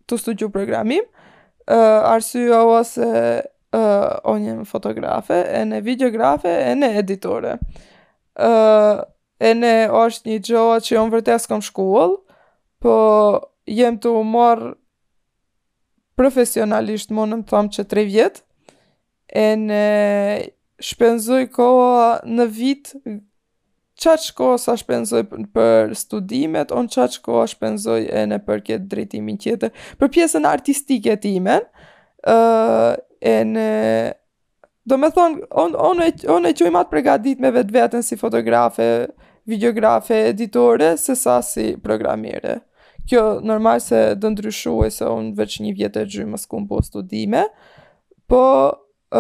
të 0.08 0.20
studiu 0.20 0.52
programim, 0.52 1.04
e, 1.70 1.74
arsua 2.16 2.64
o 2.68 2.84
se 2.84 3.50
Uh, 3.74 4.22
o 4.30 4.34
fotografe, 4.70 5.34
e 5.34 5.64
në 5.66 5.80
videografe, 5.82 6.48
e 6.68 6.76
në 6.78 6.92
editore. 7.02 7.56
Uh, 8.38 9.02
e 9.42 9.56
në 9.58 9.72
është 9.90 10.30
një 10.30 10.38
gjohë 10.46 10.76
që 10.86 10.98
unë 11.02 11.14
vërtet 11.16 11.42
s'kom 11.42 11.64
shkullë, 11.66 12.12
po 12.84 12.96
jem 13.70 13.96
të 14.04 14.12
umar 14.20 14.62
profesionalisht 16.20 17.14
më 17.16 17.30
në 17.32 17.40
më 17.42 17.48
thamë 17.52 17.72
që 17.78 17.86
tre 17.94 18.04
vjetë, 18.10 18.42
e 19.34 19.46
në 19.62 19.84
shpenzoj 20.84 21.42
koha 21.56 22.10
në 22.28 22.48
vitë, 22.58 23.00
qaq 24.04 24.26
koha 24.38 24.58
sa 24.60 24.76
shpenzoj 24.78 25.24
për 25.56 25.94
studimet, 25.98 26.74
on 26.76 26.90
qaq 26.92 27.16
koha 27.26 27.46
shpenzoj 27.48 28.02
e 28.12 28.26
në 28.30 28.42
për 28.50 28.66
këtë 28.68 28.90
drejtimin 28.92 29.40
tjetër. 29.42 29.72
Për 30.02 30.12
pjesën 30.18 30.48
artistike 30.50 31.16
time, 31.24 31.62
uh, 32.28 32.90
e 33.22 33.38
në 33.54 33.68
Do 34.84 34.98
me 35.00 35.08
thonë, 35.16 35.46
on, 35.56 35.78
on, 35.80 36.02
e, 36.04 36.10
on 36.28 36.44
e 36.44 36.50
qoj 36.60 36.68
i 36.68 36.72
matë 36.76 36.90
pregadit 36.92 37.40
me 37.40 37.54
vetë 37.56 37.72
vetën 37.72 38.02
si 38.04 38.18
fotografe, 38.20 38.84
videografe, 39.48 40.18
editore, 40.34 40.98
se 41.00 41.16
sa 41.16 41.38
si 41.40 41.70
programire 41.80 42.58
kjo 43.10 43.42
normal 43.44 43.80
se 43.82 44.16
do 44.18 44.30
ndryshuaj 44.30 44.92
se 44.96 45.06
un 45.10 45.32
veç 45.38 45.58
një 45.64 45.74
vjet 45.80 45.98
e 46.00 46.06
gjysmë 46.08 46.32
mos 46.36 46.46
kum 46.50 46.68
po 46.70 46.78
studime, 46.86 47.44
po 48.32 48.40
uh, 48.46 49.20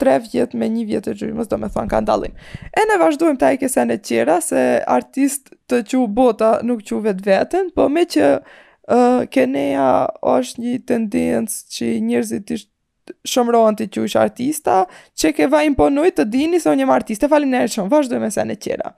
tre 0.00 0.14
vjet 0.24 0.50
me 0.56 0.66
një 0.72 0.84
vjet 0.92 1.06
e 1.12 1.14
gjysmë, 1.20 1.42
do 1.50 1.56
të 1.58 1.68
thon 1.74 1.88
ka 1.92 1.98
ndallim. 2.04 2.34
E 2.72 2.80
ne 2.88 2.96
vazhdojmë 3.02 3.40
tek 3.42 3.56
kësen 3.64 3.86
ne 3.92 3.98
tjera 4.00 4.36
se 4.44 4.60
artist 4.86 5.42
të 5.68 5.76
qiu 5.90 6.00
bota 6.06 6.52
nuk 6.64 6.80
qiu 6.88 6.96
vet 7.04 7.18
veten, 7.26 7.70
po 7.76 7.82
me 7.92 8.02
që 8.08 8.26
uh, 8.38 9.18
Keneja 9.30 9.90
është 10.36 10.58
një 10.64 10.74
tendencë 10.92 11.58
që 11.76 11.86
njerëzit 12.08 12.46
ishtë 12.56 12.72
shëmrohen 13.24 13.76
të 13.78 13.86
qush 13.88 14.16
artista, 14.20 14.82
që 15.16 15.30
ke 15.36 15.46
va 15.48 15.62
imponuj 15.64 16.10
të 16.16 16.24
dini 16.28 16.58
se 16.60 16.68
unë 16.68 16.78
jem 16.84 16.90
artiste, 16.92 17.28
falim 17.32 17.50
në 17.54 17.58
e 17.64 17.68
shumë, 17.74 17.90
vazhdoj 17.92 18.30
se 18.34 18.40
në 18.50 18.56
qera. 18.64 18.88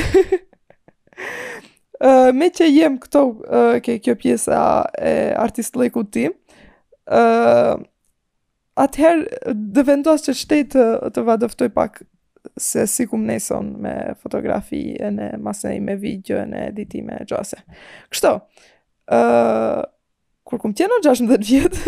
me 2.36 2.48
që 2.54 2.64
jem 2.70 2.98
këto, 3.02 3.22
uh, 3.44 3.80
ke 3.84 3.98
kjo 4.00 4.14
pjesa 4.16 4.60
e 4.98 5.34
artist 5.36 5.76
lejku 5.76 6.04
ti, 6.08 6.26
uh, 7.10 7.74
atëherë 8.80 9.26
dhe 9.76 9.82
vendos 9.84 10.22
që 10.24 10.32
shtetë 10.40 10.68
të, 10.76 10.86
të 11.14 11.22
vadoftoj 11.26 11.68
pak 11.76 12.02
se 12.56 12.86
si 12.88 13.04
kum 13.06 13.26
nëjson 13.28 13.74
me 13.84 13.94
fotografi 14.22 14.94
e 14.96 15.10
në 15.12 15.34
masën 15.44 15.80
me 15.84 15.96
video 16.00 16.36
e 16.40 16.46
në 16.48 16.58
editime 16.70 17.12
e 17.20 17.24
gjose. 17.28 17.58
Kështo, 18.12 18.32
uh, 19.12 19.82
kur 20.48 20.58
kum 20.64 20.74
tjeno 20.74 20.94
16 21.04 21.38
vjetë, 21.38 21.78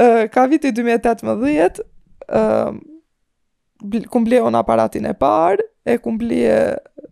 Uh, 0.00 0.24
ka 0.32 0.44
viti 0.46 0.70
2018, 0.72 1.80
uh, 2.38 2.72
aparatin 4.56 5.06
e 5.08 5.14
parë, 5.18 5.60
e 5.84 5.96
kum 5.98 6.18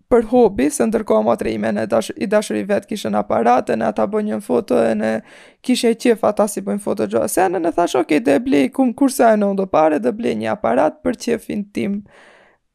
për 0.09 0.25
hobi, 0.31 0.69
se 0.73 0.87
ndërkohë 0.89 1.25
më 1.27 1.37
ime 1.53 1.71
në 1.77 1.83
dash, 1.93 2.11
i 2.17 2.27
dashëri 2.33 2.63
vetë 2.71 2.89
kishën 2.91 3.17
aparate, 3.19 3.75
në 3.77 3.91
ata 3.93 4.07
bojnë 4.09 4.35
një 4.37 4.41
foto, 4.45 4.79
e 4.91 4.95
në 4.97 5.11
kishë 5.67 5.91
e 5.95 5.99
qefë 6.05 6.29
ata 6.31 6.47
si 6.49 6.63
bëjnë 6.65 6.81
foto 6.85 7.05
gjo, 7.13 7.27
se 7.29 7.45
në 7.51 7.73
thashë, 7.77 8.01
oke, 8.01 8.09
okay, 8.09 8.23
dhe 8.25 8.39
e 8.41 8.45
blej, 8.47 8.69
kum 8.73 8.95
kursa 8.97 9.31
e 9.35 9.41
në 9.43 9.51
ndopare, 9.53 9.99
dhe 10.01 10.13
blej 10.17 10.35
një 10.41 10.55
aparat 10.55 11.01
për 11.05 11.19
qefin 11.27 11.67
tim 11.77 11.99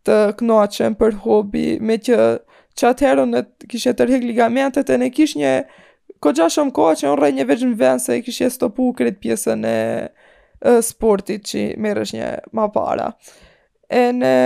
të 0.05 0.17
knoqen 0.41 0.97
për 0.99 1.17
hobi, 1.25 1.79
me 1.81 1.97
që 2.05 2.19
qatë 2.79 3.07
herën 3.07 3.33
në 3.33 3.43
kishë 3.71 3.89
e 3.89 3.97
tërhek 4.01 4.29
ligamentet, 4.29 4.93
e 4.93 4.99
në 5.01 5.09
kishë 5.17 5.41
një 5.41 5.55
ko 6.23 6.31
gja 6.37 6.45
shumë 6.53 6.75
koha 6.77 6.93
që 7.01 7.09
në 7.09 7.15
rrej 7.17 7.31
një 7.39 7.47
veç 7.49 7.65
në 7.67 7.75
vend, 7.81 8.03
se 8.03 8.19
kishë 8.27 8.45
e 8.45 8.51
stopu 8.53 8.91
kretë 8.99 9.21
pjesën 9.25 9.65
e, 9.67 9.77
e 10.61 10.75
sportit 10.85 11.47
që 11.49 11.65
merësh 11.83 12.13
një 12.19 12.29
ma 12.57 12.69
para. 12.75 13.09
E 13.89 14.05
në 14.21 14.37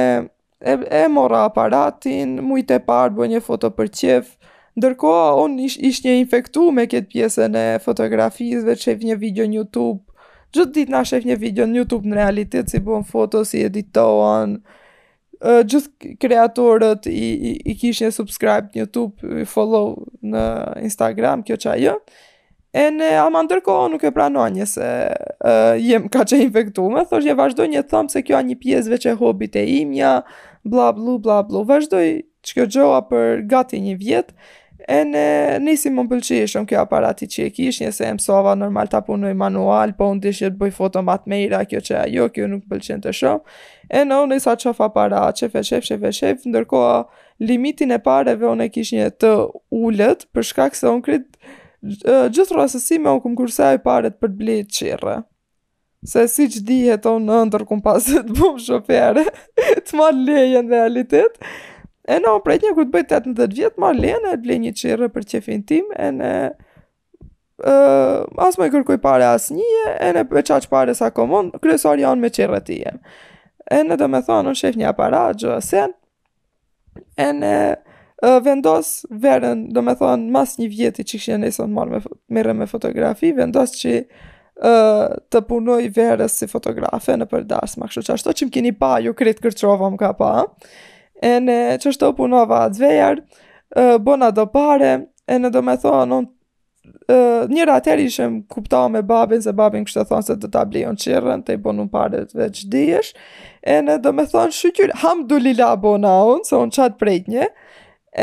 e, 0.66 0.72
e 1.04 1.08
mora 1.08 1.44
aparatin, 1.48 2.38
mujtë 2.44 2.80
e 2.80 2.86
parë 2.88 3.16
bë 3.20 3.28
një 3.36 3.42
foto 3.46 3.70
për 3.78 3.92
qef, 4.00 4.32
ndërkoha 4.78 5.28
unë 5.44 5.68
ish, 5.70 5.78
ish 5.90 6.02
një 6.06 6.16
infektu 6.24 6.70
me 6.74 6.88
këtë 6.90 7.10
pjesën 7.14 7.58
e 7.58 7.68
fotografizve, 7.84 8.78
qef 8.82 9.06
një 9.06 9.18
video 9.22 9.46
në 9.50 9.60
YouTube, 9.62 10.02
gjithë 10.56 10.74
ditë 10.80 10.96
nga 10.96 11.04
shef 11.06 11.26
një 11.30 11.40
video 11.42 11.68
në 11.70 11.84
YouTube 11.84 12.10
në 12.12 12.20
realitet, 12.22 12.72
si 12.72 12.82
bëm 12.86 13.06
foto, 13.10 13.44
si 13.46 13.64
editohen, 13.68 14.60
gjithë 15.38 16.16
kreatorët 16.24 17.06
i, 17.12 17.12
i, 17.14 17.52
i 17.70 17.76
kishë 17.78 18.08
një 18.08 18.16
subscribe 18.16 18.72
në 18.74 18.84
YouTube, 18.88 19.44
i 19.44 19.46
follow 19.50 19.94
në 20.26 20.42
Instagram, 20.90 21.46
kjo 21.46 21.60
që 21.62 21.76
jo 21.84 22.00
e 22.78 22.88
në 22.94 23.08
ama 23.24 23.40
ndërkohë 23.46 23.86
nuk 23.94 24.04
e 24.06 24.10
pranoa 24.14 24.50
një 24.54 24.66
se 24.70 24.86
uh, 25.14 25.78
jem 25.82 26.10
ka 26.14 26.26
që 26.30 26.42
infektu 26.44 26.84
me, 26.94 27.06
thosh 27.10 27.26
je 27.26 27.34
vazhdo 27.38 27.66
një 27.72 27.86
thëmë 27.90 28.12
se 28.12 28.22
kjo 28.28 28.36
a 28.38 28.42
një 28.46 28.58
pjesëve 28.60 29.00
që 29.06 29.14
hobit 29.22 29.56
e 29.58 29.64
imja, 29.78 30.12
bla 30.72 30.92
blu 30.98 31.20
bla 31.24 31.42
blu. 31.50 31.64
Vazhdoj 31.68 32.10
që 32.48 32.66
kjo 32.70 32.88
për 33.10 33.44
gati 33.52 33.80
një 33.82 33.98
vit 34.00 34.32
e 34.88 35.00
në 35.04 35.22
nisi 35.66 35.90
më 35.92 36.04
pëlqie 36.12 36.44
shumë 36.48 36.70
kjo 36.70 36.80
aparati 36.86 37.28
që 37.32 37.48
e 37.48 37.50
kish, 37.56 37.82
njëse 37.84 38.06
e 38.08 38.14
mësova 38.16 38.54
normal 38.56 38.88
të 38.88 39.02
punoj 39.08 39.34
manual, 39.36 39.92
po 39.98 40.08
unë 40.14 40.22
dishtë 40.28 40.52
të 40.54 40.60
bëj 40.62 40.72
foto 40.78 41.02
matë 41.04 41.28
mejra, 41.34 41.60
kjo 41.68 41.82
që 41.90 41.96
ajo, 42.06 42.30
kjo 42.32 42.48
nuk 42.54 42.64
pëlqen 42.72 43.04
të 43.04 43.12
shumë. 43.20 43.60
E 43.98 44.06
në 44.08 44.22
unë 44.24 44.40
isa 44.40 44.56
qof 44.64 44.80
aparat, 44.86 45.42
qef 45.42 45.58
e 45.58 45.82
qef, 46.20 46.46
ndërkoa 46.48 46.94
limitin 47.48 47.92
e 47.92 48.00
pareve 48.00 48.48
unë 48.48 48.70
e 48.70 48.72
kish 48.78 48.94
një 48.96 49.10
të 49.20 49.34
ullët, 49.82 50.28
për 50.34 50.48
shkak 50.52 50.80
se 50.80 50.88
unë 50.94 51.06
kritë, 51.10 51.52
gjithë 52.38 52.56
rrasësime 52.60 53.12
unë 53.12 53.26
këmë 53.26 53.40
kursaj 53.44 53.76
paret 53.90 54.20
për 54.22 54.36
blitë 54.40 54.78
qire. 54.80 55.18
Se 56.06 56.28
si 56.28 56.46
që 56.50 56.62
dihet 56.62 57.06
o 57.10 57.16
në 57.20 57.40
ndër 57.50 57.64
kun 57.70 57.80
pasë 57.84 58.22
të 58.28 58.36
bumë 58.38 58.62
shofere, 58.64 59.24
të 59.58 59.98
marë 59.98 60.24
lejen 60.28 60.68
dhe 60.70 60.78
realitet. 60.82 61.40
E 62.08 62.20
në, 62.20 62.24
no, 62.28 62.36
prej 62.46 62.60
një 62.64 62.76
kur 62.78 62.86
të 62.88 62.94
bëjt 62.94 63.16
18 63.18 63.50
vjetë, 63.58 63.82
marë 63.84 64.04
lejen 64.04 64.28
e 64.30 64.36
të 64.38 64.44
blej 64.46 64.60
një 64.66 64.74
qirë 64.82 65.08
për 65.16 65.26
qefin 65.34 65.64
tim, 65.68 65.90
e 66.00 66.12
në 66.20 66.30
uh, 67.64 68.46
asë 68.46 68.62
më 68.62 68.70
i 68.70 68.76
kërkuj 68.78 69.00
pare 69.04 69.28
asë 69.34 69.58
një, 69.58 69.88
e 70.06 70.12
në 70.18 70.26
për 70.30 70.46
qaqë 70.52 70.70
pare 70.72 70.96
sa 70.98 71.10
komon, 71.12 71.50
kryesor 71.64 72.00
janë 72.00 72.22
me 72.28 72.32
qirë 72.38 72.62
të 72.70 72.82
E 73.68 73.82
në 73.84 73.98
do 74.00 74.08
me 74.08 74.22
thonë, 74.24 74.48
në 74.48 74.54
shef 74.56 74.76
një 74.80 74.86
aparat, 74.94 75.42
gjë 75.42 75.50
asen, 75.58 75.92
e 77.20 77.26
në 77.36 77.50
uh, 78.24 78.38
vendos 78.46 79.02
verën, 79.12 79.66
do 79.76 79.84
me 79.84 79.92
thonë, 80.00 80.30
mas 80.32 80.54
një 80.56 80.70
vjeti 80.72 81.04
që 81.04 81.20
kështë 81.20 81.34
një 81.34 81.42
nëjë 81.42 81.56
sonë 81.58 81.86
me, 82.38 82.54
me 82.62 82.68
fotografi, 82.72 83.34
vendos 83.36 83.76
që 83.82 83.98
të 84.58 85.42
punoj 85.48 85.90
verës 85.94 86.40
si 86.42 86.48
fotografe 86.50 87.14
në 87.22 87.28
përdasma, 87.30 87.86
kështu 87.88 88.04
që 88.08 88.14
ashtu 88.16 88.34
që 88.40 88.46
më 88.48 88.52
kini 88.56 88.72
pa, 88.74 88.96
ju 89.06 89.14
kretë 89.14 89.42
kërqova 89.44 89.90
më 89.94 90.00
ka 90.02 90.10
pa, 90.18 90.32
e 91.22 91.36
në 91.42 91.58
që 91.84 92.10
punova 92.18 92.64
atë 92.66 92.80
verë, 92.82 93.26
uh, 93.78 93.98
bona 94.02 94.32
do 94.34 94.46
pare, 94.50 94.96
e 95.30 95.38
në 95.38 95.52
do 95.54 95.62
me 95.62 95.78
thonë, 95.78 96.08
non, 96.10 96.26
uh, 96.90 97.46
njëra 97.54 97.78
atër 97.84 98.02
ishëm 98.08 98.40
kupta 98.50 98.86
me 98.90 99.02
babin, 99.06 99.42
se 99.46 99.54
babin 99.54 99.86
kështë 99.86 100.08
thonë 100.10 100.28
se 100.32 100.38
të 100.42 100.50
tablion 100.58 100.98
qirën, 100.98 101.44
të 101.46 101.54
i 101.54 101.62
bonu 101.62 101.86
pare 101.94 102.26
të 102.26 102.38
veç 102.48 102.66
dijesh, 102.74 103.14
e 103.62 103.78
në 103.86 104.00
do 104.02 104.14
me 104.18 104.26
thonë, 104.26 104.52
shukyr, 104.58 104.96
ham 105.04 105.28
du 105.30 105.38
lila 105.38 105.76
bona 105.78 106.18
unë, 106.34 106.50
se 106.50 106.58
unë 106.58 106.74
qatë 106.80 107.00
prejtë 107.04 107.36
një, 107.38 107.48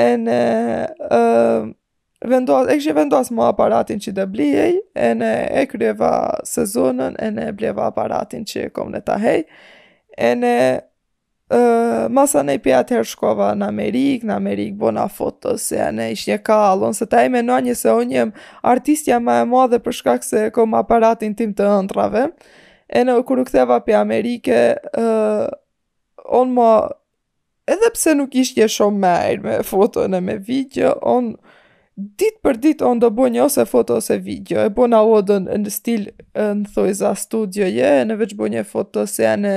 e 0.03 0.09
në, 0.19 0.43
vendos, 2.29 2.67
e 2.69 2.77
kështë 2.81 2.95
vendos 2.97 3.31
më 3.35 3.45
aparatin 3.51 4.01
që 4.01 4.15
dhe 4.17 4.25
blijej, 4.33 4.77
e 4.97 5.11
ne 5.19 5.33
e 5.51 5.65
kryeva 5.71 6.13
sezonën, 6.49 7.17
e 7.21 7.31
ne 7.37 7.51
bleva 7.57 7.89
aparatin 7.91 8.47
që 8.49 8.69
kom 8.77 8.93
në 8.95 9.03
ta 9.09 9.19
hej, 9.21 9.45
e 10.17 10.31
ne 10.39 10.55
uh, 11.53 12.07
masa 12.15 12.43
ne 12.47 12.57
pja 12.63 12.83
të 12.89 13.03
shkova 13.13 13.53
në 13.61 13.69
Amerikë, 13.73 14.29
në 14.31 14.37
Amerikë 14.39 14.81
bona 14.81 15.07
foto, 15.13 15.57
se 15.61 15.81
a 15.85 15.91
ne 15.95 16.11
ishë 16.15 16.33
një 16.33 16.41
kalon, 16.47 16.97
se 16.97 17.07
ta 17.07 17.25
e 17.27 17.33
me 17.33 17.45
një 17.45 17.77
se 17.77 17.93
unë 18.01 18.19
jem 18.19 18.35
artistja 18.63 19.21
ma 19.21 19.41
e 19.43 19.49
madhe 19.53 19.83
për 19.85 20.01
shkak 20.01 20.25
se 20.25 20.49
kom 20.55 20.75
aparatin 20.79 21.37
tim 21.39 21.53
të 21.53 21.69
ëndrave, 21.77 22.29
e 22.89 23.01
në 23.05 23.15
kërë 23.29 23.49
këtheva 23.51 23.81
për 23.87 24.01
Amerike, 24.01 24.61
uh, 24.97 25.47
onë 26.25 26.57
më, 26.57 26.71
edhe 27.69 27.93
pse 27.93 28.15
nuk 28.17 28.33
ishte 28.37 28.65
shumë 28.71 29.01
mejrë 29.05 29.45
me 29.49 29.59
foto 29.65 30.05
në 30.09 30.21
me 30.25 30.37
video, 30.45 30.95
onë, 31.05 31.37
ditë 31.97 32.41
për 32.43 32.57
ditë 32.63 32.85
on 32.89 32.99
do 33.03 33.11
bo 33.15 33.29
një 33.31 33.45
ose 33.47 33.65
foto 33.71 33.99
ose 34.01 34.17
video, 34.19 34.65
e 34.67 34.71
bo 34.75 34.87
na 34.91 35.01
odën 35.07 35.45
në 35.63 35.71
stil 35.71 36.09
në 36.35 36.71
thoi 36.75 36.95
za 36.99 37.13
studio 37.19 37.67
je, 37.71 37.93
në 38.09 38.17
veç 38.19 38.33
bo 38.39 38.49
një 38.51 38.65
foto 38.67 39.05
se 39.11 39.23
janë 39.29 39.53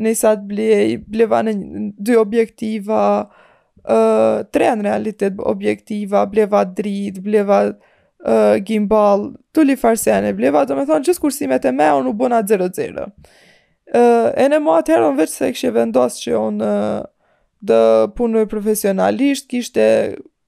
në 0.00 0.12
isat 0.14 0.44
blej, 0.48 0.98
bleva 1.08 1.40
në 1.44 1.54
dy 1.96 2.16
objektiva, 2.20 3.00
uh, 3.26 4.36
tre 4.52 4.74
në 4.76 4.84
realitet 4.88 5.40
objektiva, 5.40 6.24
bleva 6.28 6.66
drit, 6.68 7.20
bleva 7.24 7.62
uh, 7.70 8.54
gimbal, 8.64 9.30
të 9.52 9.64
li 9.70 9.76
farsene, 9.80 10.34
bleva 10.36 10.66
do 10.68 10.76
me 10.76 10.84
thonë 10.88 11.08
gjithë 11.08 11.22
kursimet 11.24 11.64
e 11.68 11.72
me, 11.72 11.88
on 11.96 12.08
u 12.08 12.14
bona 12.16 12.42
0-0. 12.44 13.08
Uh, 13.90 14.28
e 14.38 14.48
në 14.52 14.60
mua 14.62 14.80
atëherë, 14.82 15.08
on 15.12 15.16
veç 15.18 15.32
se 15.40 15.48
kështë 15.56 15.72
vendos 15.80 16.20
që 16.22 16.36
on 16.38 16.60
uh, 16.62 16.98
dhe 17.64 17.80
punoj 18.16 18.44
profesionalisht, 18.52 19.48
kishte 19.50 19.86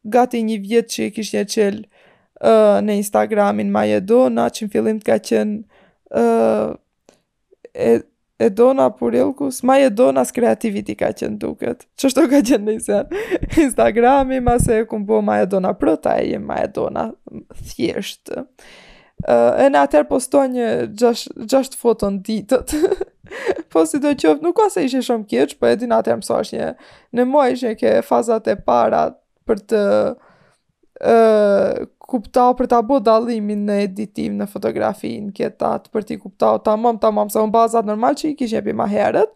gati 0.05 0.43
një 0.43 0.59
vjetë 0.63 0.93
që 0.93 1.05
e 1.05 1.11
kish 1.17 1.35
një 1.37 1.43
qelë 1.55 1.83
uh, 1.87 2.79
në 2.85 2.97
Instagramin 3.03 3.71
ma 3.73 3.85
e 3.89 4.01
dona, 4.03 4.49
që 4.51 4.67
në 4.67 4.73
fillim 4.75 5.03
të 5.03 5.09
ka 5.11 5.17
qenë 5.31 6.23
uh, 6.23 6.73
e, 7.73 7.91
e 8.43 8.51
dona 8.51 8.89
për 8.99 9.17
ilkus, 9.23 9.63
ma 9.69 9.77
e 9.83 9.91
dona 9.95 10.25
së 10.27 10.37
kreativiti 10.41 10.97
ka 10.99 11.13
qenë 11.19 11.39
duket, 11.43 11.87
që 11.99 12.13
shto 12.15 12.27
ka 12.33 12.43
qenë 12.43 12.65
në 12.73 12.77
isen 12.81 13.59
Instagrami, 13.69 14.41
ma 14.45 14.59
se 14.63 14.81
e 14.83 14.89
kumbo 14.91 15.23
ma 15.23 15.41
e 15.45 15.51
dona 15.51 15.75
prota 15.79 16.17
e 16.21 16.33
jem 16.33 16.47
ma 16.51 16.61
e 16.65 16.69
dona 16.75 17.09
thjeshtë. 17.69 18.47
Uh, 19.23 19.55
e 19.63 19.69
në 19.71 19.79
atër 19.87 20.09
postoj 20.09 20.49
një 20.51 20.69
gjasht, 20.99 21.77
foton 21.79 22.17
ditët, 22.27 22.73
po 23.73 23.85
si 23.87 24.01
do 24.03 24.11
qoftë, 24.19 24.43
nuk 24.43 24.57
ka 24.59 24.67
se 24.75 24.83
ishe 24.89 24.99
shumë 25.07 25.29
kjeq, 25.31 25.55
po 25.63 25.69
edhin 25.71 25.95
atër 25.95 26.19
mësosh 26.19 26.51
një, 26.57 26.71
në 27.15 27.27
moj 27.31 27.53
ishe 27.55 27.77
ke 27.79 27.93
fazat 28.09 28.51
e 28.51 28.57
parat, 28.67 29.15
për 29.53 29.61
të 29.73 29.81
e, 31.01 31.85
kupta 32.13 32.49
për 32.59 32.69
të 32.73 32.79
abu 32.81 32.99
dalimin 33.05 33.67
në 33.69 33.77
editim, 33.87 34.39
në 34.41 34.49
fotografi 34.53 35.13
në 35.29 35.51
të 35.59 35.91
për 35.93 36.09
t'i 36.09 36.19
kupta 36.21 36.55
o 36.57 36.63
të 36.65 36.77
mëm, 36.81 37.01
të 37.03 37.13
mëm, 37.21 37.31
se 37.33 37.41
unë 37.45 37.55
bazat 37.55 37.89
normal 37.89 38.17
që 38.21 38.33
i 38.33 38.37
kishë 38.41 38.59
jepi 38.59 38.75
ma 38.81 38.89
herët, 38.93 39.33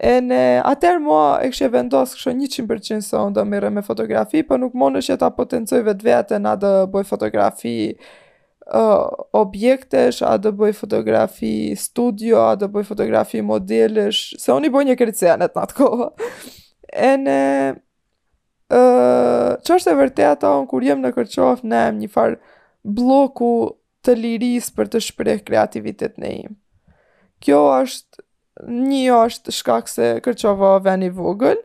e 0.00 0.14
në 0.24 0.40
atërë 0.70 1.02
mua 1.04 1.26
e 1.44 1.50
kështë 1.52 1.66
e 1.68 1.74
vendosë 1.74 2.16
kështë 2.20 2.34
një 2.38 2.50
qimë 2.54 2.70
për 2.70 2.80
qinë 2.88 3.04
se 3.04 3.20
unë 3.20 3.44
mire 3.52 3.72
me 3.74 3.84
fotografi, 3.84 4.40
për 4.40 4.48
po 4.56 4.60
nuk 4.62 4.76
më 4.80 4.92
nëshë 4.96 5.18
ta 5.20 5.28
potencoj 5.36 5.82
vetë 5.90 6.08
vetë 6.08 6.40
në 6.40 6.54
adë 6.56 6.70
bëj 6.94 7.04
fotografi 7.10 7.74
uh, 7.92 9.04
objektesh, 9.44 10.22
a 10.24 10.38
bëj 10.40 10.72
fotografi 10.80 11.52
studio, 11.76 12.46
a 12.48 12.72
bëj 12.78 12.86
fotografi 12.88 13.44
modelesh, 13.44 14.38
se 14.40 14.56
unë 14.56 14.70
i 14.72 14.72
bëj 14.74 14.88
një 14.92 14.98
kërëtësia 15.02 15.36
në 15.42 15.50
atë 15.52 15.78
kohë. 15.82 16.10
E 16.96 17.12
në... 17.28 17.38
Uh, 18.70 18.99
që 19.70 19.76
është 19.78 19.92
e 19.94 19.98
vërteta 19.98 20.48
unë 20.58 20.68
kur 20.70 20.82
jem 20.84 21.02
në 21.04 21.12
kërqof 21.14 21.60
ne 21.70 21.80
em 21.92 21.98
një 22.02 22.08
farë 22.10 22.38
bloku 22.96 23.50
të 24.04 24.14
liris 24.18 24.70
për 24.74 24.88
të 24.96 25.02
shprej 25.06 25.38
kreativitet 25.46 26.16
në 26.18 26.30
im. 26.42 26.56
Kjo 27.44 27.60
është 27.78 28.24
një 28.66 29.16
është 29.26 29.54
shkak 29.54 29.88
se 29.88 30.06
kërqova 30.24 30.74
veni 30.84 31.10
vogël, 31.14 31.60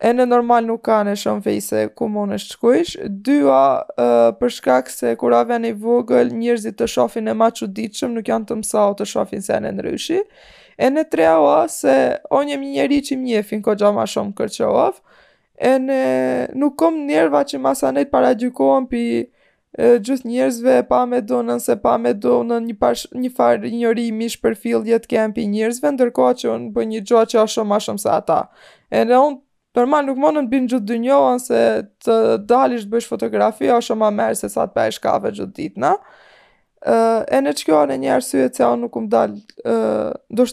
e 0.00 0.12
në 0.14 0.28
normal 0.30 0.64
nuk 0.66 0.84
ka 0.86 1.00
në 1.06 1.16
shumë 1.18 1.44
fejse 1.48 1.82
ku 1.98 2.06
mund 2.10 2.36
është 2.36 2.56
qkojsh, 2.60 2.94
dyja 3.26 3.60
për 4.38 4.54
shkak 4.54 4.90
se 4.94 5.14
kur 5.18 5.34
a 5.34 5.42
veni 5.48 5.72
vogël 5.74 6.30
njërzit 6.34 6.78
të 6.78 6.88
shofin 6.94 7.28
e 7.28 7.34
ma 7.34 7.50
që 7.50 7.68
ditëshëm 7.74 8.14
nuk 8.16 8.30
janë 8.30 8.48
të 8.52 8.60
mësa 8.62 8.86
o 8.86 8.94
të 9.00 9.08
shofin 9.12 9.42
se 9.42 9.58
në 9.62 9.74
nërëshi, 9.78 10.20
e 10.78 10.90
në 10.94 11.06
treja 11.10 11.36
o 11.42 11.50
se 11.70 11.98
o 12.30 12.42
një 12.46 12.60
njëri 12.62 13.02
që 13.10 13.18
mjefin 13.20 13.62
ko 13.66 13.74
gjama 13.78 14.06
shumë 14.08 14.36
kërqova, 14.38 14.88
e 15.60 15.74
në 15.82 15.96
nuk 16.56 16.76
kom 16.78 17.00
njerëva 17.08 17.42
që 17.50 17.58
masanet 17.60 18.10
para 18.12 18.30
gjykohen 18.38 18.86
pi 18.90 19.02
gjithë 19.78 20.26
njerëzve 20.30 20.76
pa 20.90 21.02
me 21.10 21.20
do 21.22 21.40
nëse 21.44 21.76
pa 21.82 21.96
me 21.98 22.12
do 22.14 22.40
në 22.46 22.60
një, 22.68 22.76
pash, 22.80 23.04
një 23.14 23.30
farë 23.34 23.72
njëri 23.74 24.06
i 24.10 24.14
mishë 24.16 24.40
për 24.42 24.54
fil 24.58 24.86
jetë 24.88 25.10
kem 25.10 25.34
pi 25.36 25.44
njerëzve, 25.50 25.90
ndërko 25.96 26.30
që 26.42 26.52
unë 26.54 26.70
për 26.74 26.86
një 26.92 27.02
gjoa 27.10 27.26
që 27.32 27.40
a 27.42 27.46
shumë 27.54 27.76
a 27.76 27.80
shumë 27.86 28.02
se 28.02 28.14
ata. 28.18 28.40
E 28.90 29.04
në 29.04 29.20
unë 29.26 29.44
Normal 29.76 30.06
nuk 30.08 30.16
mundën 30.18 30.46
bin 30.50 30.64
gjithë 30.66 30.86
dy 30.88 30.96
njohën 31.04 31.38
se 31.44 31.58
të 32.02 32.14
dalisht 32.50 32.88
bësh 32.90 33.04
fotografi 33.06 33.68
o 33.70 33.76
shumë 33.84 34.06
a 34.06 34.08
merë 34.16 34.38
se 34.40 34.48
sa 34.50 34.64
të 34.66 34.74
pesh 34.74 34.98
kafe 35.04 35.30
gjithë 35.36 35.52
ditë, 35.54 35.78
na? 35.78 35.92
e 36.82 37.38
në 37.44 37.52
që 37.60 37.66
kjo 37.68 37.76
anë 37.84 37.98
një 38.02 38.10
arsye 38.16 38.48
që 38.56 38.64
anë 38.66 38.82
nuk 38.88 38.96
um 38.98 39.06
dalë, 39.12 39.38
uh, 39.68 40.16
do 40.34 40.48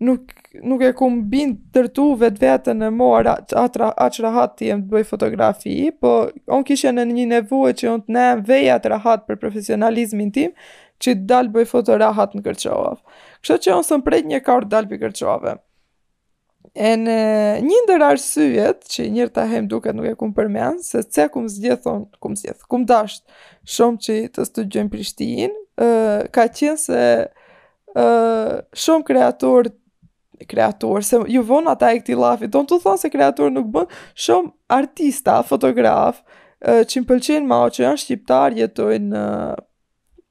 nuk 0.00 0.20
nuk 0.62 0.82
e 0.82 0.92
kum 0.94 1.18
bind 1.30 1.56
tërtu 1.74 2.04
vet 2.20 2.38
vetën 2.40 2.76
në 2.78 2.88
mora 2.94 3.34
atra 3.58 3.88
aq 3.98 4.18
rahat 4.22 4.54
ti 4.60 4.68
jam 4.70 4.84
të 4.84 4.92
bëj 4.92 5.06
fotografi, 5.10 5.74
po 6.00 6.12
on 6.54 6.64
kishe 6.66 6.92
në 6.94 7.04
një 7.10 7.24
nevojë 7.34 7.76
që 7.80 7.88
on 7.92 8.04
të 8.06 8.14
ne 8.16 8.26
veja 8.50 8.76
të 8.80 8.92
rahat 8.94 9.24
për 9.26 9.40
profesionalizmin 9.42 10.30
tim, 10.34 10.52
që 11.02 11.14
dal 11.30 11.50
bëj 11.54 11.66
foto 11.70 11.96
rahat 12.02 12.32
në 12.34 12.44
Kërçovë. 12.46 12.92
Kështu 13.42 13.58
që 13.66 13.72
on 13.78 13.86
son 13.86 14.02
prit 14.06 14.26
një 14.26 14.40
kart 14.46 14.66
dal 14.70 14.86
bi 14.90 14.98
Kërçovë. 15.02 15.56
En 16.78 17.04
një 17.66 17.78
ndër 17.86 18.04
arsyet 18.08 18.86
që 18.92 19.06
një 19.14 19.28
ta 19.34 19.44
hem 19.50 19.66
duket 19.70 19.96
nuk 19.98 20.06
e 20.10 20.14
kum 20.18 20.30
përmend 20.34 20.82
se 20.86 21.00
pse 21.06 21.26
kum 21.34 21.46
zgjethon, 21.50 22.04
kum 22.22 22.36
zgjeth, 22.38 22.66
kum 22.70 22.84
dash 22.86 23.18
shumë 23.66 24.02
që 24.04 24.16
të 24.36 24.46
studojmë 24.50 24.92
Prishtinë, 24.92 25.56
ë 25.74 26.30
ka 26.34 26.44
qenë 26.60 26.78
se 26.82 27.00
ë 27.98 28.06
shumë 28.84 29.06
kreatorë 29.10 29.72
kreator, 30.46 31.02
se 31.02 31.18
ju 31.30 31.42
vonë 31.46 31.72
ata 31.74 31.90
e 31.94 31.98
këti 32.02 32.16
lafi, 32.18 32.46
do 32.50 32.62
në 32.62 32.70
të 32.70 32.78
thonë 32.84 33.02
se 33.02 33.10
kreator 33.12 33.50
nuk 33.52 33.68
bënë 33.74 34.00
shumë 34.26 34.52
artista, 34.78 35.38
fotograf, 35.46 36.20
uh, 36.62 36.82
që 36.86 37.02
më 37.02 37.08
pëlqenë 37.10 37.48
ma 37.50 37.62
o 37.66 37.70
që 37.72 37.84
janë 37.86 38.02
shqiptar 38.04 38.56
jetojnë 38.60 39.12
në 39.14 39.24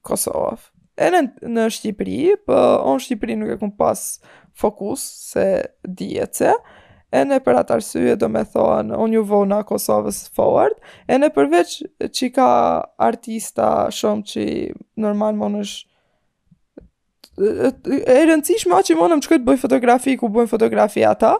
Kosovë. 0.08 0.60
E 0.98 1.10
në, 1.14 1.22
në 1.46 1.68
Shqipëri, 1.74 2.20
për 2.42 2.48
po, 2.48 2.64
onë 2.90 3.04
Shqipëri 3.04 3.36
nuk 3.38 3.50
e 3.54 3.58
këmë 3.60 3.76
pas 3.78 4.00
fokus 4.58 5.02
se 5.30 5.44
djece, 5.86 6.54
e 7.14 7.20
në 7.24 7.38
për 7.40 7.60
atë 7.62 7.76
arsye 7.78 8.16
do 8.20 8.28
me 8.28 8.42
thonë, 8.52 8.96
onë 9.00 9.16
ju 9.18 9.22
vonë 9.30 9.60
Kosovës 9.68 10.24
forward, 10.36 10.74
e 11.08 11.18
në 11.20 11.30
përveç 11.36 11.76
që 12.10 12.30
ka 12.36 12.48
artista 13.10 13.68
shumë 13.94 14.26
që 14.32 14.48
normal 15.02 15.36
më 15.40 15.52
nëshë 15.58 15.87
e 17.38 18.24
rëndësishme 18.26 18.74
a 18.74 18.82
që 18.84 18.96
më 18.98 19.08
nëmë 19.12 19.24
këtë 19.30 19.46
bëj 19.46 19.60
fotografi 19.62 20.16
ku 20.18 20.26
bëjnë 20.32 20.50
fotografi 20.50 21.04
ata, 21.06 21.34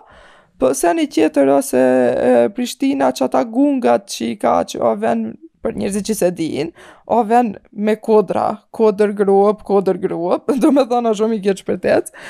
për 0.59 0.69
po, 0.73 0.75
se 0.75 0.93
një 0.95 1.07
tjetër 1.15 1.51
ose 1.57 1.81
e, 1.81 2.31
Prishtina 2.55 3.11
që 3.15 3.25
ata 3.29 3.45
gungat 3.47 4.09
që 4.15 4.23
i 4.33 4.37
ka 4.43 4.59
që 4.71 4.81
o 4.83 4.93
ven 5.03 5.27
për 5.65 5.77
njerëzit 5.79 6.07
që 6.09 6.17
se 6.21 6.29
din, 6.39 6.71
o 7.11 7.21
ven 7.27 7.53
me 7.75 7.95
kodra, 8.03 8.47
kodër 8.75 9.15
gruop, 9.19 9.63
kodër 9.67 9.99
gruop, 10.05 10.53
do 10.63 10.71
me 10.75 10.87
thona 10.91 11.15
shumë 11.19 11.39
i 11.39 11.43
kjeqë 11.49 11.67
për 11.69 11.81
tëtë, 11.87 12.23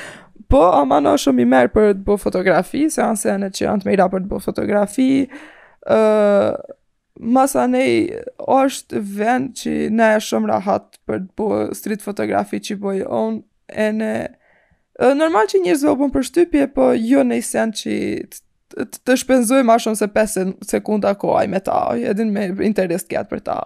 po 0.49 0.63
ama 0.79 0.97
në 1.03 1.13
shumë 1.25 1.45
i 1.45 1.47
merë 1.55 1.73
për 1.75 1.91
të 1.99 2.03
bë 2.09 2.17
fotografi, 2.23 2.87
se 2.89 3.03
janë 3.05 3.21
se 3.21 3.37
që 3.53 3.65
janë 3.67 3.83
të 3.85 3.89
mejra 3.91 4.09
për 4.13 4.25
të 4.25 4.29
bë 4.31 4.39
fotografi, 4.47 5.09
uh, 5.93 6.57
masa 7.19 7.65
ne 7.69 7.85
është 8.47 9.01
vend 9.13 9.51
që 9.61 9.75
ne 9.93 10.09
e 10.15 10.23
shumë 10.25 10.49
rahat 10.49 10.97
për 11.09 11.21
të 11.27 11.29
bë 11.51 11.63
street 11.77 12.05
fotografi 12.05 12.61
që 12.65 12.77
bëjë 12.81 13.09
onë, 13.19 13.41
e 13.75 13.89
në 13.93 14.09
normal 15.15 15.47
që 15.51 15.61
njerëz 15.63 15.83
do 15.85 15.93
për 15.99 16.13
përshtypje, 16.15 16.67
po 16.75 16.91
jo 16.97 17.23
në 17.25 17.39
sen 17.45 17.73
që 17.75 17.93
të, 18.75 18.85
të 19.07 19.17
shpenzoj 19.23 19.61
më 19.65 19.77
shumë 19.83 19.99
se 19.99 20.07
5 20.13 20.39
sekonda 20.67 21.15
kohë 21.21 21.47
me 21.51 21.61
ta, 21.63 21.77
edhe 21.97 22.25
me 22.29 22.47
interes 22.65 23.07
gjatë 23.09 23.31
për 23.31 23.43
ta. 23.47 23.59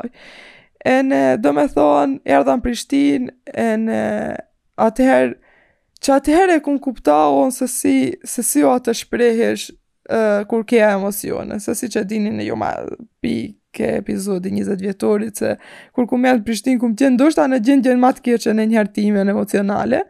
E 0.85 0.97
në 1.05 1.21
do 1.43 1.53
me 1.55 1.65
thonë, 1.71 2.19
erdha 2.27 2.57
në 2.59 2.63
Prishtin, 2.65 3.29
e 3.53 3.69
në 3.79 3.97
atëherë, 4.83 5.33
që 6.03 6.13
atëherë 6.17 6.57
e 6.59 6.63
kun 6.65 6.77
kuptau 6.83 7.39
onë 7.45 7.55
se 7.61 7.67
si, 7.71 7.95
se 8.27 8.43
si 8.43 8.63
o 8.67 8.71
atë 8.75 8.93
shprehesh 9.03 9.69
uh, 10.11 10.43
kur 10.51 10.65
kja 10.67 10.93
emosione, 10.97 11.59
se 11.63 11.75
si 11.79 11.87
që 11.93 12.03
dini 12.09 12.33
në 12.35 12.49
ju 12.49 12.59
ma 12.59 12.73
pi 13.23 13.37
ke 13.73 13.83
epizodi 13.83 14.49
20 14.49 14.81
vjetorit 14.81 15.37
se 15.41 15.55
kur 15.95 16.07
ku 16.09 16.17
me 16.17 16.29
janë 16.31 16.45
Prishtin, 16.45 16.79
ku 16.81 16.91
më 16.91 16.99
tjenë 17.01 17.19
do 17.19 17.31
shta 17.33 17.49
në 17.49 17.61
gjendje 17.65 17.95
në 17.97 18.03
matë 18.05 18.23
kje 18.27 18.39
që 18.45 18.55
në 18.59 18.67
njërtime 18.75 19.23
në 19.27 19.33
emocionale, 19.35 20.03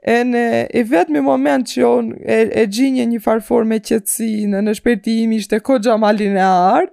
e 0.00 0.20
në 0.24 0.44
e 0.72 0.82
vetë 0.88 1.12
me 1.14 1.22
moment 1.26 1.68
që 1.68 1.88
e, 2.22 2.36
e 2.62 2.66
gjinje 2.72 3.04
një 3.10 3.20
farfor 3.24 3.66
me 3.68 3.80
qëtësi 3.90 4.46
në 4.52 4.62
në 4.66 4.76
shpertimi, 4.78 5.40
ishte 5.42 5.58
ko 5.66 5.78
gjama 5.84 6.12
në 6.12 6.86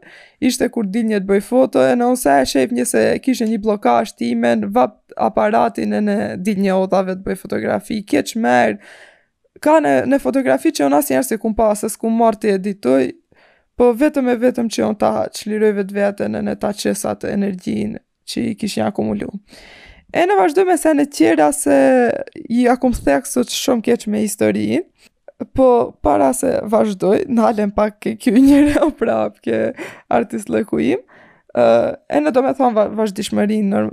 ishte 0.46 0.68
kur 0.70 0.86
dil 0.94 1.06
një 1.10 1.22
të 1.22 1.28
bëj 1.30 1.44
foto, 1.48 1.82
e 1.86 1.94
në 1.96 2.08
nëse 2.14 2.34
e 2.42 2.48
shef 2.54 2.72
një 2.78 2.86
se 2.86 3.04
kishë 3.26 3.48
një 3.54 3.60
bloka 3.64 4.00
ashtime 4.02 4.56
në 4.64 4.72
vap 4.76 5.00
aparatin 5.18 5.94
e 5.98 6.02
në 6.06 6.18
dil 6.46 6.60
një 6.62 6.74
otave 6.78 7.16
të 7.20 7.24
bëj 7.30 7.38
fotografi, 7.46 8.02
kje 8.06 8.24
që 8.32 8.42
merë, 8.46 8.82
Ka 9.58 9.80
në, 9.82 9.92
në 10.06 10.20
fotografi 10.22 10.70
që 10.70 10.84
unë 10.86 10.98
asë 11.00 11.14
njerë 11.16 11.26
se 11.32 11.36
kumë 11.42 11.56
pasë, 11.58 11.88
së 11.90 11.98
kumë 12.04 12.18
marë 12.20 12.38
të 12.44 12.50
editoj, 12.60 13.00
po 13.78 13.92
vetëm 13.98 14.32
e 14.34 14.38
vetëm 14.42 14.70
që 14.74 14.86
unë 14.92 15.00
ta 15.02 15.12
qliroj 15.38 15.72
vetë 15.82 15.96
vetën 15.98 16.38
e 16.38 16.42
në 16.48 16.56
ta 16.62 16.72
qesat 16.76 17.24
energjin 17.30 17.96
që 18.28 18.46
i 18.50 18.56
kishë 18.62 18.80
një 18.82 18.88
akumulu. 18.92 19.28
E 20.18 20.24
në 20.26 20.38
vazhdoj 20.40 20.64
me 20.68 20.78
në 21.00 21.06
tjera 21.14 21.52
se 21.54 21.78
i 22.58 22.64
akum 22.72 22.94
theksu 22.96 23.44
që 23.44 23.58
shumë 23.66 23.86
keq 23.90 24.08
me 24.10 24.24
histori, 24.24 24.80
po 25.54 25.68
para 26.02 26.32
se 26.34 26.56
vazhdoj, 26.64 27.26
në 27.30 27.42
halen 27.46 27.72
pak 27.72 28.00
ke 28.02 28.16
kjo 28.18 28.34
njëre 28.48 28.82
o 28.82 28.90
prap 28.98 29.38
ke 29.46 29.60
artist 30.10 30.50
lëkuim, 30.50 31.04
uh, 31.54 31.92
e 32.10 32.18
në 32.24 32.34
do 32.34 32.42
me 32.42 32.56
thonë 32.58 32.88
vazhdishmërin, 32.98 33.70
në 33.74 33.86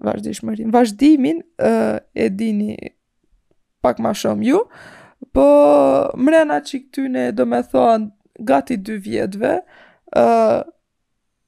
vazhdishmërin, 0.00 0.70
vazhdimin 0.70 1.40
uh, 1.58 1.98
e 2.14 2.30
dini 2.30 2.76
pak 3.82 3.98
ma 4.00 4.14
shumë 4.14 4.46
ju, 4.52 4.62
po 5.34 5.46
mrena 6.20 6.60
që 6.64 6.84
këtyne 6.86 7.32
do 7.34 7.46
me 7.50 7.64
thonë 7.66 8.12
gati 8.38 8.76
dy 8.82 8.98
vjetëve, 9.02 9.58
uh, 10.18 10.60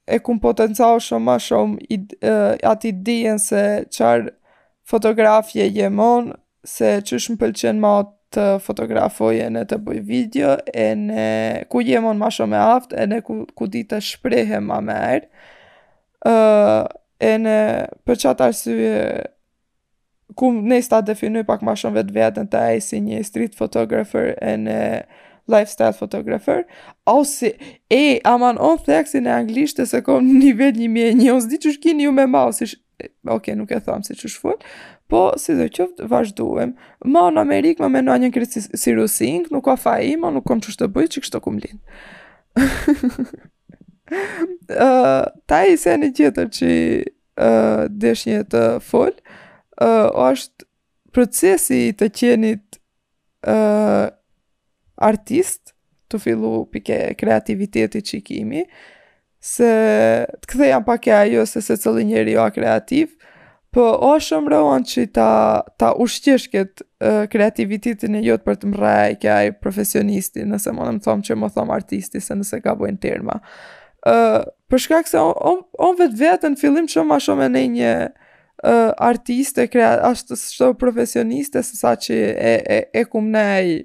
e 0.07 0.19
kumë 0.23 0.39
potencial 0.43 1.01
shumë 1.03 1.25
ma 1.27 1.35
shumë 1.41 1.87
i, 1.91 1.97
uh, 2.23 2.55
ati 2.63 2.91
dijen 2.93 3.39
se 3.41 3.63
qarë 3.91 4.31
fotografje 4.87 5.67
jemon, 5.67 6.31
se 6.63 6.97
që 7.03 7.19
shumë 7.23 7.41
pëlqen 7.43 7.81
ma 7.83 7.97
të 8.35 8.45
fotografojen 8.63 9.53
në 9.55 9.63
të 9.71 9.77
bëj 9.83 10.01
video, 10.07 10.55
e 10.73 10.89
në 10.99 11.25
ku 11.71 11.81
jemon 11.83 12.17
ma 12.19 12.31
shumë 12.31 12.55
e 12.55 12.63
aftë, 12.77 12.95
e 12.97 13.05
në 13.11 13.21
ku, 13.27 13.41
ku 13.55 13.67
ditë 13.71 13.97
të 13.97 14.01
shprehe 14.07 14.61
ma 14.63 14.79
merë, 14.83 15.27
uh, 16.27 16.83
e 17.19 17.33
në 17.43 17.57
për 18.07 18.21
qatë 18.23 18.47
arsye 18.47 18.99
ku 20.37 20.51
ne 20.53 20.77
sta 20.83 20.99
definoj 21.01 21.43
pak 21.47 21.63
ma 21.65 21.73
shumë 21.79 22.01
vetë 22.01 22.13
vetën 22.19 22.47
të 22.51 22.59
ajë 22.71 22.83
si 22.83 22.99
një 23.03 23.23
street 23.27 23.55
photographer, 23.59 24.35
e 24.43 24.53
në 24.63 24.79
lifestyle 25.49 25.93
photographer, 25.93 26.65
ose, 27.05 27.57
e, 27.93 28.21
aman, 28.23 28.55
on 28.57 28.77
theksin 28.77 29.25
e 29.25 29.33
anglisht, 29.33 29.79
e 29.79 29.85
se 29.85 30.01
kom 30.03 30.27
një 30.27 30.53
vet 30.59 30.77
një 30.79 30.89
mje 30.91 31.09
një, 31.21 31.31
on 31.33 31.41
s'di 31.43 31.59
që 31.65 31.73
shkin 31.77 32.03
ju 32.05 32.11
me 32.15 32.25
ma, 32.31 32.45
ose, 32.51 32.67
oke, 32.67 33.09
okay, 33.37 33.55
nuk 33.59 33.71
e 33.71 33.79
thamë 33.83 34.07
si 34.07 34.17
që 34.19 34.31
shfull, 34.33 34.59
po, 35.11 35.21
si 35.41 35.55
dhe 35.57 35.67
qëftë, 35.73 36.07
vazhduem, 36.11 36.75
ma 37.07 37.27
në 37.33 37.43
Amerikë, 37.43 37.83
ma 37.85 37.91
menua 37.93 38.17
një 38.21 38.31
kërësi 38.35 38.65
si 38.73 38.95
rusing, 38.97 39.47
nuk 39.53 39.65
ka 39.69 39.77
fa 39.79 39.97
i, 40.03 40.15
ma 40.19 40.31
nuk 40.35 40.47
kom 40.49 40.61
që 40.63 40.75
shtë 40.75 40.91
bëjt, 40.97 41.15
që 41.17 41.25
kështë 41.25 41.37
të 41.37 41.43
kum 41.47 41.61
linë. 41.65 41.83
uh, 44.75 45.23
ta 45.49 45.63
i 45.69 45.75
se 45.77 45.93
një 46.01 46.11
tjetër 46.19 46.51
që 46.57 46.71
uh, 47.43 47.87
desh 48.03 48.27
një 48.27 48.43
të 48.53 48.65
full, 48.89 49.15
uh, 49.83 50.09
është 50.27 50.65
procesi 51.17 51.93
të 51.97 52.11
qenit 52.13 52.65
artist, 54.97 55.73
të 56.09 56.19
fillu 56.23 56.51
pike 56.71 56.95
kreativiteti 57.19 58.01
që 58.01 58.17
i 58.17 58.23
kimi, 58.23 58.63
se 59.43 59.69
të 60.43 60.49
këthe 60.49 60.69
jam 60.71 60.85
pak 60.87 61.07
e 61.07 61.13
ajo 61.15 61.45
se 61.45 61.61
se 61.61 61.75
cëllë 61.77 62.05
njeri 62.09 62.35
jo 62.37 62.43
a 62.45 62.51
kreativ, 62.53 63.11
po 63.75 63.83
o 64.07 64.13
shumë 64.23 64.49
rohan 64.53 64.85
që 64.87 65.03
ta, 65.13 65.29
ta 65.77 65.91
ushqesh 66.01 66.47
këtë 66.53 67.27
kreativitetin 67.31 68.15
e 68.17 68.21
jotë 68.25 68.47
për 68.47 68.57
të 68.61 68.69
mraj, 68.73 69.15
këtë 69.21 69.59
profesionisti, 69.63 70.45
nëse 70.49 70.73
më 70.73 70.87
nëmë 70.87 71.03
thomë 71.05 71.27
që 71.27 71.37
më 71.37 71.51
thomë 71.57 71.75
artisti, 71.75 72.21
se 72.23 72.35
nëse 72.39 72.61
ka 72.65 72.73
bojnë 72.79 73.01
tërma. 73.03 73.37
Uh, 74.07 74.41
për 74.71 74.79
shkak 74.79 75.09
se 75.09 75.19
on, 75.19 75.33
on, 75.49 75.59
on 75.83 75.95
vetë 75.99 76.15
vetë 76.21 76.53
në 76.53 76.59
fillim 76.61 76.85
shumë 76.89 77.15
a 77.17 77.21
shumë 77.25 77.43
e 77.43 77.47
ne 77.51 77.63
një 77.75 77.93
uh, 78.07 78.91
artiste, 79.11 79.65
kreat, 79.69 79.99
ashtë 80.07 80.37
shto 80.47 80.69
profesioniste, 80.79 81.61
se 81.65 81.75
sa 81.77 81.93
që 81.99 82.15
e, 82.23 82.53
e, 82.61 82.77
e 83.01 83.03
kumë 83.09 83.33
nejë, 83.35 83.77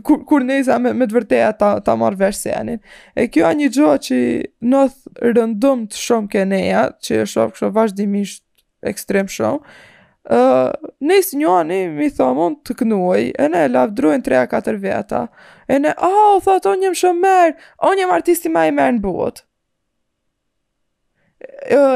kur, 0.00 0.24
kur 0.26 0.40
neza 0.44 0.78
me, 0.78 0.92
me 0.96 1.06
të 1.08 1.16
vërteja 1.16 1.52
ta, 1.58 1.70
ta 1.84 1.94
marrë 1.98 2.16
vesh 2.22 2.38
se 2.46 2.52
E 3.18 3.26
kjo 3.28 3.46
a 3.48 3.52
një 3.56 3.68
gjohë 3.76 3.98
që 4.06 4.18
nëth 4.60 5.22
rëndum 5.36 5.84
të 5.90 5.96
shumë 5.98 6.28
ke 6.32 6.44
neja, 6.48 6.86
që 7.02 7.22
e 7.22 7.26
shumë 7.28 7.52
kështë 7.54 7.72
vazhdimisht 7.76 8.44
ekstrem 8.92 9.28
shumë, 9.30 9.58
Uh, 10.32 10.70
nësë 11.02 11.36
një 11.40 11.88
mi 11.96 12.06
thomë 12.14 12.44
unë 12.44 12.58
të 12.62 12.74
kënuaj, 12.78 13.24
e 13.42 13.48
ne 13.50 13.64
lavdrujnë 13.74 14.22
3-4 14.28 14.76
veta, 14.84 15.24
e 15.66 15.80
ne, 15.82 15.90
oh, 15.98 16.38
thotë, 16.44 16.76
unë 16.76 16.86
jem 16.86 16.94
shumë 17.00 17.22
merë, 17.24 17.54
unë 17.90 18.04
jem 18.04 18.12
artisti 18.14 18.52
ma 18.54 18.62
i 18.68 18.70
merë 18.70 19.00
në 19.00 19.02
botë 19.02 19.42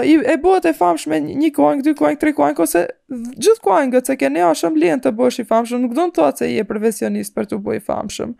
i, 0.04 0.14
e 0.26 0.36
bëhet 0.40 0.66
e 0.70 0.72
famshme 0.76 1.18
një 1.24 1.50
kuang, 1.56 1.82
dy 1.84 1.92
kuang, 1.98 2.16
tre 2.20 2.32
kuang, 2.36 2.58
ose 2.62 2.84
gjithë 3.10 3.62
kuangët 3.62 4.08
se 4.10 4.16
ke 4.18 4.28
nea 4.32 4.50
shumë 4.58 4.80
lehen 4.82 5.02
të 5.02 5.12
bësh 5.18 5.40
i 5.42 5.46
famshëm, 5.48 5.82
nuk 5.84 5.94
do 5.96 6.06
të 6.08 6.16
thotë 6.18 6.42
se 6.42 6.48
i 6.52 6.56
e 6.62 6.66
profesionist 6.66 7.34
për 7.36 7.48
të 7.52 7.58
bërë 7.66 7.80
i 7.80 7.84
famshëm. 7.90 8.32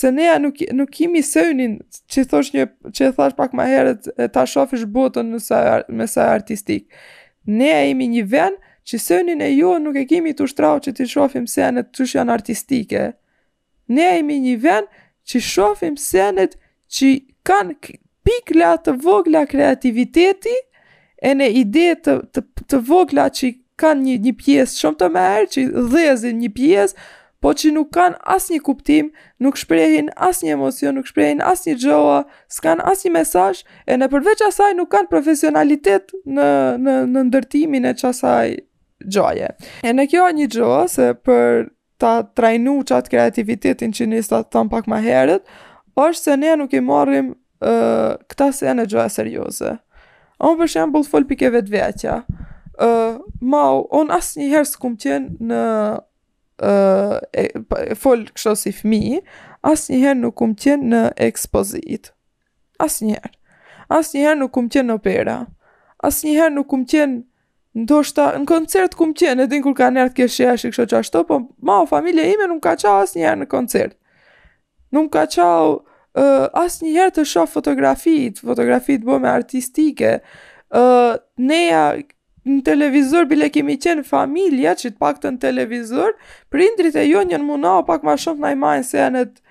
Se 0.00 0.12
nea 0.14 0.36
nuk, 0.42 0.60
nuk 0.78 0.90
kimi 0.94 1.22
sënin 1.26 1.76
që 2.10 2.24
thosh 2.30 2.52
një, 2.54 2.66
që 2.94 3.08
e 3.10 3.14
thash 3.16 3.36
pak 3.38 3.54
ma 3.58 3.66
herët, 3.70 4.08
ta 4.34 4.44
shofish 4.46 4.84
botën 4.94 5.30
në 5.34 5.40
saj, 5.42 5.64
me 6.00 6.06
saj 6.10 6.28
artistik. 6.36 6.86
Nea 7.46 7.86
imi 7.90 8.06
një 8.16 8.26
ven 8.30 8.58
që 8.86 9.00
sënin 9.08 9.42
e 9.46 9.50
jo 9.56 9.76
nuk 9.82 9.98
e 10.02 10.06
kimi 10.10 10.34
të 10.36 10.46
ushtrau 10.46 10.78
që 10.84 10.94
ti 10.98 11.08
shofim 11.10 11.48
senet 11.50 11.90
të 11.94 12.06
shë 12.06 12.20
janë 12.20 12.36
artistike. 12.36 13.04
Nea 13.90 14.18
imi 14.22 14.38
një 14.46 14.56
vend 14.62 15.02
që 15.26 15.42
shofim 15.42 15.98
senet 15.98 16.54
që 16.96 17.14
kanë 17.46 17.78
pikla 18.30 18.72
të 18.84 18.94
vogla 19.02 19.44
kreativiteti 19.48 20.54
e 21.22 21.32
në 21.36 21.50
ide 21.62 21.88
të, 22.04 22.16
të, 22.34 22.42
të 22.70 22.82
vogla 22.88 23.28
që 23.34 23.54
kanë 23.80 24.02
një, 24.06 24.16
një 24.26 24.34
pjesë 24.40 24.76
shumë 24.82 24.98
të 25.00 25.08
merë, 25.16 25.48
që 25.52 25.64
dhezin 25.92 26.38
një 26.42 26.50
pjesë, 26.56 27.06
po 27.40 27.52
që 27.56 27.70
nuk 27.72 27.88
kanë 27.96 28.18
asë 28.34 28.52
një 28.54 28.60
kuptim, 28.66 29.06
nuk 29.40 29.56
shprehin 29.56 30.10
asë 30.28 30.44
një 30.46 30.56
emocion, 30.58 30.98
nuk 31.00 31.08
shprehin 31.08 31.40
asë 31.40 31.70
një 31.70 31.76
gjoa, 31.84 32.18
s'kan 32.52 32.82
asë 32.92 33.08
një 33.08 33.12
mesaj, 33.16 33.62
e 33.88 33.96
në 33.96 34.10
përveç 34.12 34.42
asaj 34.44 34.74
nuk 34.76 34.90
kanë 34.92 35.08
profesionalitet 35.12 36.12
në, 36.28 36.50
në, 36.84 36.98
në 37.14 37.22
ndërtimin 37.30 37.88
e 37.88 37.94
qasaj 38.00 38.58
gjoje. 39.08 39.48
E 39.88 39.94
në 39.96 40.04
kjo 40.12 40.26
një 40.36 40.50
gjoa, 40.52 40.82
se 40.92 41.12
për 41.26 41.70
ta 42.00 42.12
trajnu 42.36 42.78
qatë 42.88 43.12
kreativitetin 43.12 43.92
që 43.96 44.10
njësë 44.12 44.32
ta 44.34 44.42
të 44.44 44.56
thonë 44.58 44.74
pak 44.76 44.92
ma 44.92 45.00
herët, 45.04 45.48
është 45.96 46.22
se 46.28 46.36
ne 46.44 46.52
nuk 46.60 46.76
i 46.76 46.84
marrim 46.84 47.32
këta 47.60 48.48
se 48.56 48.66
janë 48.66 48.84
e 48.86 48.90
gjoja 48.90 49.08
serioze. 49.12 49.74
A 50.40 50.48
unë 50.52 50.62
përshë 50.62 50.78
janë 50.80 50.92
bëllë 50.94 51.10
folë 51.12 51.26
pike 51.30 51.50
vetë 51.56 51.70
vetja. 51.74 52.20
mau, 53.40 53.86
unë 54.00 54.12
asë 54.16 54.40
një 54.40 54.48
herë 54.54 54.68
së 54.70 54.78
kumë 54.80 54.96
qenë 55.02 55.46
në 55.50 55.64
uh, 56.64 57.16
e, 57.32 57.44
folë 58.00 58.30
kështë 58.32 58.54
si 58.56 58.72
fmi, 58.72 59.02
asë 59.60 59.92
një 59.92 59.98
herë 60.06 60.20
nuk 60.22 60.36
kumë 60.40 60.56
qenë 60.62 60.88
në 60.94 61.02
ekspozit. 61.28 62.14
Asë 62.80 63.04
një 63.10 63.18
herë. 63.18 63.32
Asë 63.92 64.16
një 64.16 64.24
herë 64.26 64.40
nuk 64.40 64.52
kumë 64.56 64.72
qenë 64.72 64.88
në 64.88 64.96
opera. 64.96 65.36
Asë 66.00 66.26
një 66.30 66.36
herë 66.40 66.54
nuk 66.56 66.70
kumë 66.72 66.88
qenë 66.92 67.20
ndoshta 67.84 68.30
në 68.40 68.48
koncert 68.48 68.96
kumë 68.98 69.14
qenë, 69.20 69.44
edhin 69.44 69.62
kur 69.62 69.76
ka 69.78 69.90
nërë 69.92 70.10
të 70.10 70.16
keshë 70.22 70.46
jashë 70.48 70.70
kështë 70.72 70.88
qashtë 70.96 71.20
po 71.28 71.36
mau, 71.62 71.84
familje 71.86 72.24
ime 72.32 72.48
nuk 72.50 72.58
ka 72.64 72.72
qa 72.80 72.96
asë 73.04 73.36
në 73.44 73.46
koncert. 73.52 73.94
Nuk 74.96 75.12
ka 75.12 75.26
qau 75.28 75.84
uh, 76.18 76.46
asë 76.64 76.86
njëherë 76.88 77.12
të 77.16 77.24
shohë 77.32 77.52
fotografit, 77.52 78.40
fotografit 78.42 79.04
bëme 79.06 79.30
artistike, 79.30 80.16
uh, 80.72 81.12
neja 81.36 81.84
në 82.48 82.58
televizor 82.66 83.28
bile 83.30 83.50
kemi 83.52 83.76
qenë 83.80 84.06
familja 84.08 84.72
që 84.78 84.94
të 84.94 84.98
pak 85.02 85.20
të 85.22 85.34
në 85.36 85.42
televizor, 85.44 86.16
prindrit 86.50 86.96
e 86.96 87.06
jo 87.10 87.22
njën 87.28 87.44
muna 87.44 87.76
o 87.78 87.84
pak 87.86 88.02
ma 88.06 88.16
shumë 88.16 88.40
të 88.40 88.48
najmajnë 88.48 88.88
se 88.90 89.00
janë 89.02 89.24
të 89.24 89.48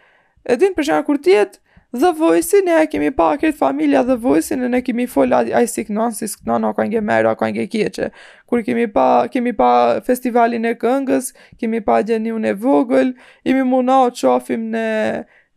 edin 0.56 0.74
për 0.78 0.88
shumë 0.92 1.06
kur 1.08 1.20
tjetë, 1.24 1.62
dhe 1.90 2.12
vojësin 2.20 2.68
e 2.70 2.82
kemi 2.86 3.10
pa 3.18 3.32
akrit 3.34 3.56
familja 3.58 4.04
dhe 4.06 4.14
vojësin 4.22 4.62
e 4.68 4.68
ne 4.70 4.80
kemi 4.86 5.08
fol 5.10 5.32
a, 5.34 5.40
a 5.58 5.62
i 5.66 5.70
si 5.70 5.82
kënon, 5.88 6.12
si 6.14 6.28
së 6.30 6.44
kënon, 6.44 6.68
o 6.70 6.74
ka 6.78 6.86
nge 6.86 7.00
merë, 7.02 7.32
a 7.32 7.38
ka 7.40 7.48
nge 7.50 7.64
kjeqe. 7.74 8.10
Kur 8.46 8.62
kemi 8.68 8.84
pa, 8.94 9.08
kemi 9.34 9.56
pa 9.58 9.70
festivalin 10.06 10.68
e 10.70 10.76
këngës, 10.78 11.32
kemi 11.58 11.82
pa 11.86 11.98
gjeni 12.06 12.30
unë 12.36 12.52
e 12.54 12.60
vogël, 12.62 13.16
imi 13.46 13.66
munao 13.66 14.12
o 14.12 14.16
qofim 14.22 14.68
në 14.74 14.86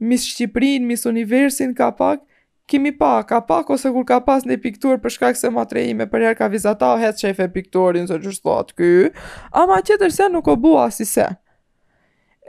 mis 0.03 0.25
Shqiprin, 0.27 0.85
mis 0.87 1.05
Universin, 1.07 1.75
ka 1.75 1.91
pak, 1.97 2.23
kemi 2.69 2.93
pa, 2.99 3.23
ka 3.27 3.41
pak 3.47 3.71
ose 3.71 3.91
kur 3.95 4.05
ka 4.09 4.19
pas 4.27 4.45
një 4.47 4.59
piktur 4.65 4.99
për 5.03 5.15
shkak 5.17 5.39
se 5.39 5.51
ma 5.55 5.65
trejime, 5.71 6.07
për 6.11 6.27
her 6.27 6.37
ka 6.39 6.49
vizata 6.53 6.89
o 6.95 6.97
hetë 7.01 7.27
shefe 7.27 7.47
pikturin, 7.55 8.09
se 8.11 8.19
gjushtu 8.23 8.49
thot 8.51 8.75
ky, 8.79 8.91
ama 9.63 9.79
qëtër 9.87 10.11
se 10.17 10.29
nuk 10.35 10.51
o 10.51 10.57
bua 10.57 10.89
si 10.93 11.07
se. 11.09 11.29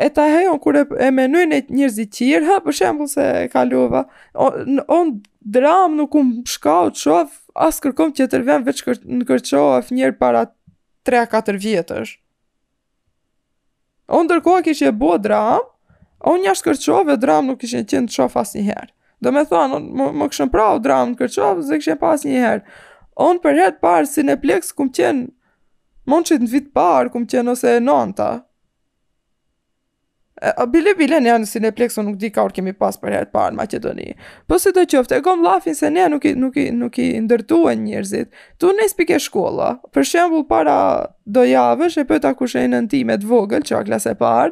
E 0.02 0.08
ta 0.10 0.26
hejon 0.26 0.58
kur 0.60 0.80
e 0.82 1.10
menuin 1.14 1.54
e 1.54 1.60
njërzit 1.70 2.10
qirë, 2.18 2.46
ha, 2.50 2.58
për 2.66 2.74
shembul 2.80 3.10
se 3.12 3.28
kaluva, 3.54 4.06
on, 4.34 4.82
on 4.90 5.12
dram 5.56 5.94
nuk 5.98 6.18
um 6.18 6.32
u 6.42 6.42
të 6.46 7.04
shof, 7.04 7.38
as 7.54 7.78
kërkom 7.84 8.14
që 8.18 8.28
të 8.32 8.42
veç 8.70 8.82
kër, 8.88 9.04
në 9.20 9.28
kërqof 9.30 9.94
njërë 9.94 10.18
para 10.18 10.48
3-4 11.06 11.62
vjetësh. 11.62 12.16
On 14.14 14.26
dërkoha 14.28 14.66
kështë 14.66 14.90
e 14.90 14.96
bua 15.00 15.18
dram, 15.22 15.70
unë 16.32 16.48
jashtë 16.50 16.70
kërqove, 16.70 17.18
dramë 17.22 17.52
nuk 17.54 17.66
ishën 17.68 17.88
qenë 17.92 18.08
të 18.12 18.18
shofë 18.18 18.42
asë 18.44 18.64
herë. 18.70 18.92
Do 19.24 19.32
me 19.36 19.44
thonë, 19.48 19.80
më, 20.00 20.10
më 20.22 20.28
këshën 20.32 20.52
pravë 20.54 20.82
dramë 20.86 21.12
në 21.14 21.20
kërqove, 21.22 21.66
zë 21.70 21.82
këshën 21.84 22.00
pas 22.04 22.26
A 23.14 23.28
Unë 23.28 23.44
për 23.44 23.60
hetë 23.62 23.78
parë, 23.84 24.08
si 24.10 24.24
në 24.26 24.40
pleks, 24.42 24.72
këmë 24.74 24.92
qenë, 24.94 25.28
në 26.42 26.48
vitë 26.56 26.72
parë, 26.74 27.10
këmë 27.14 27.28
qenë 27.30 27.52
ose 27.52 27.76
e 27.76 27.80
nanta. 27.86 28.32
A 30.44 30.66
bile 30.68 30.94
bile 30.98 31.20
ne 31.22 31.30
janë 31.30 31.46
si 31.48 31.60
në 31.62 31.70
unë 31.78 32.04
nuk 32.08 32.18
di 32.24 32.30
ka 32.34 32.42
orë 32.44 32.56
kemi 32.58 32.74
pas 32.76 32.98
për 33.00 33.14
hetë 33.16 33.32
parë 33.32 33.54
në 33.54 33.58
Macedoni. 33.60 34.08
Po 34.50 34.58
si 34.60 34.74
të 34.76 34.88
qoftë, 34.96 35.18
e 35.18 35.22
kom 35.24 35.44
lafin 35.46 35.76
se 35.78 35.90
ne 35.94 36.08
nuk 36.12 36.26
i, 36.26 36.34
nuk 36.36 36.58
i, 36.58 36.66
nuk 36.76 36.98
i 37.00 37.06
ndërtuen 37.24 37.86
njërzit. 37.86 38.34
Tu 38.60 38.74
në 38.74 38.88
ispike 38.90 39.20
shkolla, 39.24 39.76
për 39.94 40.10
shembul 40.10 40.44
para 40.50 40.80
do 41.24 41.46
javësh 41.46 42.02
e 42.02 42.04
të 42.04 42.34
vogël, 42.34 44.08
e 44.10 44.16
parë, 44.26 44.52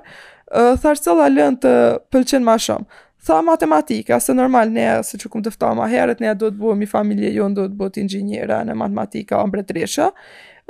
tharcella 0.54 1.30
lën 1.32 1.56
të 1.62 1.72
pëlqen 2.12 2.44
ma 2.44 2.58
shumë. 2.60 2.86
Tha 3.22 3.38
matematika, 3.46 4.18
se 4.20 4.34
normal 4.34 4.72
ne, 4.74 4.88
se 5.06 5.18
që 5.20 5.30
të 5.46 5.52
ftoam 5.54 5.78
ma 5.78 5.86
herët, 5.88 6.20
ne 6.24 6.34
do 6.34 6.50
të 6.50 6.58
buë 6.58 6.76
mi 6.76 6.86
familje 6.90 7.34
jo, 7.36 7.46
do 7.54 7.68
të 7.68 7.76
buë 7.78 7.90
të 7.90 8.66
në 8.68 8.74
matematika 8.76 9.40
o 9.42 9.48
mbretresha. 9.48 10.10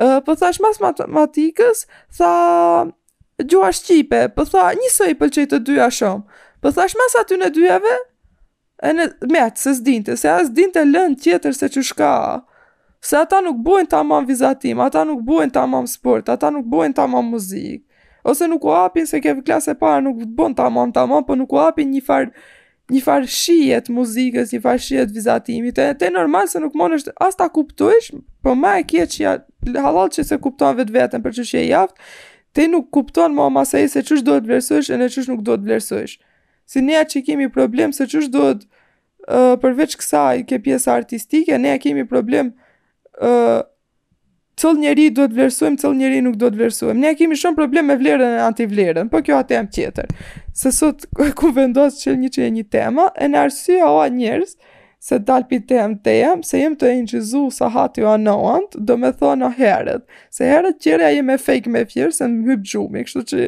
Uh, 0.01 0.19
po 0.25 0.35
thash 0.35 0.59
mas 0.59 0.79
matematikës, 0.81 1.85
tha 2.17 2.31
gjua 3.39 3.71
shqipe, 3.71 4.29
po 4.35 4.45
tha 4.45 4.71
njësoj 4.73 5.15
pëlqej 5.19 5.45
të 5.51 5.59
dyja 5.59 5.87
shumë. 5.91 6.23
Po 6.61 6.71
thash 6.71 6.95
mas 6.95 7.15
aty 7.21 7.37
në 7.39 7.49
dyjave, 7.55 7.93
e 8.83 8.91
në 8.97 9.07
metë, 9.31 9.57
se 9.61 9.73
s'dinte, 9.77 10.15
se 10.17 10.27
as 10.29 10.49
dinte 10.49 10.81
lënë 10.85 11.17
tjetër 11.23 11.53
se 11.53 11.69
që 11.69 11.83
shka, 11.83 12.11
se 13.01 13.15
ata 13.19 13.39
nuk 13.41 13.61
buën 13.65 13.87
tamam 13.89 14.25
vizatim, 14.27 14.79
ata 14.81 15.05
nuk 15.05 15.21
buën 15.23 15.53
tamam 15.53 15.87
sport, 15.87 16.29
ata 16.29 16.51
nuk 16.51 16.65
buën 16.67 16.93
tamam 16.97 17.31
muzikë 17.31 17.87
ose 18.23 18.47
nuk 18.49 18.65
u 18.65 18.71
hapin 18.73 19.05
se 19.09 19.21
ke 19.21 19.33
klasë 19.45 19.73
e 19.75 19.77
parë 19.81 20.03
nuk 20.05 20.21
bën 20.37 20.53
tamam 20.57 20.91
tamam, 20.93 21.23
po 21.25 21.35
nuk 21.35 21.53
u 21.55 21.61
hapin 21.61 21.91
një 21.93 22.03
far 22.05 22.27
një 22.91 23.01
far 23.05 23.23
shije 23.27 23.77
të 23.85 23.93
muzikës, 23.95 24.49
një 24.51 24.59
far 24.65 24.79
shije 24.83 25.05
të 25.07 25.15
vizatimit. 25.15 25.77
Është 25.79 25.99
te 26.01 26.09
normal 26.13 26.49
se 26.51 26.59
nuk 26.59 26.73
mundesh 26.77 27.05
as 27.23 27.37
ta 27.39 27.47
kuptosh, 27.53 28.09
po 28.43 28.51
më 28.59 28.73
e 28.81 28.85
keq 28.91 29.13
që 29.13 29.21
ja, 29.23 29.35
hallall 29.85 30.09
që 30.11 30.25
se 30.27 30.39
kupton 30.43 30.75
vetveten 30.79 31.23
për 31.23 31.37
çështje 31.39 31.61
jaft, 31.69 31.95
ti 32.57 32.65
nuk 32.67 32.89
kupton 32.95 33.33
më 33.37 33.47
mase 33.55 33.85
se 33.93 34.03
çush 34.09 34.25
duhet 34.27 34.45
vlerësohesh 34.49 34.91
e 34.91 34.99
ne 34.99 35.07
çush 35.13 35.29
nuk 35.31 35.39
duhet 35.47 35.63
vlerësohesh. 35.67 36.17
Si 36.67 36.83
ne 36.83 36.99
atë 36.99 37.15
që 37.15 37.23
kemi 37.29 37.47
problem 37.49 37.95
se 37.95 38.07
çush 38.07 38.29
duhet 38.29 38.67
Uh, 39.29 39.53
përveç 39.61 39.93
kësaj 40.01 40.39
ke 40.49 40.57
pjesa 40.65 40.95
artistike 40.97 41.57
ne 41.61 41.75
kemi 41.79 42.07
problem 42.09 42.47
ë 43.21 43.29
cëll 44.61 44.77
njeri 44.77 45.07
do 45.15 45.25
të 45.25 45.37
vlerësojmë, 45.37 45.79
cëll 45.81 45.95
njeri 45.97 46.19
nuk 46.25 46.35
do 46.41 46.51
të 46.51 46.59
vlerësojmë. 46.59 46.99
Ne 47.01 47.11
kemi 47.17 47.37
shumë 47.39 47.57
problem 47.57 47.87
me 47.89 47.95
vlerën 47.97 48.33
e 48.37 48.41
antivlerën, 48.45 49.07
po 49.11 49.21
kjo 49.25 49.39
atë 49.41 49.57
jam 49.57 49.69
tjetër. 49.77 50.11
Se 50.57 50.71
sot 50.75 51.07
ku 51.39 51.49
vendosë 51.55 52.03
që 52.03 52.15
një 52.21 52.29
që 52.35 52.43
e 52.47 52.51
një 52.59 52.65
tema, 52.75 53.07
e 53.17 53.29
në 53.31 53.41
arsia 53.47 53.89
oa 53.89 54.05
njërës, 54.13 54.53
se 55.01 55.17
dalë 55.29 55.47
për 55.49 55.61
temë 55.71 55.99
të 56.05 56.13
jam, 56.19 56.43
se 56.45 56.59
jem 56.61 56.75
të 56.77 56.91
inqizu 56.99 57.47
sa 57.55 57.71
hati 57.73 58.03
o 58.05 58.11
anohant, 58.13 58.75
do 58.77 58.97
me 59.01 59.09
thonë 59.17 59.47
o 59.47 59.53
herët. 59.57 60.05
Se 60.29 60.45
herët 60.45 60.77
qërëja 60.83 61.15
jemi 61.17 61.33
e 61.33 61.41
fejk 61.41 61.71
me 61.73 61.81
fjerë, 61.89 62.13
se 62.19 62.27
më 62.29 62.43
hypë 62.51 62.69
gjumë, 62.75 63.05
kështu 63.07 63.23
që 63.31 63.47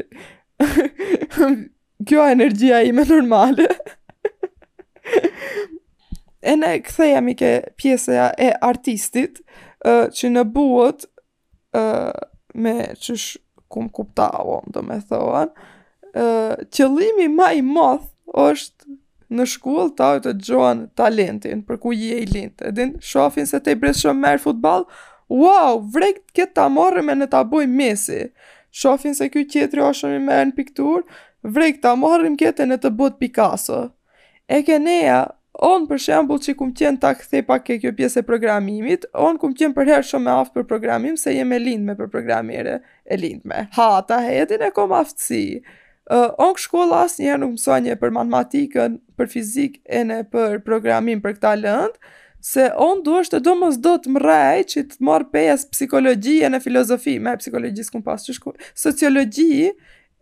kjo 2.09 2.25
energjia 2.31 2.81
ime 2.89 3.05
normale. 3.05 3.69
e 6.49 6.57
ne 6.57 6.73
këthejemi 6.87 7.37
ke 7.37 7.53
pjesëja 7.79 8.31
e 8.41 8.49
artistit, 8.73 9.43
që 9.85 10.29
në 10.37 10.43
buët 10.53 11.05
me 12.63 12.75
që 12.93 13.15
shë 13.17 13.39
kumë 13.73 13.89
kuptavon, 13.97 14.67
do 14.71 14.83
me 14.85 14.99
thohen, 15.09 15.49
qëllimi 16.13 17.27
ma 17.33 17.51
i 17.57 17.63
moth 17.65 18.07
është 18.47 18.97
në 19.33 19.45
shkull 19.49 19.87
ta 19.97 20.11
të 20.21 20.35
gjohen 20.45 20.83
talentin 20.97 21.63
për 21.65 21.79
ku 21.81 21.93
je 21.93 22.19
i 22.21 22.27
lint. 22.29 22.61
Edin, 22.61 22.95
shofin 23.01 23.47
se 23.49 23.59
te 23.59 23.73
i 23.73 23.75
bresh 23.81 24.03
shumë 24.05 24.21
merë 24.25 24.43
futbal, 24.43 24.85
wow, 25.33 25.79
vrek 25.89 26.21
të 26.27 26.35
ketë 26.39 26.57
ta 26.59 26.67
morë 26.69 27.01
me 27.07 27.15
në 27.17 27.29
ta 27.33 27.41
buj 27.43 27.65
mesi. 27.67 28.27
Shofin 28.73 29.17
se 29.17 29.29
kjo 29.33 29.43
tjetëri 29.49 29.81
o 29.85 29.89
shumë 29.93 30.19
i 30.19 30.25
merë 30.27 30.51
në 30.51 30.57
piktur, 30.59 31.07
vrek 31.43 31.79
të 31.81 31.87
ta 31.89 31.95
morë 31.97 32.29
me 32.29 32.53
e 32.53 32.69
në 32.69 32.77
të 32.85 32.93
bot 32.97 33.17
Picasso. 33.19 33.87
E 34.47 34.61
ke 34.61 34.77
neja, 34.79 35.31
on 35.61 35.83
për 35.89 35.99
shembull 36.01 36.39
që 36.41 36.55
të 36.55 36.71
qen 36.83 36.95
ta 37.01 37.11
kthej 37.13 37.43
pak 37.45 37.67
kjo 37.67 37.91
pjesë 37.93 38.19
e 38.19 38.23
programimit, 38.25 39.05
on 39.13 39.37
kum 39.37 39.53
qen 39.53 39.73
për 39.75 39.85
herë 39.91 40.03
shumë 40.11 40.31
aftë 40.39 40.53
për 40.57 40.63
programim 40.69 41.17
se 41.17 41.33
jam 41.35 41.51
lindme 41.53 41.95
për 41.99 42.07
programire, 42.09 42.79
e 43.05 43.17
lindme. 43.17 43.67
Ha, 43.75 44.01
ta 44.01 44.17
hetin 44.25 44.61
e 44.65 44.71
kom 44.73 44.91
aftësi. 44.97 45.61
Uh, 46.11 46.33
on 46.41 46.57
shkolla 46.59 47.03
asë 47.05 47.21
njerë 47.23 47.39
nuk 47.43 47.53
mësoj 47.55 47.77
një 47.85 47.93
për 48.01 48.11
matematikën, 48.17 48.97
për 49.17 49.29
fizikë 49.31 49.79
e 49.85 50.03
në 50.09 50.17
për 50.33 50.57
programim 50.65 51.21
për 51.23 51.37
këta 51.37 51.53
lëndë, 51.61 52.11
se 52.43 52.65
on 52.83 52.99
duhesh 53.05 53.29
të 53.31 53.39
do 53.45 53.53
mësë 53.55 53.79
do 53.85 53.93
të 54.03 54.11
mrej 54.17 54.63
që 54.73 54.81
të 54.91 55.05
marr 55.07 55.29
pjesë 55.31 55.69
psikologi 55.71 56.41
e 56.43 56.49
në 56.51 56.59
filozofi, 56.65 57.13
me 57.23 57.37
psikologi 57.39 57.85
kum 57.93 58.01
pas 58.03 58.25
që 58.25 58.33
sociologji 58.35 58.73
sociologi 58.81 59.69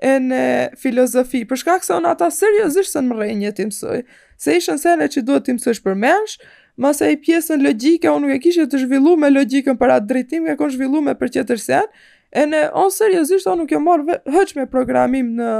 e 0.01 0.13
në 0.29 0.43
filozofi, 0.81 1.41
shkak 1.49 1.81
se 1.85 1.95
on 1.97 2.05
ata 2.09 2.29
seriosisht 2.33 2.93
se 2.93 3.01
në 3.01 3.57
mësoj 3.63 4.03
se 4.43 4.55
ishën 4.57 4.79
sene 4.81 5.05
që 5.13 5.21
duhet 5.27 5.45
t'im 5.47 5.59
sësh 5.61 5.83
për 5.85 5.97
mensh, 6.05 6.39
ma 6.81 6.89
se 6.97 7.09
i 7.13 7.19
pjesën 7.25 7.61
logike, 7.61 8.09
unë 8.09 8.25
nuk 8.31 8.37
e 8.37 8.39
kishë 8.45 8.65
të 8.71 8.79
zhvillu 8.85 9.13
me 9.21 9.29
logikën 9.29 9.77
për 9.77 9.93
atë 9.99 10.09
drejtim, 10.09 10.47
e 10.49 10.55
kon 10.59 10.71
zhvillu 10.73 11.01
me 11.05 11.13
për 11.19 11.29
qëtër 11.35 11.59
sen, 11.61 11.91
e 12.33 12.45
në 12.49 12.63
onë 12.81 12.95
seriosisht, 12.95 13.45
unë 13.51 13.59
nuk 13.61 13.75
e 13.77 13.81
morë 13.85 14.17
hëq 14.35 14.55
me 14.57 14.65
programim 14.71 15.29
në 15.37 15.51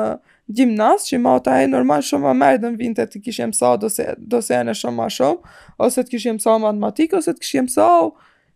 gjimnas, 0.57 1.05
që 1.11 1.19
ma 1.21 1.35
ota 1.37 1.59
e 1.61 1.67
normal 1.69 2.01
shumë 2.07 2.31
a 2.31 2.33
merë 2.41 2.61
dhe 2.63 2.71
në 2.73 2.81
vinte 2.81 3.05
të 3.11 3.21
kishë 3.27 3.43
jemë 3.45 3.59
sa 3.59 3.73
dose 4.25 4.57
e 4.57 4.63
në 4.65 4.75
shumë 4.81 5.05
a 5.05 5.11
shumë, 5.19 5.55
ose 5.87 6.01
të 6.05 6.13
kishë 6.15 6.29
jemë 6.31 6.45
sa 6.47 6.57
matematikë, 6.65 7.19
ose 7.21 7.35
të 7.37 7.43
kishë 7.45 7.59
jemë 7.59 7.75
sa 7.75 7.89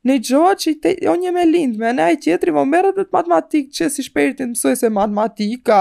në 0.06 0.16
gjoha 0.26 0.56
që 0.62 0.74
te, 0.82 0.96
o 1.12 1.16
një 1.22 1.36
me 1.38 1.44
lindë, 1.52 1.82
me 1.86 1.94
në 2.00 2.10
e 2.16 2.18
qëtëri, 2.26 2.56
merë 2.74 2.96
dhe 2.98 3.06
të 3.12 3.20
matematikë 3.20 3.72
që 3.78 3.94
si 3.94 4.06
shperitin 4.10 4.52
mësoj 4.56 4.74
se 4.82 4.90
matematika, 4.94 5.80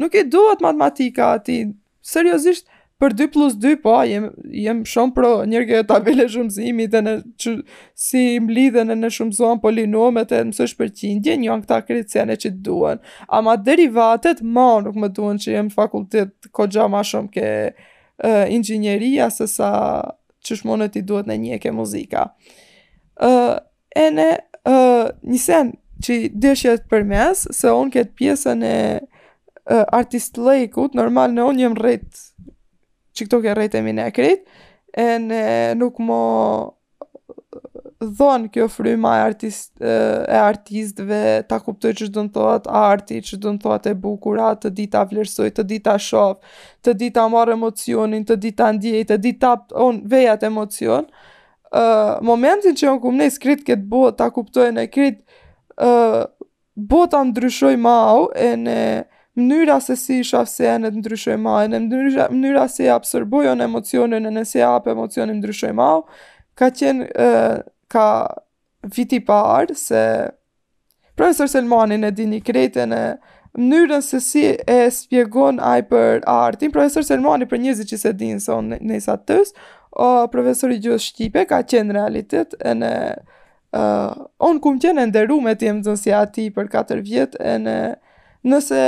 nuk 0.00 0.14
e 0.20 0.24
duhet 0.28 0.62
matematika 0.64 1.32
ati, 1.40 1.58
seriosisht, 2.08 2.66
për 3.02 3.16
2 3.18 3.26
plus 3.34 3.54
2, 3.58 3.70
po, 3.82 3.96
jem, 4.06 4.28
jem 4.54 4.80
shumë 4.86 5.14
pro 5.16 5.30
njërë 5.50 5.80
e 5.80 5.86
tabele 5.88 6.28
shumëzimi 6.30 6.84
dhe 6.92 7.00
në 7.02 7.14
që, 7.42 7.54
si 7.98 8.22
më 8.44 8.54
lidhen 8.54 8.94
e 8.94 8.96
në 9.00 9.10
shumëzohen 9.16 9.58
polinomet 9.64 10.30
e 10.38 10.42
mësë 10.46 10.68
shpërqindje, 10.70 11.34
njën 11.42 11.64
këta 11.64 11.80
kriticjene 11.88 12.36
që 12.44 12.52
duen. 12.62 13.02
Ama 13.38 13.56
derivatet, 13.66 14.44
ma 14.54 14.68
nuk 14.86 14.94
më 15.02 15.10
duen 15.18 15.40
që 15.42 15.56
jem 15.56 15.72
fakultet 15.74 16.46
ko 16.54 16.68
gja 16.70 16.86
ma 16.94 17.02
shumë 17.08 17.34
ke 17.34 17.48
e, 17.50 17.74
ingjineria 18.54 19.26
se 19.34 19.48
sa 19.50 19.72
që 20.46 20.60
shmonët 20.62 21.00
i 21.02 21.06
duhet 21.10 21.26
në 21.30 21.40
njëke 21.46 21.74
muzika. 21.74 22.28
E, 23.18 23.32
e 23.98 24.06
ne, 24.14 24.30
një 24.70 25.42
sen 25.42 25.74
që 26.06 26.22
dëshjet 26.42 26.86
për 26.90 27.02
mes, 27.10 27.48
se 27.54 27.74
unë 27.82 27.96
këtë 27.98 28.16
pjesën 28.22 28.62
e, 28.66 28.76
e 29.02 29.86
artist 29.98 30.38
lejkut, 30.38 30.94
normal 30.98 31.34
në 31.34 31.50
unë 31.50 31.66
jem 31.66 31.78
rritë 31.82 32.30
që 33.16 33.26
këto 33.28 33.40
ke 33.44 33.54
rejtë 33.58 33.80
e 33.80 33.84
mine 33.86 34.06
e 34.12 35.10
në 35.24 35.42
nuk 35.80 35.96
më 36.04 36.18
dhonë 38.02 38.48
kjo 38.54 38.64
fryma 38.72 39.12
e, 39.20 39.22
artist, 39.30 39.70
e 39.78 40.38
artistve, 40.42 41.20
ta 41.48 41.60
kuptoj 41.62 41.92
që 42.00 42.08
dënë 42.12 42.32
thot 42.34 42.66
arti, 42.68 43.20
që 43.24 43.38
dënë 43.44 43.62
thot 43.62 43.86
e 43.86 43.94
bukura, 43.98 44.50
të 44.58 44.72
dita 44.76 45.04
vlerësoj, 45.08 45.48
të 45.56 45.64
dita 45.74 45.94
shof, 46.02 46.42
të 46.84 46.96
dita 47.00 47.24
marë 47.32 47.54
emocionin, 47.56 48.26
të 48.28 48.36
dita 48.42 48.68
ndjej, 48.76 49.04
të 49.12 49.20
dita 49.24 49.54
on, 49.86 50.02
vejat 50.12 50.42
emocion, 50.48 51.06
uh, 51.06 52.18
momentin 52.26 52.74
që 52.76 52.90
unë 52.90 53.02
kumë 53.06 53.20
nëjë 53.22 53.36
skrit 53.38 53.64
këtë 53.70 53.88
botë, 53.92 54.16
ta 54.18 54.28
kuptoj 54.34 54.68
në 54.76 54.86
krit, 54.92 55.22
uh, 55.78 56.24
botë 56.74 57.22
ndryshoj 57.30 57.74
ma 57.86 57.96
au, 58.10 58.28
e 58.34 58.52
në 58.66 58.78
mënyra 59.36 59.78
se 59.80 59.96
si 59.96 60.18
i 60.20 60.24
shafë 60.28 60.50
se 60.50 60.66
enet 60.74 60.96
ndryshoj 61.00 61.38
ma, 61.40 61.60
në 61.68 61.78
mënyra 61.88 62.66
se 62.68 62.88
absorbojon 62.92 63.62
emocionin, 63.64 64.28
e 64.28 64.32
në 64.34 64.42
se 64.48 64.62
apë 64.66 64.92
emocionin 64.92 65.38
ndryshoj 65.40 65.72
ka 66.60 66.68
qenë 66.76 67.06
e, 67.08 67.30
ka 67.88 68.06
viti 68.96 69.20
parë 69.24 69.76
se 69.78 70.02
profesor 71.16 71.48
Selmani 71.48 71.96
në 72.02 72.10
dini 72.16 72.40
kretën 72.44 72.92
e 72.92 73.04
mënyrën 73.56 74.02
se 74.04 74.20
si 74.20 74.44
e 74.52 74.78
spjegon 74.92 75.60
aj 75.60 75.86
për 75.88 76.20
artin, 76.32 76.72
profesor 76.72 77.04
Selmani 77.04 77.48
për 77.48 77.62
njëzit 77.64 77.88
që 77.92 78.00
se 78.04 78.12
dinë 78.16 78.40
son 78.40 78.68
në 78.74 78.96
isa 79.00 79.16
tës, 79.28 79.54
o 79.92 80.26
profesor 80.32 80.72
i 80.72 80.80
Shqipe 81.00 81.46
ka 81.48 81.62
qenë 81.62 81.88
në 81.92 81.96
realitet 82.00 82.58
e 82.68 82.74
në 82.76 82.96
Uh, 83.72 84.12
onë 84.44 84.60
kumë 84.60 84.80
qenë 84.82 85.00
e 85.00 85.06
nderu 85.08 85.38
me 85.40 85.54
ti 85.56 85.64
e 85.70 85.70
mëzënësia 85.72 86.18
ti 86.36 86.42
për 86.52 86.66
4 86.74 86.98
vjetë 87.06 87.38
e 87.40 87.54
në, 87.62 87.76
nëse 88.44 88.80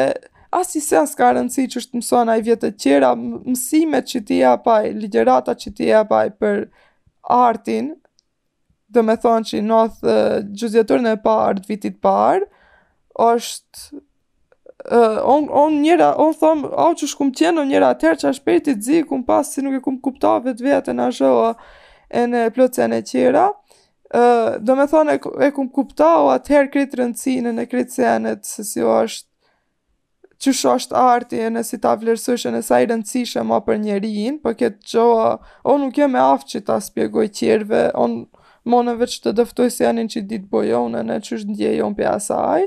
as 0.55 0.77
i 0.77 0.81
se 0.81 0.99
as 0.99 1.15
ka 1.23 1.33
rëndësi 1.35 1.65
që 1.73 1.81
është 1.83 1.99
mësona 2.01 2.37
i 2.39 2.45
vjetë 2.47 2.69
të 2.71 2.83
qera, 2.85 3.11
mësimet 3.19 4.07
që 4.13 4.21
ti 4.29 4.37
e 4.43 4.47
apaj, 4.53 4.93
ligerata 5.03 5.55
që 5.61 5.73
ti 5.79 5.89
e 5.91 5.97
apaj 6.01 6.25
për 6.43 6.61
artin, 7.37 7.89
dhe 8.95 9.03
me 9.03 9.17
thonë 9.19 9.49
që 9.51 9.57
i 9.61 9.65
nothë 9.67 10.91
në 11.03 11.15
e 11.17 11.21
parë, 11.25 11.65
të 11.65 11.71
vitit 11.73 11.97
parë, 12.07 12.47
është, 13.27 13.81
uh, 13.95 15.19
on, 15.35 15.49
on 15.65 15.81
njëra, 15.83 16.13
on 16.23 16.37
thonë, 16.43 16.71
au 16.87 16.95
që 17.01 17.11
shkum 17.11 17.35
tjenë, 17.35 17.59
on 17.65 17.69
njëra 17.73 17.91
atërë 17.97 18.21
që 18.23 18.31
është 18.33 18.47
përti 18.47 18.77
të 18.79 18.87
zi, 18.87 19.03
kum 19.11 19.25
pasë 19.27 19.57
si 19.59 19.67
nuk 19.67 19.79
e 19.79 19.83
kum 19.89 19.99
kupta 20.05 20.37
vetë 20.47 20.69
vetë 20.69 20.95
në 21.01 21.11
ashtë 21.11 21.53
e 22.23 22.27
në 22.31 22.47
plëcën 22.55 22.99
e 23.01 23.05
qera, 23.13 23.51
Uh, 24.15 24.61
do 24.63 24.77
me 24.79 24.85
thonë 24.87 25.15
e, 25.17 25.21
e 25.49 25.49
kumë 25.57 25.71
kuptau 25.75 26.29
atëherë 26.31 26.85
senet 27.17 28.45
se 28.47 28.63
si 28.69 28.79
o 28.83 28.85
jo 28.85 28.91
është 29.05 29.34
që 30.45 30.53
shosht 30.61 30.93
arti 30.97 31.39
e 31.41 31.49
nësi 31.55 31.79
ta 31.83 31.95
vlerësushë 32.01 32.51
e 32.51 32.55
nësa 32.59 32.81
i 32.85 32.89
rëndësishë 32.91 33.45
ma 33.49 33.59
për 33.65 33.79
njerin, 33.85 34.37
për 34.43 34.43
po 34.43 34.59
këtë 34.61 34.91
gjoa, 34.93 35.29
o 35.71 35.77
nuk 35.81 35.99
jem 36.01 36.17
e 36.19 36.23
aftë 36.25 36.53
që 36.55 36.63
ta 36.69 36.77
spjegoj 36.85 37.27
tjerve, 37.39 37.85
on 38.05 38.19
mone 38.69 38.95
veç 39.01 39.17
të 39.25 39.33
dëftoj 39.39 39.71
se 39.79 39.87
janin 39.87 40.11
që 40.13 40.25
ditë 40.33 40.51
bojone 40.53 41.01
në 41.09 41.19
që 41.27 41.35
është 41.39 41.55
ndje 41.55 41.73
për 42.01 42.11
asaj, 42.13 42.67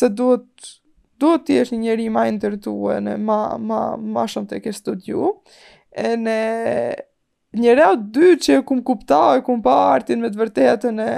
se 0.00 0.10
duhet, 0.18 0.72
duhet 1.22 1.46
të 1.46 1.60
jesh 1.60 1.72
një 1.76 1.80
njeri 1.86 2.08
ma 2.16 2.26
ndërtuë 2.36 2.90
e 2.96 3.00
në 3.06 3.16
ma, 3.26 3.40
ma, 3.68 3.80
ma 3.96 4.26
shumë 4.30 4.50
të 4.50 4.60
ke 4.66 4.74
studiu, 4.76 5.30
e 5.94 6.14
në 6.20 6.38
njëre 7.58 7.86
o 7.92 7.96
dy 8.16 8.32
që 8.44 8.58
e 8.60 8.64
kumë 8.68 8.84
kupta 8.86 9.22
e 9.38 9.42
kumë 9.46 9.64
pa 9.66 9.76
artin 9.94 10.20
me 10.22 10.30
të 10.30 10.40
vërtetën 10.42 10.98
e 11.06 11.12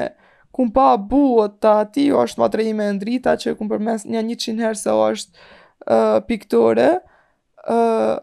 kumë 0.58 0.74
pa 0.76 0.88
buot 1.10 1.56
të 1.62 1.72
ati, 1.84 2.08
o 2.14 2.20
është 2.26 2.40
matrejime 2.44 2.88
e 2.92 2.96
ndrita 2.96 3.36
që 3.40 3.52
e 3.52 3.56
kumë 3.58 3.72
përmes 3.76 4.04
një 4.10 4.22
një 4.28 4.36
qinë 4.44 4.66
herë 4.66 4.80
se 4.84 4.92
o 4.94 5.02
është 5.12 5.48
uh, 5.86 6.20
piktore, 6.26 6.98
uh, 7.70 8.16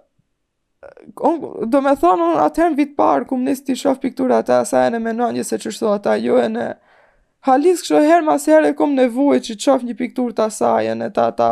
on, 1.15 1.39
do 1.69 1.81
me 1.81 1.95
thonë, 1.95 2.25
unë 2.33 2.43
atëherë 2.49 2.77
vitë 2.79 2.97
parë, 2.97 3.27
ku 3.29 3.37
më 3.39 3.49
nisë 3.51 3.65
të 3.69 3.75
shofë 3.83 4.03
piktura 4.03 4.39
ata, 4.43 4.61
sa 4.67 4.83
e 4.87 4.91
në 4.93 4.99
menonjë 5.03 5.45
se 5.47 5.59
qërso 5.63 5.93
ata, 5.95 6.13
jo 6.19 6.37
e 6.41 6.47
në 6.51 6.67
halisë 7.47 7.85
kështë 7.87 8.03
herë, 8.05 8.27
mas 8.27 8.45
herë 8.49 8.71
e 8.71 8.75
kom 8.77 8.93
nevojë 8.97 9.43
që 9.47 9.57
qofë 9.65 9.89
një 9.89 9.97
piktur 10.01 10.33
të 10.37 10.45
asajën 10.49 11.05
e 11.07 11.11
ta 11.15 11.29
ta 11.37 11.51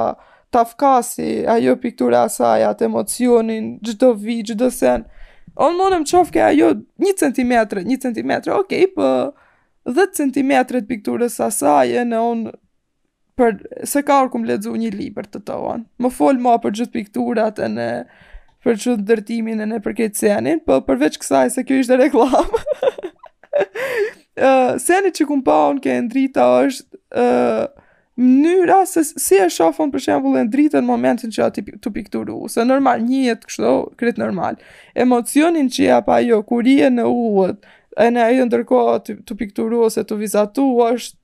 ta 0.54 0.62
fkasi 0.70 1.47
ajo 1.49 1.74
piktura 1.82 2.20
asaj, 2.28 2.62
atë 2.68 2.86
emocionin, 2.86 3.72
gjdo 3.82 4.12
vi, 4.22 4.36
gjdo 4.45 4.68
sen, 4.70 5.08
onë 5.58 5.80
monëm 5.80 6.04
qofke 6.10 6.43
ajo 6.45 6.68
një 7.01 7.14
centimetre, 7.18 7.82
një 7.88 7.97
centimetre, 8.06 8.54
okej, 8.54 8.84
okay, 8.86 8.91
për 9.89 9.97
10 9.97 10.14
cm 10.38 10.51
të 10.70 10.84
pikturës 10.91 11.39
asajën 11.47 12.14
e 12.14 12.20
onë 12.22 12.54
për 13.40 13.56
se 13.90 14.04
ka 14.06 14.20
orë 14.24 14.32
kumë 14.34 14.50
ledzu 14.52 14.74
një 14.78 14.92
liber 14.96 15.26
të 15.28 15.44
toan. 15.48 15.86
Më 16.02 16.12
folë 16.14 16.42
ma 16.44 16.56
për 16.62 16.76
gjithë 16.80 16.96
pikturat 16.98 17.60
e 17.66 17.70
në 17.74 17.88
për 18.64 18.78
që 18.84 18.96
dërtimin 19.10 19.64
e 19.66 19.70
në 19.70 19.80
përkejtë 19.84 20.20
senin, 20.24 20.60
për 20.64 20.82
po 20.82 20.88
përveç 20.92 21.18
kësaj 21.20 21.50
se 21.58 21.64
kjo 21.68 21.82
ishte 21.82 21.98
reklam. 22.00 22.54
uh, 24.38 24.76
senit 24.88 25.18
që 25.20 25.28
kumë 25.30 25.46
pa 25.48 25.58
unë 25.74 25.84
ke 25.84 25.98
ndrita 26.06 26.46
është 26.62 27.02
uh, 27.26 27.82
mënyra 28.22 28.80
se 28.88 29.02
si 29.10 29.40
e 29.42 29.48
shofon 29.50 29.90
për 29.92 30.04
shembul 30.06 30.38
e 30.38 30.44
ndrita 30.46 30.80
në 30.84 30.88
momentin 30.92 31.32
që 31.34 31.46
ati 31.50 31.64
të 31.84 31.94
pikturu. 31.98 32.38
Se 32.54 32.64
normal, 32.70 33.02
një 33.08 33.24
jetë 33.32 33.50
kështu, 33.52 33.74
kretë 34.00 34.22
normal. 34.24 34.60
Emocionin 34.94 35.72
që 35.74 35.88
ja 35.90 35.98
pa 36.06 36.20
jo, 36.24 36.44
kur 36.48 36.70
i 36.70 36.78
e 36.86 36.92
në 36.94 37.08
uët, 37.10 37.66
e 38.00 38.10
në 38.14 38.28
e 38.38 38.46
ndërko 38.48 38.84
të, 39.08 39.18
të 39.28 39.38
pikturu 39.42 39.82
ose 39.90 40.06
të 40.08 40.20
vizatu, 40.22 40.68
është 40.92 41.18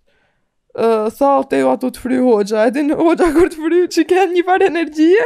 uh, 0.74 1.10
tha 1.18 1.30
o 1.66 1.74
ato 1.74 1.90
të 1.90 2.02
fry 2.04 2.18
hoxha, 2.24 2.66
edhe 2.70 2.84
në 2.88 2.98
hoxha 3.00 3.30
kur 3.36 3.50
të 3.50 3.62
fry 3.66 3.80
që 3.96 4.04
kënë 4.10 4.34
një 4.36 4.44
farë 4.48 4.68
energjie, 4.70 5.24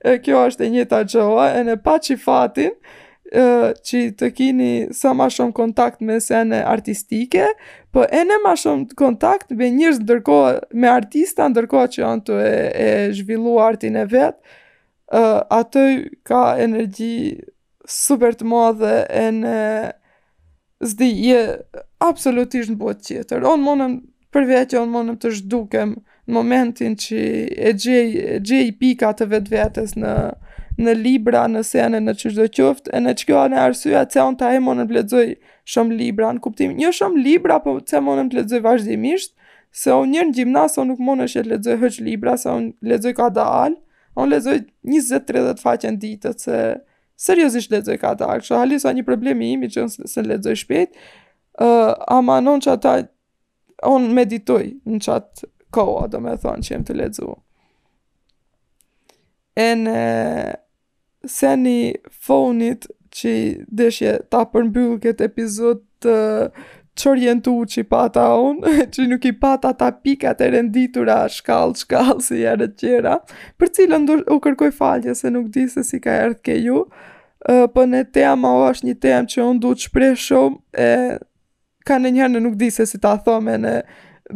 e, 0.00 0.14
kjo 0.24 0.44
është 0.50 0.66
e 0.66 0.70
njëta 0.76 1.02
gjoha, 1.12 1.50
e 1.58 1.64
në 1.68 1.74
pa 1.84 1.96
që 2.02 2.16
fatin, 2.22 2.70
e, 3.28 3.44
që 3.90 4.02
të 4.20 4.30
kini 4.38 4.70
sa 4.96 5.12
ma 5.18 5.26
shumë 5.32 5.52
kontakt 5.58 6.00
me 6.00 6.16
sene 6.24 6.62
artistike, 6.70 7.50
po 7.92 8.06
e 8.08 8.22
në 8.28 8.40
ma 8.44 8.54
shumë 8.56 8.96
kontakt 8.96 9.52
me 9.58 9.68
njërës 9.74 10.00
ndërko, 10.06 10.38
me 10.80 10.88
artista 10.92 11.48
ndërko 11.52 11.84
që 11.92 12.02
janë 12.06 12.24
të 12.30 12.40
e, 12.44 12.54
e 12.86 12.88
zhvillu 13.18 13.58
artin 13.66 13.98
e 14.00 14.06
vetë, 14.14 14.40
ato 15.54 15.82
ka 16.26 16.40
energji 16.58 17.36
super 17.86 18.34
të 18.34 18.48
madhe 18.50 18.94
e 19.14 19.28
në 19.36 19.52
zdi 20.82 21.10
je 21.28 21.42
absolutisht 22.02 22.72
në 22.74 22.78
botë 22.80 23.04
qeter. 23.06 23.44
Onë 23.46 23.62
monën 23.62 23.92
përveja 24.34 24.66
që 24.72 24.80
unë 24.82 25.14
të 25.22 25.30
zhdukem 25.40 25.94
në 26.26 26.34
momentin 26.36 26.96
që 26.98 27.20
e 27.70 27.72
gjej, 27.78 28.06
e 28.34 28.38
gjej 28.48 28.70
pika 28.80 29.12
të 29.18 29.28
vetë 29.32 29.52
vetës 29.54 29.92
në, 30.00 30.14
në 30.82 30.94
libra, 30.98 31.44
në 31.50 31.62
sene, 31.68 32.00
në 32.02 32.16
qështë 32.18 32.36
dhe 32.40 32.48
qoftë, 32.58 32.92
e 32.96 33.02
në 33.04 33.14
që 33.20 33.28
kjo 33.28 33.38
anë 33.44 33.60
arsua 33.66 34.02
që 34.10 34.24
unë 34.32 34.40
ta 34.42 34.50
e 34.56 34.62
mundëm 34.64 34.90
të 34.90 34.98
ledzoj 34.98 35.26
shumë 35.72 35.98
libra, 36.00 36.32
në 36.36 36.42
kuptim, 36.44 36.74
një 36.78 36.88
jo 36.88 36.92
shumë 37.00 37.22
libra, 37.26 37.60
po 37.62 37.76
që 37.80 38.02
mundëm 38.06 38.32
të 38.32 38.40
ledzoj 38.40 38.62
vazhdimisht, 38.66 39.32
se 39.76 39.94
unë 39.94 40.28
njërë 40.30 40.50
në 40.50 40.66
se 40.72 40.80
unë 40.82 40.92
nuk 40.94 41.04
mundë 41.06 41.28
është 41.30 41.40
e 41.44 41.48
ledzoj 41.52 41.78
hëqë 41.84 42.04
libra, 42.10 42.36
se 42.40 42.50
unë 42.58 42.90
ledzoj 42.92 43.14
ka 43.18 43.30
da 43.38 43.46
alë, 43.62 43.78
unë 44.16 44.32
ledzoj 44.34 44.58
20-30 44.90 45.62
faqen 45.62 45.98
ditë, 46.02 46.32
se 46.42 46.60
seriosisht 47.26 47.70
ledzoj 47.72 47.98
ka 48.02 48.14
da 48.18 48.32
alë, 48.34 48.48
që 48.48 48.92
një 48.98 49.04
problemi 49.06 49.52
imi 49.56 49.70
që 49.72 49.86
se 50.08 50.22
ledzoj 50.26 50.56
shpet, 50.62 50.96
uh, 51.62 51.92
ama 52.16 52.40
non 52.44 52.60
që 52.64 52.72
ata 52.74 52.96
on 53.84 54.02
meditoj 54.14 54.70
në 54.86 55.00
qat 55.04 55.44
koha 55.74 56.06
do 56.12 56.20
me 56.24 56.36
thonë 56.40 56.64
që 56.66 56.72
jam 56.76 56.84
të 56.88 56.96
ledzu 57.00 57.32
e 59.56 59.68
në 59.80 59.96
seni 61.26 61.78
fonit 62.26 62.86
që 63.16 63.32
deshje 63.72 64.16
ta 64.32 64.44
përmbyllë 64.52 64.98
këtë 65.06 65.26
episod 65.30 65.82
të 66.04 66.16
qërjentu 66.96 67.52
që 67.68 67.82
i 67.82 67.86
pata 67.90 68.24
unë, 68.40 68.74
që 68.94 69.06
nuk 69.10 69.24
i 69.28 69.34
pata 69.36 69.74
ta 69.76 69.90
pikat 69.92 70.40
e 70.44 70.50
renditura 70.54 71.18
shkallë, 71.32 71.76
shkallë, 71.82 72.22
si 72.24 72.38
jere 72.40 72.70
tjera, 72.72 73.18
për 73.60 73.72
cilën 73.78 74.04
ndur, 74.04 74.22
u 74.32 74.38
kërkoj 74.44 74.70
falje 74.76 75.14
se 75.18 75.32
nuk 75.32 75.50
di 75.52 75.66
se 75.72 75.84
si 75.84 76.00
ka 76.04 76.14
erdhë 76.24 76.40
ke 76.48 76.56
ju, 76.62 76.84
uh, 76.86 76.86
për 77.50 77.68
po 77.74 77.84
në 77.90 78.04
tema 78.16 78.52
o 78.56 78.62
është 78.70 78.88
një 78.92 78.96
tema 79.04 79.26
që 79.32 79.42
un 79.44 79.60
du 79.60 79.74
të 79.76 79.88
shpre 79.90 80.12
shumë, 80.22 80.60
e 80.86 80.94
ka 81.88 82.00
në 82.02 82.10
njërë 82.18 82.34
në 82.34 82.40
nuk 82.46 82.56
di 82.60 82.68
se 82.74 82.86
si 82.90 82.98
ta 83.02 83.16
thome 83.22 83.54
në 83.62 83.76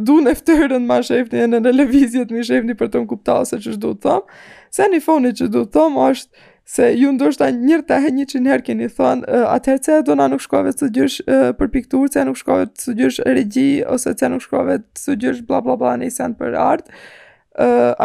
du 0.07 0.19
në 0.23 0.31
eftërën 0.37 0.85
ma 0.87 1.01
shefni 1.03 1.41
e 1.43 1.49
në 1.51 1.59
në 1.65 1.73
levizjet 1.75 2.31
shefni 2.47 2.77
për 2.79 2.93
të 2.93 3.01
më 3.03 3.09
kupta 3.11 3.41
ose 3.43 3.59
që 3.59 3.75
shdo 3.75 3.91
të 3.99 4.07
thom 4.07 4.23
se 4.71 4.85
një 4.93 5.01
foni 5.03 5.33
që 5.35 5.49
shdo 5.49 5.65
të 5.67 5.73
thom 5.75 5.99
është 6.05 6.49
se 6.71 6.85
ju 6.95 7.09
ndoshta 7.11 7.49
njërë 7.57 7.83
të 7.89 7.97
hejnjë 8.05 8.25
që 8.31 8.41
njerë 8.45 8.65
keni 8.69 8.87
thonë 8.95 9.39
atëherë 9.57 9.83
që 9.87 9.95
e 9.97 10.03
do 10.07 10.15
nuk 10.21 10.43
shkove 10.45 10.71
të 10.79 10.89
gjysh 10.97 11.17
për 11.59 11.71
pikturë 11.75 12.13
që 12.13 12.21
e 12.21 12.27
nuk 12.29 12.39
shkove 12.39 12.69
të 12.71 12.93
gjysh 13.01 13.23
regji 13.27 13.71
ose 13.91 14.13
që 14.15 14.27
e 14.27 14.31
nuk 14.35 14.45
shkove 14.45 14.77
të 15.01 15.17
gjysh 15.25 15.41
bla 15.49 15.59
bla 15.65 15.75
bla 15.81 15.97
në 15.99 16.07
isen 16.07 16.37
për 16.39 16.55
art 16.61 16.93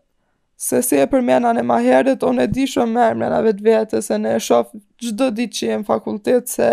se 0.56 0.80
si 0.82 0.96
e 0.96 1.04
përmena 1.08 1.50
në 1.54 1.62
maherët, 1.68 2.24
unë 2.24 2.46
e 2.46 2.48
di 2.50 2.64
shumë 2.68 2.92
me 2.94 3.04
emrena 3.12 3.42
vetë 3.44 3.64
vetë, 3.66 4.00
se 4.02 4.16
në 4.18 4.30
e 4.38 4.42
shofë 4.48 4.80
gjdo 5.04 5.26
ditë 5.36 5.56
që 5.58 5.68
jem 5.68 5.82
fakultet, 5.88 6.48
se 6.48 6.68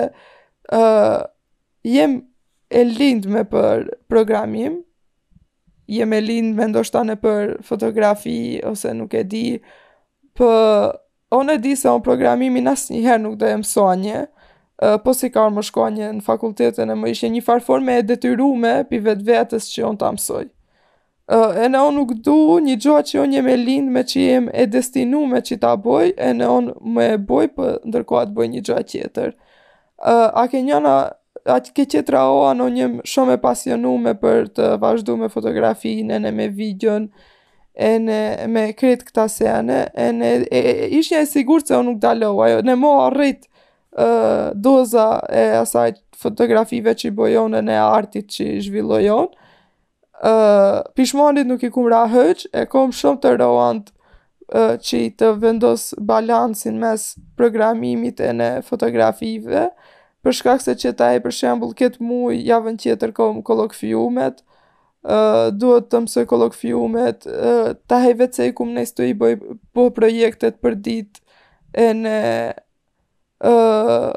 uh, 0.71 1.19
jem 1.83 2.17
e 2.73 2.83
lindë 2.87 3.29
me 3.35 3.43
për 3.45 3.89
programim, 4.09 4.79
jem 5.91 6.15
e 6.15 6.21
lindë 6.23 6.55
me 6.61 6.69
ndoshtane 6.71 7.17
për 7.21 7.57
fotografi, 7.67 8.61
ose 8.65 8.93
nuk 8.97 9.13
e 9.19 9.25
di, 9.29 9.45
për 10.37 10.37
po, 10.39 10.99
unë 11.33 11.55
e 11.57 11.59
di 11.61 11.75
se 11.77 11.89
unë 11.89 12.03
programimin 12.05 12.67
asë 12.69 12.93
njëherë 12.93 13.21
nuk 13.27 13.39
dhe 13.43 13.51
e 13.51 13.59
mësonje, 13.63 14.23
Uh, 14.83 14.95
po 14.99 15.13
si 15.15 15.29
ka 15.31 15.43
më 15.53 15.61
shkoa 15.67 15.91
një 15.95 16.07
në 16.17 16.23
fakultetën 16.25 16.89
e 16.91 16.95
më 16.97 17.11
ishe 17.13 17.29
një 17.31 17.43
farforme 17.45 17.93
e 18.01 18.07
detyrume 18.09 18.71
pi 18.89 18.97
vetë 19.05 19.23
vetës 19.27 19.69
që 19.71 19.85
unë 19.91 19.99
të 20.01 20.07
amësoj 20.07 20.41
e 21.31 21.67
në 21.71 21.79
onë 21.79 21.95
nuk 21.97 22.09
du 22.25 22.33
një 22.59 22.75
gjoa 22.83 23.03
që 23.07 23.19
onë 23.23 23.37
jem 23.37 23.47
e 23.47 23.53
lindë 23.57 23.91
me 23.95 24.01
që 24.03 24.19
jem 24.23 24.49
e 24.59 24.65
destinu 24.67 25.21
me 25.31 25.39
që 25.41 25.57
ta 25.61 25.75
boj, 25.79 26.11
e 26.17 26.29
në 26.35 26.47
onë 26.51 26.73
me 26.97 27.05
e 27.13 27.17
boj, 27.19 27.47
për 27.47 27.53
po 27.77 27.87
ndërko 27.89 28.23
të 28.25 28.33
boj 28.35 28.47
një 28.51 28.63
gjoa 28.67 28.83
qeter. 28.83 29.29
A 30.03 30.43
ke 30.51 30.59
njëna, 30.61 30.95
a 31.47 31.55
ke 31.63 31.85
qetra 31.87 32.25
o, 32.29 32.43
anë 32.49 32.63
onë 32.65 32.79
jem 32.81 32.97
shumë 33.07 33.37
e 33.37 33.41
pasionume 33.43 34.13
për 34.19 34.49
të 34.57 34.73
vazhdu 34.83 35.15
me 35.21 35.29
fotografinë, 35.31 36.15
e 36.15 36.19
në 36.25 36.31
me 36.35 36.47
videon, 36.57 37.07
e 37.73 37.93
në 38.03 38.19
me 38.53 38.65
kretë 38.77 39.07
këta 39.07 39.27
sene, 39.31 39.79
e 39.95 40.09
në 40.13 40.33
ishë 40.99 41.15
një 41.15 41.21
e 41.23 41.31
sigur 41.31 41.63
që 41.63 41.79
onë 41.79 41.89
nuk 41.93 42.01
dalohu 42.03 42.43
ajo, 42.45 42.59
në 42.67 42.75
mo 42.83 42.97
arrit 43.07 43.47
e, 43.47 44.51
doza 44.53 45.07
e 45.33 45.47
asaj 45.61 45.95
fotografive 46.23 46.91
që 46.95 47.07
i 47.09 47.15
bojonë, 47.17 47.61
e 47.63 47.65
në 47.71 47.79
artit 47.85 48.27
që 48.35 48.49
i 48.57 48.59
zhvillojonë, 48.67 49.39
pishmonit 50.95 51.47
nuk 51.47 51.63
i 51.63 51.69
kum 51.71 51.89
ra 51.91 52.03
hëq, 52.11 52.45
e 52.55 52.65
kom 52.71 52.91
shumë 52.95 53.19
të 53.23 53.31
rohant 53.41 53.89
që 54.83 54.97
i 54.99 55.09
të 55.19 55.31
vendos 55.41 55.89
balansin 56.05 56.77
mes 56.81 57.07
programimit 57.39 58.21
e 58.21 58.31
në 58.35 58.47
fotografive, 58.67 59.67
për 60.23 60.35
shkak 60.39 60.61
se 60.63 60.75
që 60.79 60.91
ta 60.99 61.09
e 61.15 61.21
për 61.23 61.33
shembul 61.35 61.73
këtë 61.79 62.03
muj, 62.07 62.37
javën 62.45 62.77
tjetër 62.79 63.11
kom 63.17 63.41
kolokfiumet, 63.47 64.37
uh, 65.03 65.47
duhet 65.51 65.89
të 65.91 66.03
mësoj 66.05 66.23
kolokfiumet, 66.31 67.25
uh, 67.33 67.71
ta 67.89 67.99
e 68.07 68.13
vetë 68.19 68.37
se 68.39 68.47
i 68.47 68.53
kum 68.55 68.71
nëjës 68.75 68.93
të 68.95 69.09
i 69.09 69.15
bëj 69.19 69.33
po 69.75 69.87
projektet 69.95 70.61
për 70.63 70.77
dit 70.85 71.19
e 71.83 71.89
në 72.03 72.15
uh, 73.49 74.13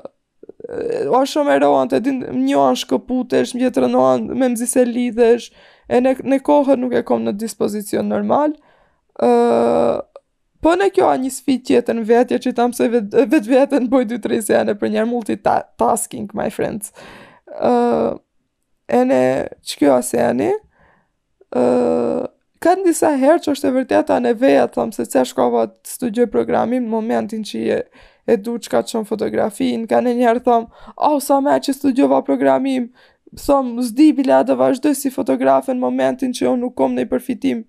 o 1.17 1.25
shumë 1.31 1.57
e 1.57 1.61
rohan 1.65 1.91
të 1.91 2.03
din 2.07 2.21
një 2.45 2.61
anë 2.69 2.85
shkëputesh, 2.85 3.57
mjetë 3.59 3.87
rënohan 3.87 4.29
me 4.37 4.53
mzise 4.55 4.85
lidhesh, 4.87 5.51
e 5.89 6.01
në, 6.03 6.15
në 6.27 6.41
kohën 6.47 6.81
nuk 6.83 6.95
e 6.99 7.05
kom 7.07 7.23
në 7.27 7.35
dispozicion 7.39 8.09
normal, 8.11 8.55
uh, 9.25 10.01
po 10.65 10.75
në 10.79 10.89
kjo 10.97 11.09
a 11.13 11.17
një 11.23 11.31
sfit 11.33 11.67
tjetë 11.69 11.95
në 11.99 12.07
vetje 12.11 12.39
që 12.47 12.55
tam 12.59 12.73
se 12.77 12.89
vetë 12.91 13.27
vet 13.33 13.51
vetën 13.53 13.87
boj 13.93 14.07
2-3 14.17 14.41
zene 14.51 14.77
për 14.81 14.95
njerë 14.97 15.11
multitasking, 15.11 16.33
my 16.37 16.49
friends. 16.51 16.93
Uh, 17.57 18.17
e 18.89 19.03
në 19.07 19.21
që 19.67 19.79
kjo 19.83 19.95
a 19.99 20.03
se 20.03 20.23
ani, 20.25 20.51
uh, 21.55 22.25
ka 22.65 22.73
në 22.81 22.89
disa 22.91 23.13
herë 23.21 23.45
që 23.47 23.55
është 23.55 23.71
e 23.71 23.77
vërteta 23.79 24.19
në 24.25 24.35
veja, 24.43 24.67
thamë 24.75 24.97
se 24.99 25.07
që 25.13 25.27
shkova 25.31 25.69
të 25.79 25.95
studio 25.97 26.27
programin, 26.33 26.87
në 26.89 26.95
momentin 26.97 27.47
që 27.47 27.81
e 28.27 28.35
du 28.43 28.57
që 28.59 28.71
ka 28.73 28.81
qënë 28.89 29.07
fotografin, 29.07 29.85
ka 29.87 30.01
në 30.03 30.17
njerë 30.19 30.43
thamë, 30.49 30.67
au, 30.97 31.13
oh, 31.19 31.21
sa 31.23 31.37
me 31.47 31.55
që 31.63 31.75
studiova 31.77 32.25
programim, 32.27 32.89
thom, 33.41 33.77
zdi 33.85 34.11
bila 34.17 34.41
të 34.47 34.57
vazhdoj 34.59 34.95
si 34.97 35.11
fotografe 35.13 35.75
në 35.75 35.83
momentin 35.83 36.33
që 36.35 36.47
jo 36.47 36.55
nuk 36.61 36.75
kom 36.79 36.95
në 36.97 37.05
i 37.07 37.11
përfitim 37.11 37.65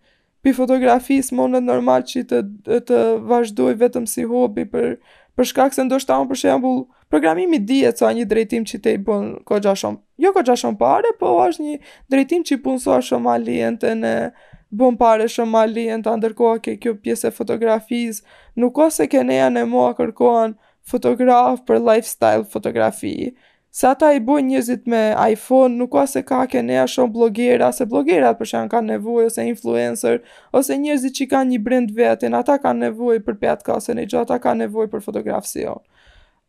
për 0.45 0.55
fotografisë, 0.55 1.33
më 1.35 1.39
monët 1.41 1.65
normal 1.67 2.05
që 2.07 2.23
të, 2.29 2.41
të 2.87 2.99
vazhdoj 3.27 3.73
vetëm 3.81 4.05
si 4.07 4.23
hobi 4.29 4.63
për, 4.69 4.93
për 5.35 5.49
shkak 5.51 5.75
se 5.75 5.83
ndoshta 5.87 6.19
unë 6.21 6.29
për 6.29 6.41
shembul 6.43 6.81
programimi 7.11 7.59
di 7.67 7.81
e 7.87 7.91
ca 7.95 8.13
një 8.15 8.27
drejtim 8.29 8.63
që 8.67 8.79
te 8.85 8.93
i 8.95 9.01
bon 9.03 9.33
ko 9.47 9.59
gja 9.63 9.73
shumë, 9.79 9.99
jo 10.23 10.31
ko 10.35 10.43
gja 10.47 10.55
shumë 10.61 10.79
pare 10.79 11.11
po 11.19 11.33
është 11.43 11.65
një 11.65 11.79
drejtim 12.13 12.45
që 12.47 12.57
i 12.57 12.61
punësoa 12.63 13.01
shumë 13.09 13.33
alienten 13.33 14.05
e 14.07 14.15
në 14.27 14.45
bon 14.75 14.95
pare 14.99 15.27
shumë 15.31 15.59
alient, 15.65 16.07
andërkoha 16.11 16.57
ke 16.59 16.73
kjo 16.83 16.95
pjesë 17.03 17.29
e 17.29 17.31
fotografisë. 17.37 18.23
nuk 18.55 18.77
ose 18.77 19.07
ke 19.07 19.23
neja 19.23 19.47
në 19.49 19.63
mua 19.65 19.93
kërkoan 19.99 20.55
fotograf 20.89 21.59
për 21.67 21.79
lifestyle 21.89 22.43
fotografi 22.45 23.33
se 23.77 23.85
ata 23.87 24.09
i 24.13 24.19
bojnë 24.23 24.55
njëzit 24.55 24.87
me 24.89 25.01
iPhone, 25.33 25.75
nuk 25.77 25.91
ka 25.93 26.07
se 26.09 26.23
ka 26.25 26.41
ke 26.49 26.63
nea 26.65 26.87
shumë 26.89 27.13
blogera, 27.13 27.67
se 27.77 27.85
blogerat 27.85 28.39
për 28.39 28.49
shumë 28.51 28.71
kanë 28.71 28.89
nevoj, 28.95 29.27
ose 29.29 29.43
influencer, 29.45 30.23
ose 30.57 30.77
njëzit 30.81 31.13
që 31.19 31.27
kanë 31.33 31.51
një 31.53 31.59
brend 31.67 31.91
vetin, 31.99 32.33
ata 32.39 32.55
kanë 32.63 32.87
nevoj 32.87 33.19
për 33.27 33.37
pjatë 33.43 33.67
kase 33.67 33.93
një 33.99 34.07
gjatë, 34.09 34.23
ata 34.31 34.39
kanë 34.47 34.63
nevoj 34.63 34.87
për 34.95 35.03
fotografësi 35.05 35.61
jo. 35.67 35.75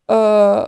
Uh, 0.09 0.65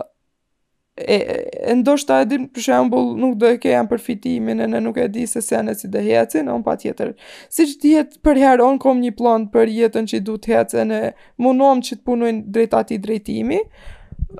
e, 1.01 1.17
e, 1.65 1.73
ndoshta 1.79 2.19
e 2.21 2.27
dim, 2.29 2.43
për 2.53 2.67
shembull 2.67 3.15
nuk 3.23 3.39
do 3.41 3.49
e 3.55 3.57
ke 3.63 3.73
janë 3.73 3.89
përfitimin, 3.95 4.61
e 4.61 4.67
në 4.69 4.83
nuk 4.85 4.99
e 5.01 5.07
di 5.15 5.25
se 5.33 5.41
se 5.41 5.55
janë 5.57 5.73
si 5.81 5.89
dhe 5.95 6.03
hecin, 6.11 6.51
on 6.53 6.61
patjetër 6.67 7.15
siç 7.47 7.55
Si 7.57 7.65
që 7.71 7.79
dihet 7.87 8.19
për 8.27 8.41
herë, 8.43 8.67
kom 8.85 9.01
një 9.01 9.15
plan 9.17 9.49
për 9.57 9.73
jetën 9.79 10.11
që 10.13 10.21
i 10.21 10.25
du 10.29 10.37
të 10.37 10.53
hecin, 10.59 10.93
e 10.93 11.13
që 11.47 11.95
të 11.95 12.03
punojnë 12.11 12.45
drejtati 12.53 13.01
drejtimi, 13.07 13.63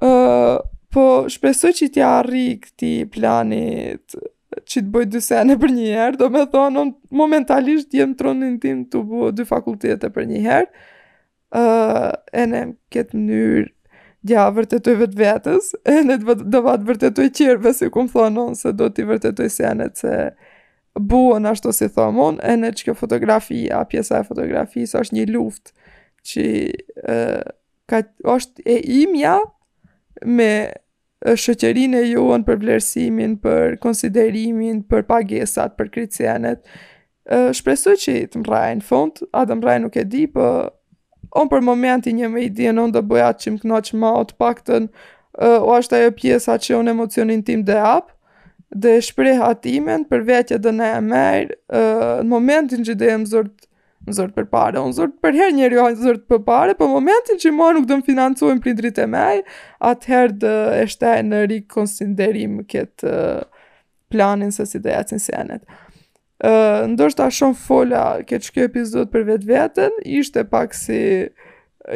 ë 0.01 0.11
Po 0.91 1.23
shpesoj 1.31 1.71
që 1.77 1.87
t'ja 1.95 2.09
rri 2.25 2.45
këti 2.59 2.89
planit 3.13 4.15
që 4.67 4.81
t'boj 4.83 5.05
dy 5.07 5.21
sene 5.23 5.55
për 5.59 5.71
një 5.71 5.91
herë, 5.95 6.17
do 6.19 6.27
me 6.31 6.41
thonë, 6.51 6.81
momentalisht 7.15 7.93
jem 7.95 8.11
tronin 8.19 8.57
tim 8.59 8.81
t'u 8.91 8.99
bu 9.07 9.29
dy 9.35 9.45
fakultete 9.47 10.09
për 10.11 10.25
një 10.31 10.41
herë, 10.43 10.67
uh, 11.55 12.07
e 12.35 12.43
ne 12.51 12.63
këtë 12.65 12.89
ketë 12.91 13.19
mënyrë 13.21 13.69
dja 14.27 14.43
vërtetoj 14.53 14.97
vetë 15.05 15.19
vetës, 15.21 15.69
e 15.87 15.95
ne 16.09 16.17
do 16.19 16.61
vatë 16.67 16.89
vërtetoj 16.89 17.29
qirë, 17.39 17.61
besi 17.63 17.87
ku 17.95 18.03
më 18.03 18.11
thonë 18.17 18.49
se 18.59 18.73
do 18.83 18.89
t'i 18.91 19.07
vërtetoj 19.07 19.47
sene 19.55 19.87
se 19.97 20.11
buon 20.99 21.47
ashtu 21.47 21.71
si 21.71 21.87
thonë 21.95 22.33
e 22.43 22.57
ne 22.59 22.73
që 22.75 22.89
kjo 22.89 22.97
fotografi, 22.99 23.63
a 23.79 23.85
pjesa 23.87 24.19
e 24.19 24.27
fotografi, 24.27 24.83
së 24.91 24.99
është 25.07 25.21
një 25.21 25.25
luft 25.31 25.71
që... 26.27 26.45
Uh, 27.07 27.57
Ka, 27.91 27.97
është 28.31 28.63
e 28.71 28.75
imja, 29.03 29.33
me 30.25 30.47
shëqerin 31.21 31.95
e 31.95 32.03
juon 32.11 32.43
për 32.47 32.59
vlerësimin, 32.63 33.35
për 33.43 33.77
konsiderimin, 33.83 34.83
për 34.89 35.03
pagesat, 35.09 35.75
për 35.77 35.91
kritësianet, 35.95 36.63
shpresu 37.55 37.93
që 38.01 38.15
i 38.23 38.27
të 38.33 38.41
mrajnë 38.41 38.85
fund, 38.87 39.21
a 39.31 39.43
të 39.45 39.59
mrajnë 39.59 39.85
nuk 39.85 39.97
e 40.01 40.05
di, 40.09 40.25
po, 40.27 40.45
për 41.31 41.39
onë 41.39 41.51
për 41.53 41.61
momenti 41.63 42.11
një 42.17 42.29
me 42.33 42.41
i 42.47 42.51
di 42.51 42.65
onë 42.71 42.89
dhe 42.95 43.03
bëjat 43.07 43.43
që 43.45 43.53
më 43.55 43.61
këna 43.61 43.83
ma 44.01 44.13
o 44.19 44.23
të 44.27 44.35
pak 44.41 44.63
o 45.61 45.69
ashtë 45.77 45.95
ajo 45.99 46.09
pjesa 46.11 46.57
që 46.59 46.73
unë 46.81 46.91
emocionin 46.91 47.43
tim 47.47 47.61
dhe 47.65 47.77
apë, 47.79 48.11
dhe 48.75 48.97
shpreha 49.03 49.53
timen 49.63 50.03
për 50.09 50.25
vetje 50.27 50.57
dhe 50.63 50.73
në 50.75 50.89
e 50.97 50.99
merë, 51.05 51.55
në 52.25 52.27
momentin 52.29 52.83
që 52.87 52.97
dhe 52.99 53.13
e 53.13 53.21
mëzërtë 53.21 53.69
Në 54.07 54.13
zërtë 54.17 54.35
për 54.37 54.45
pare, 54.49 54.81
unë 54.81 54.95
zërtë 54.97 55.17
për 55.21 55.35
herë 55.37 55.55
njerë 55.59 55.75
johaj 55.77 55.91
në 55.95 56.05
zërtë 56.05 56.29
për 56.33 56.39
pare, 56.45 56.73
për 56.73 56.79
po 56.79 56.87
momentin 56.89 57.37
që 57.43 57.51
mua 57.53 57.67
nuk 57.77 57.83
dëmë 57.89 58.05
financuën 58.07 58.61
për 58.63 58.71
i 58.71 58.73
dritë 58.79 59.03
e 59.03 59.07
mej, 59.13 59.41
atëherë 59.89 60.33
dë 60.41 60.53
eshte 60.85 61.11
e 61.19 61.25
në 61.27 61.41
rikë 61.51 61.67
konsiderim 61.75 62.55
këtë 62.71 63.11
uh, 63.13 63.69
planin 64.11 64.49
se 64.55 64.65
si 64.65 64.81
dhe 64.81 64.95
jacin 64.97 65.21
senet. 65.21 65.67
Uh, 66.41 66.87
Ndërështë 66.95 67.27
a 67.27 67.29
shumë 67.37 67.59
fola 67.61 68.03
këtë 68.25 68.49
shkjo 68.49 68.65
epizod 68.71 69.11
për 69.13 69.27
vetë 69.29 69.51
vetën, 69.53 70.01
ishte 70.23 70.47
pak 70.49 70.73
si 70.73 71.03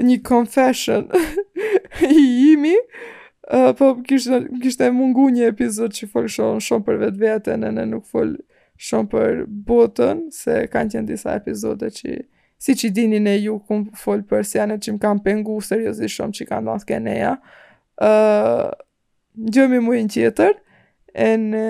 një 0.06 0.22
confession 0.30 1.10
i 2.06 2.28
imi, 2.52 2.76
uh, 3.50 3.72
po 3.82 3.96
kishte 4.06 4.44
kishte 4.62 4.94
mungu 4.94 5.26
një 5.40 5.50
epizod 5.56 5.94
që 5.98 6.12
folë 6.14 6.36
shumë 6.70 6.86
për 6.92 7.04
vetë 7.08 7.24
vetën 7.26 7.66
e 7.72 7.78
në 7.80 7.90
nuk 7.96 8.06
folë, 8.14 8.38
shumë 8.84 9.10
për 9.12 9.36
botën, 9.68 10.26
se 10.36 10.66
kanë 10.72 10.96
qenë 10.96 11.10
disa 11.12 11.36
epizode 11.40 11.90
që 11.98 12.16
si 12.66 12.76
që 12.80 12.90
dini 12.96 13.20
ne 13.20 13.36
ju 13.40 13.58
kumë 13.68 13.98
folë 14.00 14.26
për 14.30 14.46
si 14.48 14.62
anë 14.62 14.80
që 14.84 14.96
më 14.96 15.02
kam 15.04 15.20
pengu 15.24 15.58
seriosi 15.64 16.10
shumë 16.12 16.38
që 16.40 16.48
kanë 16.52 16.68
dhënë 16.70 16.86
të 16.92 17.00
neja. 17.08 17.34
Uh, 18.02 18.70
Gjëmi 19.36 19.82
mujnë 19.84 20.12
tjetër, 20.14 20.54
e 21.12 21.28
në 21.42 21.64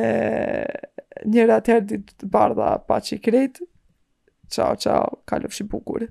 njërë 1.33 1.55
atëherë 1.55 1.87
ditë 1.89 2.15
të 2.21 2.27
bardha 2.33 2.75
pa 2.85 2.99
që 3.01 3.15
i 3.17 3.21
krejtë. 3.25 3.65
Ciao, 4.53 4.75
ciao, 4.77 5.21
kalëf 5.29 5.53
shi 5.57 5.65
bukur. 5.69 6.05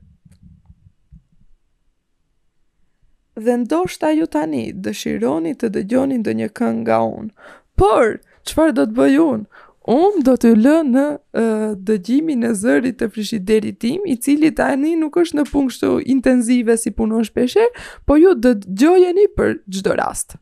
Dhe 3.39 3.55
ndoshta 3.65 4.11
ju 4.15 4.27
tani 4.31 4.65
dëshironi 4.83 5.55
të 5.59 5.71
dëgjoni 5.77 6.19
ndonjë 6.23 6.51
këngë 6.59 6.81
nga 6.83 6.99
unë. 7.07 7.31
Por, 7.79 8.19
çfarë 8.51 8.75
do 8.77 8.89
të 8.91 8.99
bëj 8.99 9.17
unë? 9.23 9.63
Um 9.85 10.19
do 10.25 10.33
të 10.41 10.55
lë 10.57 10.75
në 10.89 11.03
uh, 11.37 11.65
dëgjimin 11.77 12.47
e 12.49 12.55
zërit 12.57 12.97
të 13.03 13.11
frishiderit 13.13 13.77
tim, 13.85 14.01
i 14.09 14.15
cili 14.17 14.49
tani 14.57 14.95
nuk 14.97 15.19
është 15.21 15.37
në 15.43 15.45
punë 15.51 15.73
kështu 15.73 15.91
intenzive 16.15 16.79
si 16.81 16.93
punon 16.97 17.27
shpesher, 17.29 17.69
po 18.09 18.17
ju 18.17 18.33
dëgjojeni 18.33 18.65
gjojeni 18.81 19.27
për 19.37 19.55
gjdo 19.69 19.97
rast. 20.01 20.39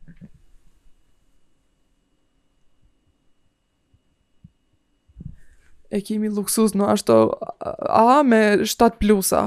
E 5.93 5.99
kemi 6.01 6.31
luksus 6.33 6.71
në 6.73 6.87
ashto 6.95 7.17
a 7.61 8.23
me 8.25 8.39
7 8.63 8.95
plusa. 9.03 9.43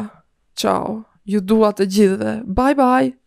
Ciao, 0.54 1.04
ju 1.24 1.40
dua 1.40 1.72
të 1.74 1.88
gjithë 1.94 2.16
dhe. 2.20 2.36
Bye 2.46 2.76
bye! 2.78 3.25